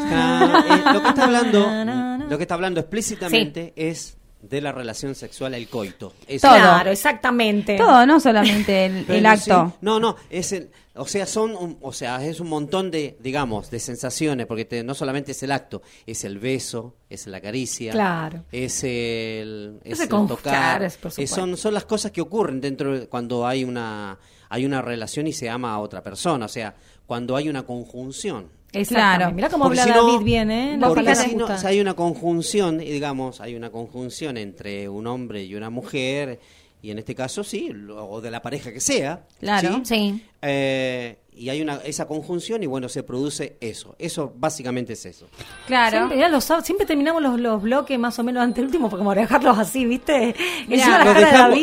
[0.07, 4.17] Ah, eh, lo que está hablando, lo que está hablando explícitamente es
[4.49, 6.13] de la relación sexual, el coito.
[6.27, 6.49] Eso.
[6.49, 7.77] Claro, exactamente.
[7.77, 9.69] Todo, no solamente el, acto.
[9.73, 13.17] sí, no, no, es el, o sea, son, un- o sea, es un montón de,
[13.21, 17.41] digamos, de sensaciones, porque te- no solamente es el acto, es el beso, es la
[17.41, 18.45] caricia, Claro.
[18.53, 21.37] es el, es Ese el tocar, claro, es por supuesto.
[21.37, 24.19] son, son las cosas que ocurren dentro de- cuando hay una,
[24.49, 26.75] hay una relación y se ama a otra persona, o sea,
[27.07, 28.49] cuando hay una conjunción.
[28.89, 29.33] Claro.
[29.33, 30.77] Mirá cómo Porque habla si no- David bien, ¿eh?
[30.79, 35.45] La Porque si, no, hay una conjunción, y digamos, hay una conjunción entre un hombre
[35.45, 36.41] y una mujer,
[36.83, 39.81] y en este caso sí, lo- o de la pareja que sea, Claro.
[39.85, 40.23] Sí.
[40.43, 43.97] Eh, y hay una esa conjunción y bueno, se produce eso.
[43.99, 45.27] Eso básicamente es eso.
[45.67, 45.97] Claro.
[45.97, 46.47] Siempre, mirá, los
[46.87, 50.35] terminamos los, los bloques más o menos ante el último, porque como dejarlos así, ¿viste?
[50.69, 51.59] Encima la Lo cara de dejamos,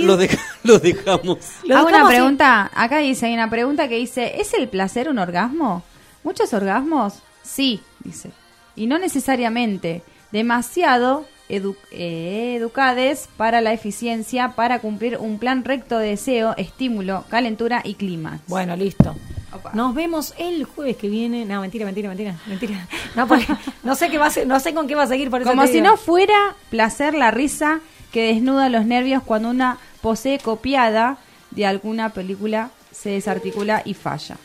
[1.78, 2.16] Hago una así.
[2.16, 5.84] pregunta, acá dice, hay una pregunta que dice, ¿es el placer un orgasmo?
[6.24, 7.16] ¿Muchos orgasmos?
[7.44, 8.32] Sí, dice.
[8.76, 10.04] Y no necesariamente.
[10.32, 17.26] Demasiado edu- eh, educades para la eficiencia para cumplir un plan recto de deseo, estímulo,
[17.30, 18.40] calentura y clima.
[18.48, 19.16] Bueno, listo.
[19.74, 21.44] Nos vemos el jueves que viene.
[21.46, 22.88] No, mentira, mentira, mentira, mentira.
[23.16, 23.46] No, porque
[23.84, 25.50] no sé qué va a ser, no sé con qué va a seguir por eso
[25.50, 25.86] Como si digo.
[25.88, 27.82] no fuera placer la risa
[28.14, 31.18] que desnuda los nervios cuando una posee copiada
[31.52, 34.38] de alguna película se desarticula y falla.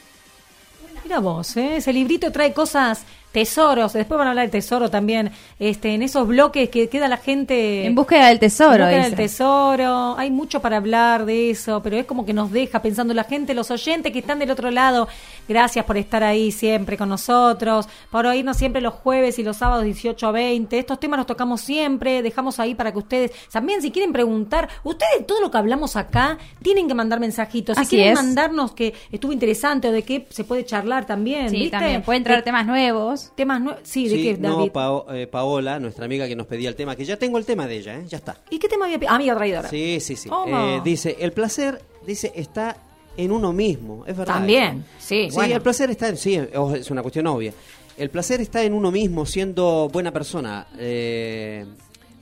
[1.07, 1.77] Mira vos, ¿eh?
[1.77, 3.93] ese librito trae cosas, tesoros.
[3.93, 5.31] Después van a hablar de tesoro también.
[5.61, 7.87] Este, en esos bloques que queda la gente.
[7.87, 10.19] En búsqueda del tesoro, En búsqueda del tesoro.
[10.19, 13.55] Hay mucho para hablar de eso, pero es como que nos deja pensando la gente,
[13.55, 15.07] los oyentes que están del otro lado.
[15.49, 19.85] Gracias por estar ahí siempre con nosotros, por oírnos siempre los jueves y los sábados
[19.85, 20.79] 18 a 20.
[20.79, 25.27] Estos temas los tocamos siempre, dejamos ahí para que ustedes también si quieren preguntar, ustedes
[25.27, 27.77] todo lo que hablamos acá tienen que mandar mensajitos.
[27.77, 28.23] Si Así quieren es.
[28.23, 31.71] mandarnos que estuvo interesante o de qué se puede charlar también, Sí, ¿viste?
[31.71, 33.33] también pueden traer De- temas nuevos.
[33.37, 33.81] temas nuevos.
[33.85, 34.73] Sí, ¿de Sí, qué, no, David?
[34.73, 37.67] Pao- eh, Paola, nuestra amiga que nos pedía el tema, que ya tengo el tema
[37.67, 38.05] de ella, ¿eh?
[38.09, 38.37] ya está.
[38.51, 38.99] ¿Y qué tema había?
[38.99, 39.69] pe- Amiga traidora.
[39.69, 40.29] Sí, sí, sí.
[40.47, 42.77] Eh, dice, el placer, dice, está
[43.17, 44.35] en uno mismo, es verdad.
[44.35, 45.55] También, sí, Sí, bueno.
[45.57, 47.53] el placer está, en- sí, es una cuestión obvia.
[47.97, 50.67] El placer está en uno mismo, siendo buena persona.
[50.79, 51.65] Eh,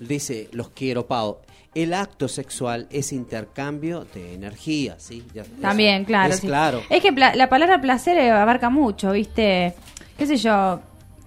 [0.00, 1.38] dice, los quiero, Pau.
[1.74, 5.24] El acto sexual es intercambio de energía, ¿sí?
[5.34, 6.32] Ya- También, es- claro.
[6.34, 6.46] Es sí.
[6.46, 6.82] claro.
[6.88, 9.74] Es que la palabra placer eh, abarca mucho, ¿viste?
[10.16, 10.80] ¿Qué sé yo?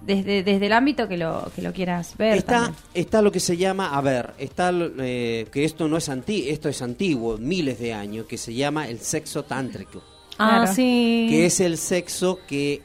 [0.08, 2.38] Desde, desde el ámbito que lo, que lo quieras ver.
[2.38, 2.74] Está, también.
[2.94, 6.68] está lo que se llama, a ver, está eh, que esto no es anti, esto
[6.68, 10.02] es antiguo, miles de años, que se llama el sexo tántrico.
[10.38, 10.74] Ah, Claro.
[10.74, 11.26] sí.
[11.30, 12.82] que es el sexo que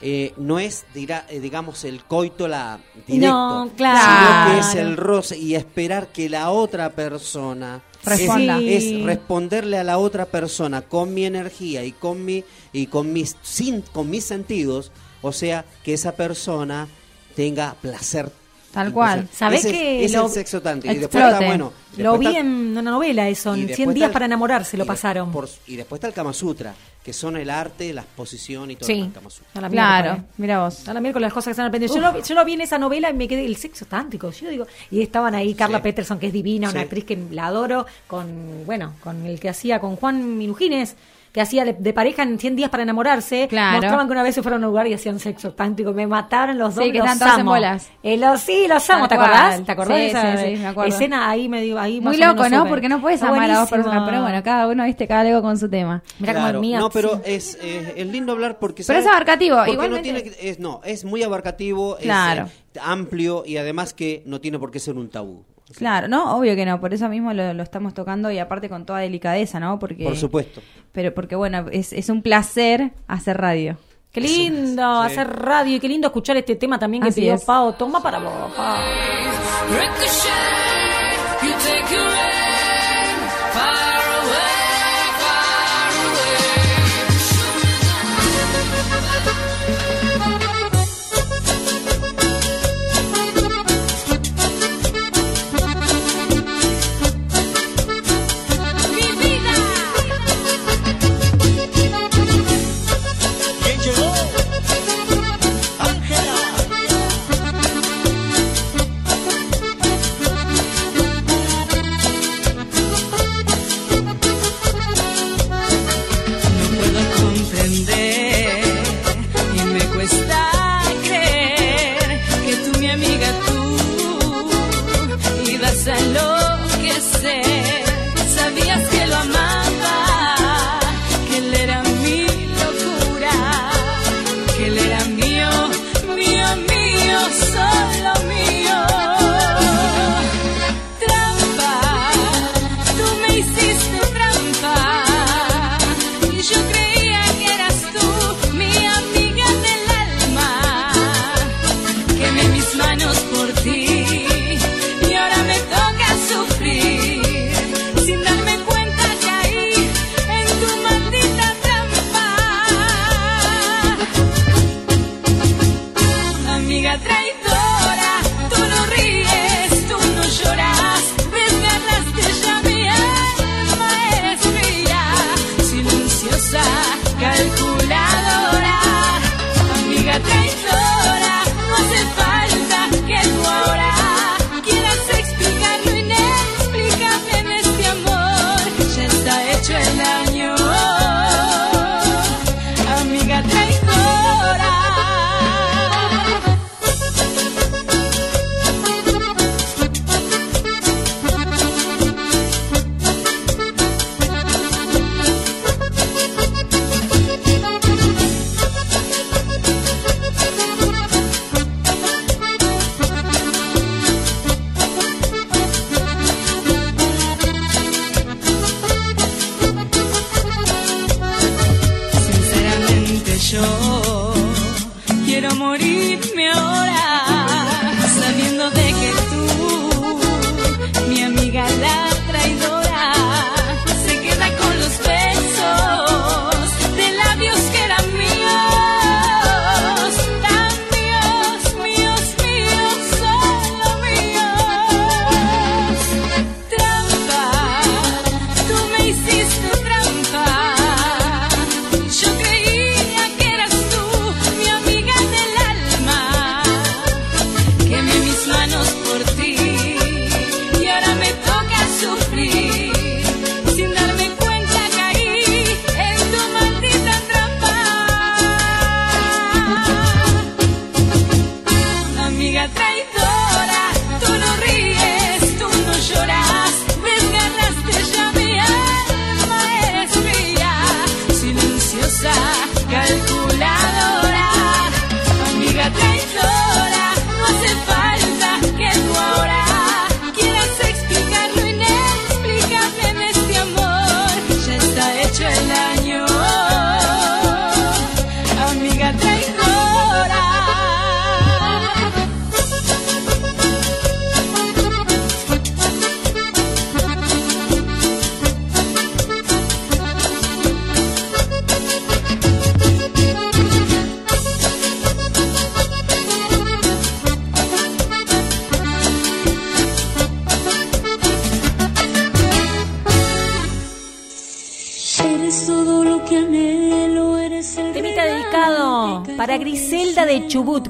[0.00, 4.00] eh, no es, dirá, eh, digamos, el coito la directo, No, claro.
[4.00, 8.58] sino que es el roce y esperar que la otra persona es- Responda.
[8.60, 9.02] Es, Sí.
[9.04, 12.42] responderle a la otra persona con mi energía y con mi
[12.72, 14.90] y con mis sin, con mis sentidos,
[15.22, 16.86] o sea, que esa persona
[17.34, 18.30] tenga placer.
[18.72, 19.28] Tal cual.
[19.30, 21.72] ¿Sabés es- que es lo- el sexo tántrico y después está bueno.
[21.98, 22.46] Lo vi está- en
[22.78, 25.30] una novela eso, en después 100 está días el- para enamorarse lo y de- pasaron.
[25.30, 26.74] por- y después está el Kama Sutra,
[27.04, 29.00] que son el arte, la posición y todo Sí.
[29.00, 29.46] el Kama Sutra.
[29.56, 30.88] A la Claro, mira vos.
[30.88, 31.94] A la miércoles las cosas que se han aprendido.
[31.94, 34.30] Yo lo, yo lo vi en esa novela y me quedé el sexo tántrico.
[34.30, 35.82] Yo digo, y estaban ahí Carla Sí.
[35.82, 36.84] Peterson, que es divina, una Sí.
[36.84, 40.96] actriz que la adoro, con, bueno, con el que hacía con Juan Minujines,
[41.32, 43.48] que hacía de, de pareja en 100 días para enamorarse.
[43.48, 43.78] Claro.
[43.78, 45.92] Mostraban que una vez se fueron a un lugar y hacían sexo tántrico.
[45.94, 46.84] Me mataron los dos.
[46.84, 47.50] Sí, que los están todas en amo.
[47.52, 47.88] bolas.
[48.02, 49.08] Eh, los- sí, los amo.
[49.08, 49.64] ¿Te acordás?
[49.64, 50.92] ¿Te acordás Sí, de esa sí, sí, me acuerdo.
[50.94, 51.30] escena?
[51.30, 52.66] Ahí medio, ahí más Muy loco, ¿no?
[52.66, 54.02] Porque no puedes amar a dos personas.
[54.08, 56.02] Pero bueno, cada uno, viste, cada ego con su tema.
[56.18, 56.78] Mira Claro, como el mío.
[56.80, 58.84] no, pero es, eh, es lindo hablar porque...
[58.86, 62.44] Pero es abarcativo, Porque igualmente- No, tiene es, no, es muy abarcativo, Claro.
[62.44, 65.44] es eh, amplio y además que no tiene por qué ser un tabú.
[65.78, 69.00] Claro, no, obvio que no, por eso mismo lo, estamos tocando y aparte con toda
[69.00, 69.78] delicadeza, ¿no?
[69.78, 70.60] Porque, por supuesto.
[70.92, 73.76] Pero porque, bueno, es, es un placer hacer radio.
[74.12, 77.44] Qué lindo hacer radio y qué lindo escuchar este tema también que Así pidió es.
[77.44, 77.72] Pau.
[77.72, 78.76] Toma para vos, Pau.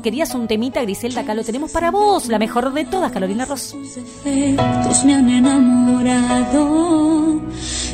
[0.02, 3.74] querías un temita, Griselda, acá lo tenemos para vos, la mejor de todas, Carolina Ross.
[4.84, 7.40] Tus me han enamorado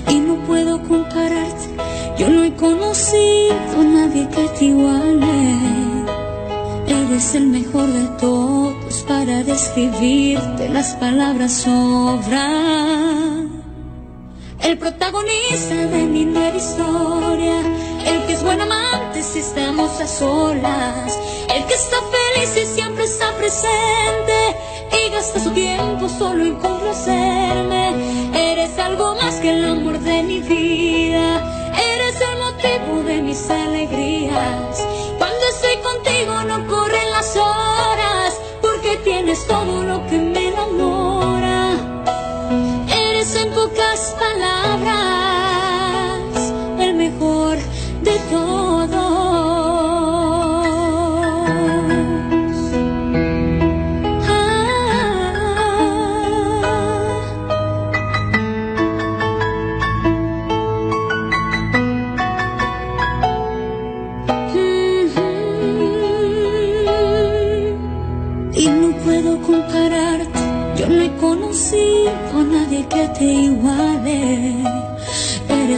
[0.09, 1.68] y no puedo compararte.
[2.18, 5.55] Yo no he conocido a nadie que te iguale.
[6.89, 13.57] Eres el mejor de todos para describirte, las palabras sobran
[14.62, 17.60] el protagonista de mi nueva historia,
[18.06, 21.18] el que es buen amante si estamos a solas,
[21.55, 24.56] el que está feliz y siempre está presente
[24.93, 27.93] y gasta su tiempo solo en complacerme.
[28.35, 34.97] Eres algo más que el amor de mi vida, eres el motivo de mis alegrías.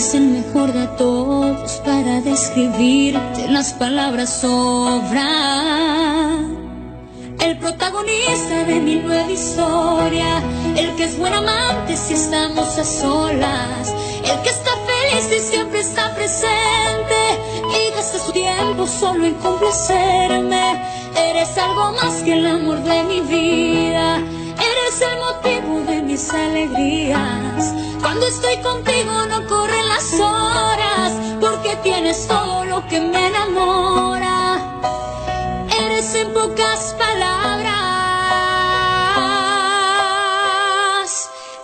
[0.01, 5.27] Eres el mejor de todos para describirte, las palabras sobran.
[7.39, 10.43] El protagonista de mi nueva historia,
[10.75, 13.95] el que es buen amante si estamos a solas,
[14.25, 17.21] el que está feliz y siempre está presente
[17.69, 20.83] y gasta su tiempo solo en complacerme.
[21.15, 27.75] Eres algo más que el amor de mi vida, eres el motivo de mis alegrías.
[28.11, 34.59] Cuando estoy contigo no corren las horas, porque tienes todo lo que me enamora.
[35.81, 37.71] Eres en pocas palabras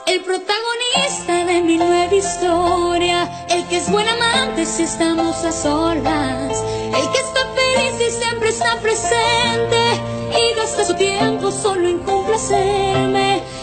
[0.06, 6.62] el protagonista de mi nueva historia, el que es buen amante si estamos a solas,
[6.94, 10.00] el que está feliz y siempre está presente
[10.30, 13.55] y gasta su tiempo solo en complacerme.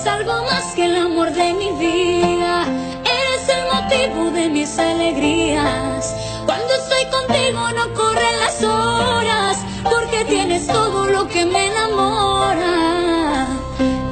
[0.00, 2.64] Eres algo más que el amor de mi vida,
[3.04, 6.16] eres el motivo de mis alegrías.
[6.46, 13.46] Cuando estoy contigo no corren las horas, porque tienes todo lo que me enamora.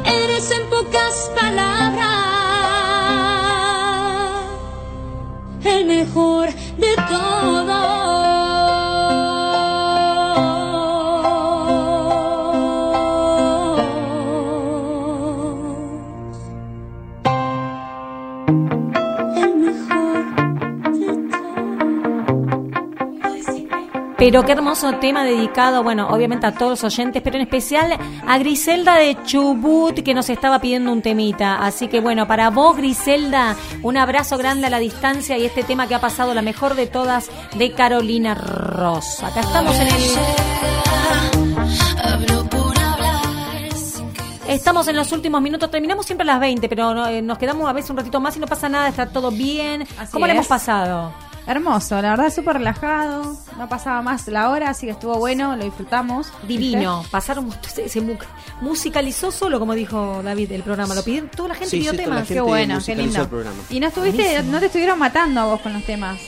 [0.05, 2.05] Eres en pocas palabras
[5.65, 7.98] el mejor de todos.
[24.19, 27.97] Pero qué hermoso tema dedicado, bueno, obviamente a todos los oyentes, pero en especial
[28.27, 31.65] a Griselda de Chubut que nos estaba pidiendo un temita.
[31.65, 33.55] Así que bueno, para vos Griselda,
[33.85, 36.89] un abrazo grande a la distancia y este tema que ha pasado la mejor de
[36.89, 39.23] todas de Carolina Ross.
[39.23, 39.95] Acá estamos en el...
[44.49, 47.73] Estamos en los últimos minutos, terminamos siempre a las 20, pero eh, nos quedamos a
[47.73, 49.83] veces un ratito más y no pasa nada, está todo bien.
[49.97, 50.49] Así ¿Cómo le hemos es.
[50.49, 51.28] pasado?
[51.49, 55.65] Hermoso, la verdad súper relajado, no pasaba más la hora, así que estuvo bueno, lo
[55.65, 56.31] disfrutamos.
[56.47, 57.11] Divino, ¿Viste?
[57.11, 58.19] pasaron, se, se mu-
[58.61, 60.95] musicalizó solo, como dijo David, el programa.
[60.95, 62.19] Lo pidieron, toda la gente Sí, pidió sí, temas.
[62.19, 63.29] gente Qué bueno, qué lindo.
[63.71, 64.53] Y no estuviste, Buenísimo.
[64.53, 66.19] no te estuvieron matando a vos con los temas.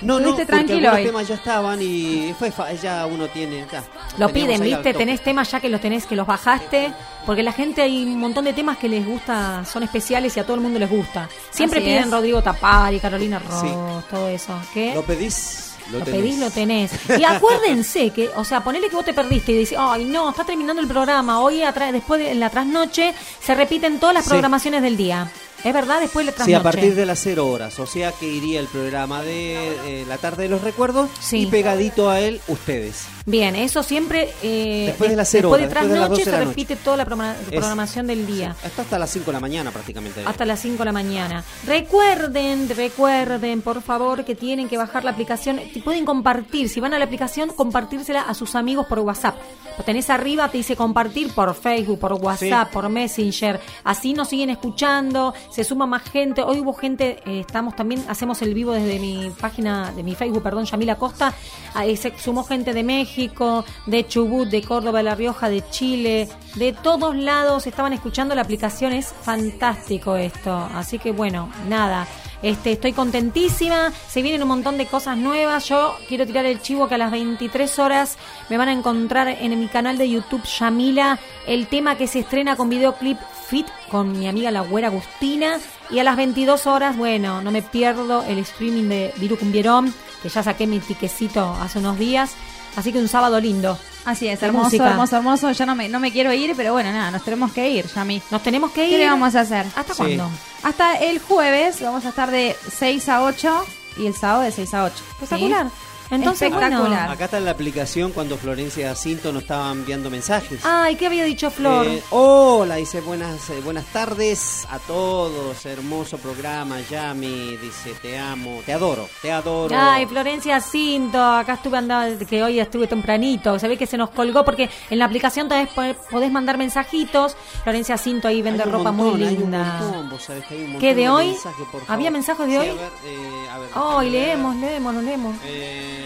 [0.00, 1.04] No, no, tranquilo algunos hoy.
[1.06, 3.66] temas ya estaban y fue fa- ya uno tiene.
[3.70, 3.82] ya,
[4.16, 4.94] Lo piden, ¿viste?
[4.94, 6.92] Tenés temas ya que los tenés, que los bajaste.
[7.26, 10.44] Porque la gente hay un montón de temas que les gusta, son especiales y a
[10.44, 11.28] todo el mundo les gusta.
[11.50, 12.10] Siempre Así piden es.
[12.10, 13.68] Rodrigo Tapari, Carolina Ross, Sí.
[14.10, 14.58] todo eso.
[14.72, 14.94] ¿Qué?
[14.94, 16.20] Lo pedís, lo, Lo tenés.
[16.20, 16.90] pedís, lo tenés.
[17.20, 20.44] Y acuérdense que, o sea, ponele que vos te perdiste y decís, ay, no, está
[20.44, 21.40] terminando el programa.
[21.40, 23.12] Hoy, atra- después de en la trasnoche,
[23.42, 24.30] se repiten todas las Sí.
[24.30, 25.30] programaciones del día.
[25.64, 26.00] ¿Es verdad?
[26.00, 27.78] Después de la Sí, a partir de las 0 horas.
[27.80, 32.08] O sea que iría el programa de eh, la tarde de los recuerdos y pegadito
[32.10, 33.06] a él, ustedes.
[33.26, 34.30] Bien, eso siempre.
[34.42, 36.76] eh, Después de las después cero horas, de después de trasnoche 12 de se repite
[36.76, 38.56] toda la Es- programación del día.
[38.64, 40.22] Hasta hasta las 5 de la mañana prácticamente.
[40.24, 41.44] Hasta las 5 de la mañana.
[41.66, 45.60] Recuerden, recuerden, por favor, que tienen que bajar la aplicación.
[45.84, 49.36] Pueden compartir, si van a la aplicación, compartírsela a sus amigos por WhatsApp.
[49.76, 52.72] Lo tenés arriba, te dice compartir por Facebook, por WhatsApp, Sí.
[52.74, 53.60] por Messenger.
[53.84, 56.42] Así nos siguen escuchando, se suma más gente.
[56.42, 60.42] Hoy hubo gente, eh, estamos también, hacemos el vivo desde mi página, de mi Facebook,
[60.42, 61.34] perdón, Yamila Costa.
[61.74, 66.28] Ahí se sumó gente de México, de Chubut, de Córdoba, de La Rioja, de Chile,
[66.54, 68.92] de todos lados estaban escuchando la aplicación.
[68.92, 70.54] Es fantástico esto.
[70.74, 72.06] Así que bueno, nada.
[72.40, 75.68] Este, estoy contentísima, se vienen un montón de cosas nuevas.
[75.68, 78.16] Yo quiero tirar el chivo que a las 23 horas
[78.48, 82.56] me van a encontrar en mi canal de YouTube Yamila el tema que se estrena
[82.56, 83.18] con videoclip
[83.48, 85.58] Fit con mi amiga la güera Agustina.
[85.90, 90.28] Y a las 22 horas, bueno, no me pierdo el streaming de Viru Cumbierón, que
[90.28, 92.32] ya saqué mi tiquecito hace unos días.
[92.76, 93.78] Así que un sábado lindo.
[94.04, 94.90] Así es, hermoso, música.
[94.90, 95.50] hermoso, hermoso.
[95.52, 98.22] Ya no me, no me quiero ir, pero bueno, nada, nos tenemos que ir, Yami.
[98.30, 98.90] Nos tenemos que ir.
[98.92, 99.66] ¿Qué le vamos a hacer?
[99.74, 99.96] ¿Hasta Sí.
[99.96, 100.30] cuándo?
[100.62, 103.64] Hasta el jueves vamos a estar de 6 a 8
[103.96, 104.94] y el sábado de 6 a 8.
[105.12, 105.66] Espectacular.
[106.10, 106.84] Entonces, bueno.
[106.86, 110.60] Acá está la aplicación cuando Florencia Cinto nos estaba enviando mensajes.
[110.64, 111.86] Ay, ¿qué había dicho Flor?
[111.86, 115.64] Eh, hola, dice buenas eh, buenas tardes a todos.
[115.66, 117.56] Hermoso programa, Yami.
[117.58, 119.74] Dice te amo, te adoro, te adoro.
[119.78, 124.10] Ay, Florencia Cinto, acá estuve andando, que hoy estuve tempranito, se ve que se nos
[124.10, 127.36] colgó porque en la aplicación también podés, podés mandar mensajitos.
[127.62, 129.78] Florencia Cinto ahí vende Hay un ropa montón, muy linda.
[129.80, 131.26] montón, vos sabés que hay un montón ¿Qué de hoy?
[131.28, 131.86] mensajes, por favor.
[131.94, 132.68] ¿Había mensajes de Sí, hoy?
[132.68, 133.68] a ver, eh, a ver,
[134.02, 134.10] ver.
[134.12, 135.36] leemos, leemos, leemos.
[135.44, 135.97] Eh,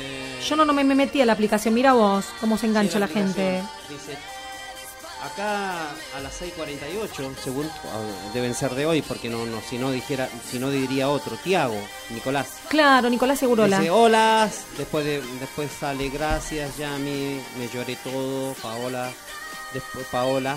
[0.49, 2.99] Yo no, no me, me metí a la aplicación, mira vos cómo se engancha Sí,
[2.99, 3.63] la, la gente.
[3.89, 4.19] Dice,
[5.25, 7.71] acá a las 6.48, según
[8.35, 11.77] deben ser de hoy, porque no, no, si no dijera, si no diría otro, Tiago,
[12.11, 12.49] Nicolás.
[12.69, 13.79] Claro, Nicolás Segurola.
[13.79, 19.11] Dice, hola, después de, después sale gracias, Yami, me lloré todo, Paola,
[19.73, 20.57] después Paola.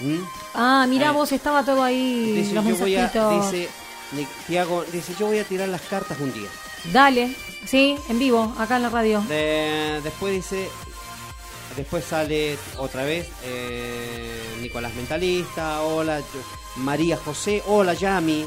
[0.00, 0.18] ¿Mm?
[0.54, 3.68] Ah, mira Eh, vos, estaba todo ahí, Dice, los yo voy a, dice,
[4.46, 6.48] Tiago, dice, yo voy a tirar las cartas un día.
[6.92, 7.34] Dale,
[7.66, 9.20] sí, en vivo, acá en la radio.
[9.28, 10.68] De- después dice,
[11.76, 16.20] después sale otra vez eh, Nicolás Mentalista, hola
[16.76, 18.46] María José, hola Yami.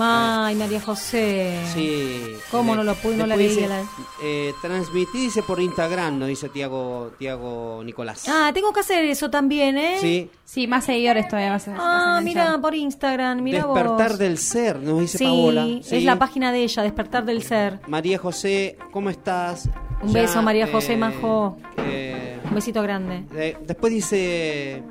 [0.00, 1.60] Ay, María José.
[1.74, 2.22] Sí.
[2.50, 3.82] ¿Cómo Eh, no lo pude, no la dice, la-
[4.22, 8.24] eh, transmití, dice por Instagram, nos dice Tiago, Tiago Nicolás.
[8.26, 9.96] Ah, tengo que hacer eso también, ¿eh?
[10.00, 10.30] Sí.
[10.44, 14.18] Sí, más seguidores todavía vas a Ah, vas a mira, por Instagram, mira Despertar vos.
[14.18, 15.64] del ser, nos dice sí, Paola.
[15.82, 15.96] Sí.
[15.96, 17.80] es la página de ella, Despertar del Ser.
[17.86, 19.68] María José, ¿cómo estás?
[20.02, 21.58] Un beso, María José Majo.
[21.76, 23.24] eh, Un besito grande.
[23.34, 24.82] Eh, después dice,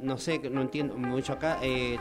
[0.00, 1.58] no sé, no entiendo mucho acá.
[1.62, 1.98] eh,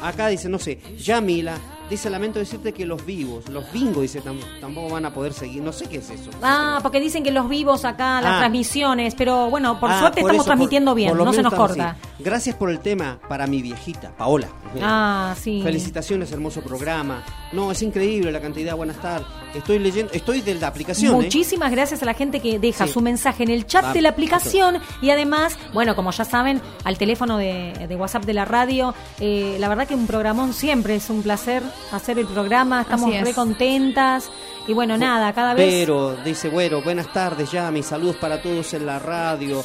[0.00, 4.40] acá dice, no sé, Yamila dice, lamento decirte que los vivos, los bingos, dice, tam-
[4.60, 5.62] tampoco van a poder seguir.
[5.62, 6.30] No sé qué es eso.
[6.42, 8.38] Ah, porque dicen que los vivos acá, las Ah.
[8.38, 11.42] transmisiones, pero bueno, por Ah, suerte por estamos eso, por- transmitiendo bien, por no se
[11.42, 11.90] nos corta.
[11.90, 12.00] así.
[12.18, 14.48] Gracias por el tema para mi viejita, Paola.
[14.82, 15.60] Ah, sí.
[15.62, 17.22] Felicitaciones, hermoso programa.
[17.52, 18.76] No, es increíble la cantidad.
[18.76, 19.26] Buenas tardes.
[19.54, 21.12] Estoy leyendo, estoy de la aplicación.
[21.14, 21.16] ¿eh?
[21.16, 22.92] Muchísimas gracias a la gente que deja Sí.
[22.92, 26.60] su mensaje en el chat Va, de la aplicación y además, bueno, como ya saben,
[26.84, 28.94] al teléfono de, de WhatsApp de la radio.
[29.20, 33.24] Eh, la verdad que un programón siempre es un placer hacer el programa, estamos es.
[33.24, 34.30] re contentas
[34.66, 35.72] y bueno, nada, cada vez...
[35.72, 39.64] Pero, dice, bueno, buenas tardes, ya, mis saludos para todos en la radio.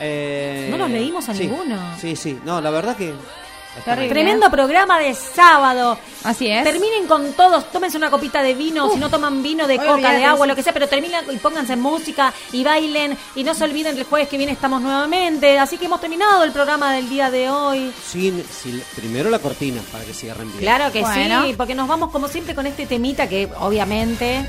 [0.00, 1.78] Eh, No los leímos a sí, ninguno.
[1.98, 3.14] Sí, sí, no, la verdad que...
[3.84, 4.08] Terrible.
[4.08, 5.98] Tremendo programa de sábado.
[6.24, 6.64] Así es.
[6.64, 10.24] Terminen con todos, tómense una copita de vino, si no toman vino, de coca, de
[10.24, 10.48] agua, sí.
[10.48, 14.00] lo que sea, pero terminen y pónganse música y bailen y no se olviden que
[14.00, 15.58] el jueves que viene estamos nuevamente.
[15.58, 17.92] Así que hemos terminado el programa del día de hoy.
[18.04, 20.60] Sin, sin- primero la cortina, para que cierren bien.
[20.60, 21.44] Claro que Bueno.
[21.44, 24.46] sí, porque nos vamos como siempre con este temita que obviamente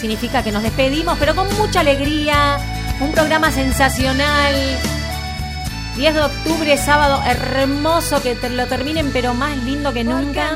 [0.00, 2.58] significa que nos despedimos, pero con mucha alegría.
[3.00, 4.54] Un programa sensacional.
[5.96, 10.50] 10 de octubre, sábado hermoso, que te lo terminen, pero más lindo que nunca.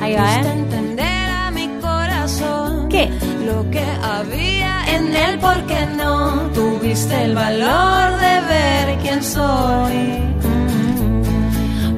[0.00, 0.52] Ahí va, ¿eh?
[0.52, 3.10] entender a mi corazón ¿Qué?
[3.44, 10.32] lo que había en él porque no tuviste el valor de ver quién soy.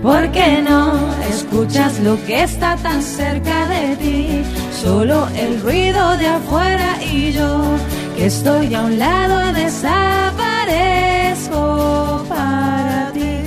[0.03, 0.93] ¿Por qué no
[1.31, 4.43] escuchas lo que está tan cerca de ti?
[4.83, 7.77] Solo el ruido de afuera y yo
[8.17, 13.41] que estoy a un lado desaparezco para ti.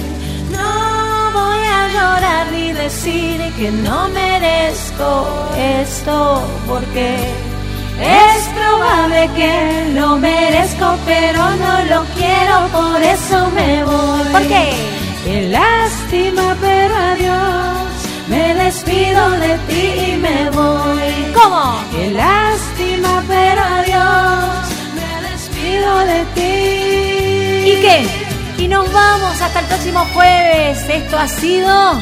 [0.52, 5.27] No voy a llorar ni decir que no merezco
[5.81, 7.15] esto porque
[7.99, 14.27] es probable que lo merezco pero no lo quiero por eso me voy.
[14.31, 14.73] ¿Por qué?
[15.23, 17.68] Qué lástima pero adiós
[18.30, 21.34] me despido de ti y me voy.
[21.34, 21.80] ¿Cómo?
[21.91, 27.72] Qué lástima pero adiós me despido de ti.
[27.72, 28.64] ¿Y qué?
[28.64, 30.86] Y nos vamos hasta el próximo jueves.
[30.90, 32.02] Esto ha sido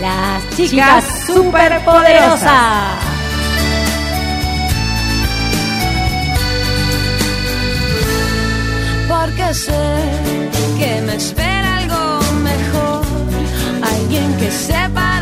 [0.00, 3.06] Las Chicas, Superpoderosas.
[9.08, 9.72] porque sé
[10.78, 13.02] que me espera algo mejor,
[13.82, 15.15] alguien que sepa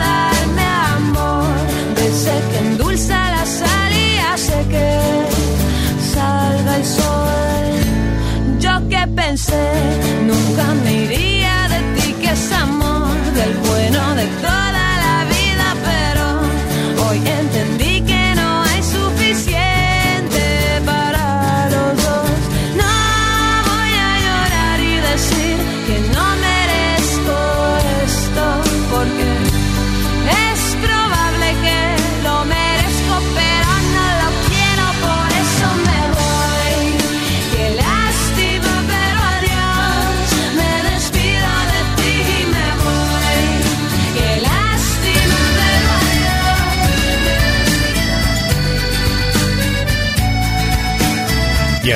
[9.36, 14.63] nunca me iría de ti, que es amor, del bueno de toda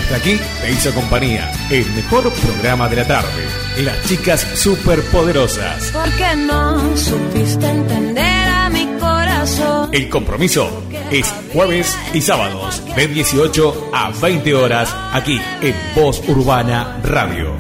[0.09, 3.45] hasta aquí te hizo compañía el mejor programa de la tarde.
[3.79, 5.91] Las chicas superpoderosas.
[5.93, 9.91] Porque no supiste entender a mi corazón.
[9.93, 16.99] El compromiso es jueves y sábados de 18 a 20 horas aquí en Voz Urbana
[17.03, 17.55] Radio.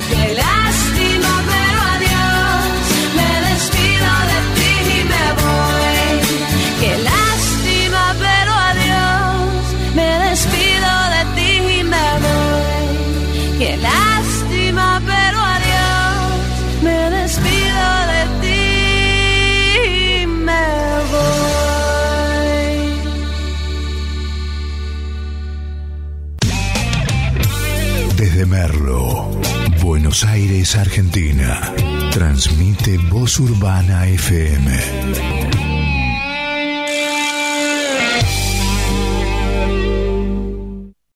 [30.20, 31.72] Buenos Aires, Argentina.
[32.10, 35.67] Transmite Voz Urbana FM.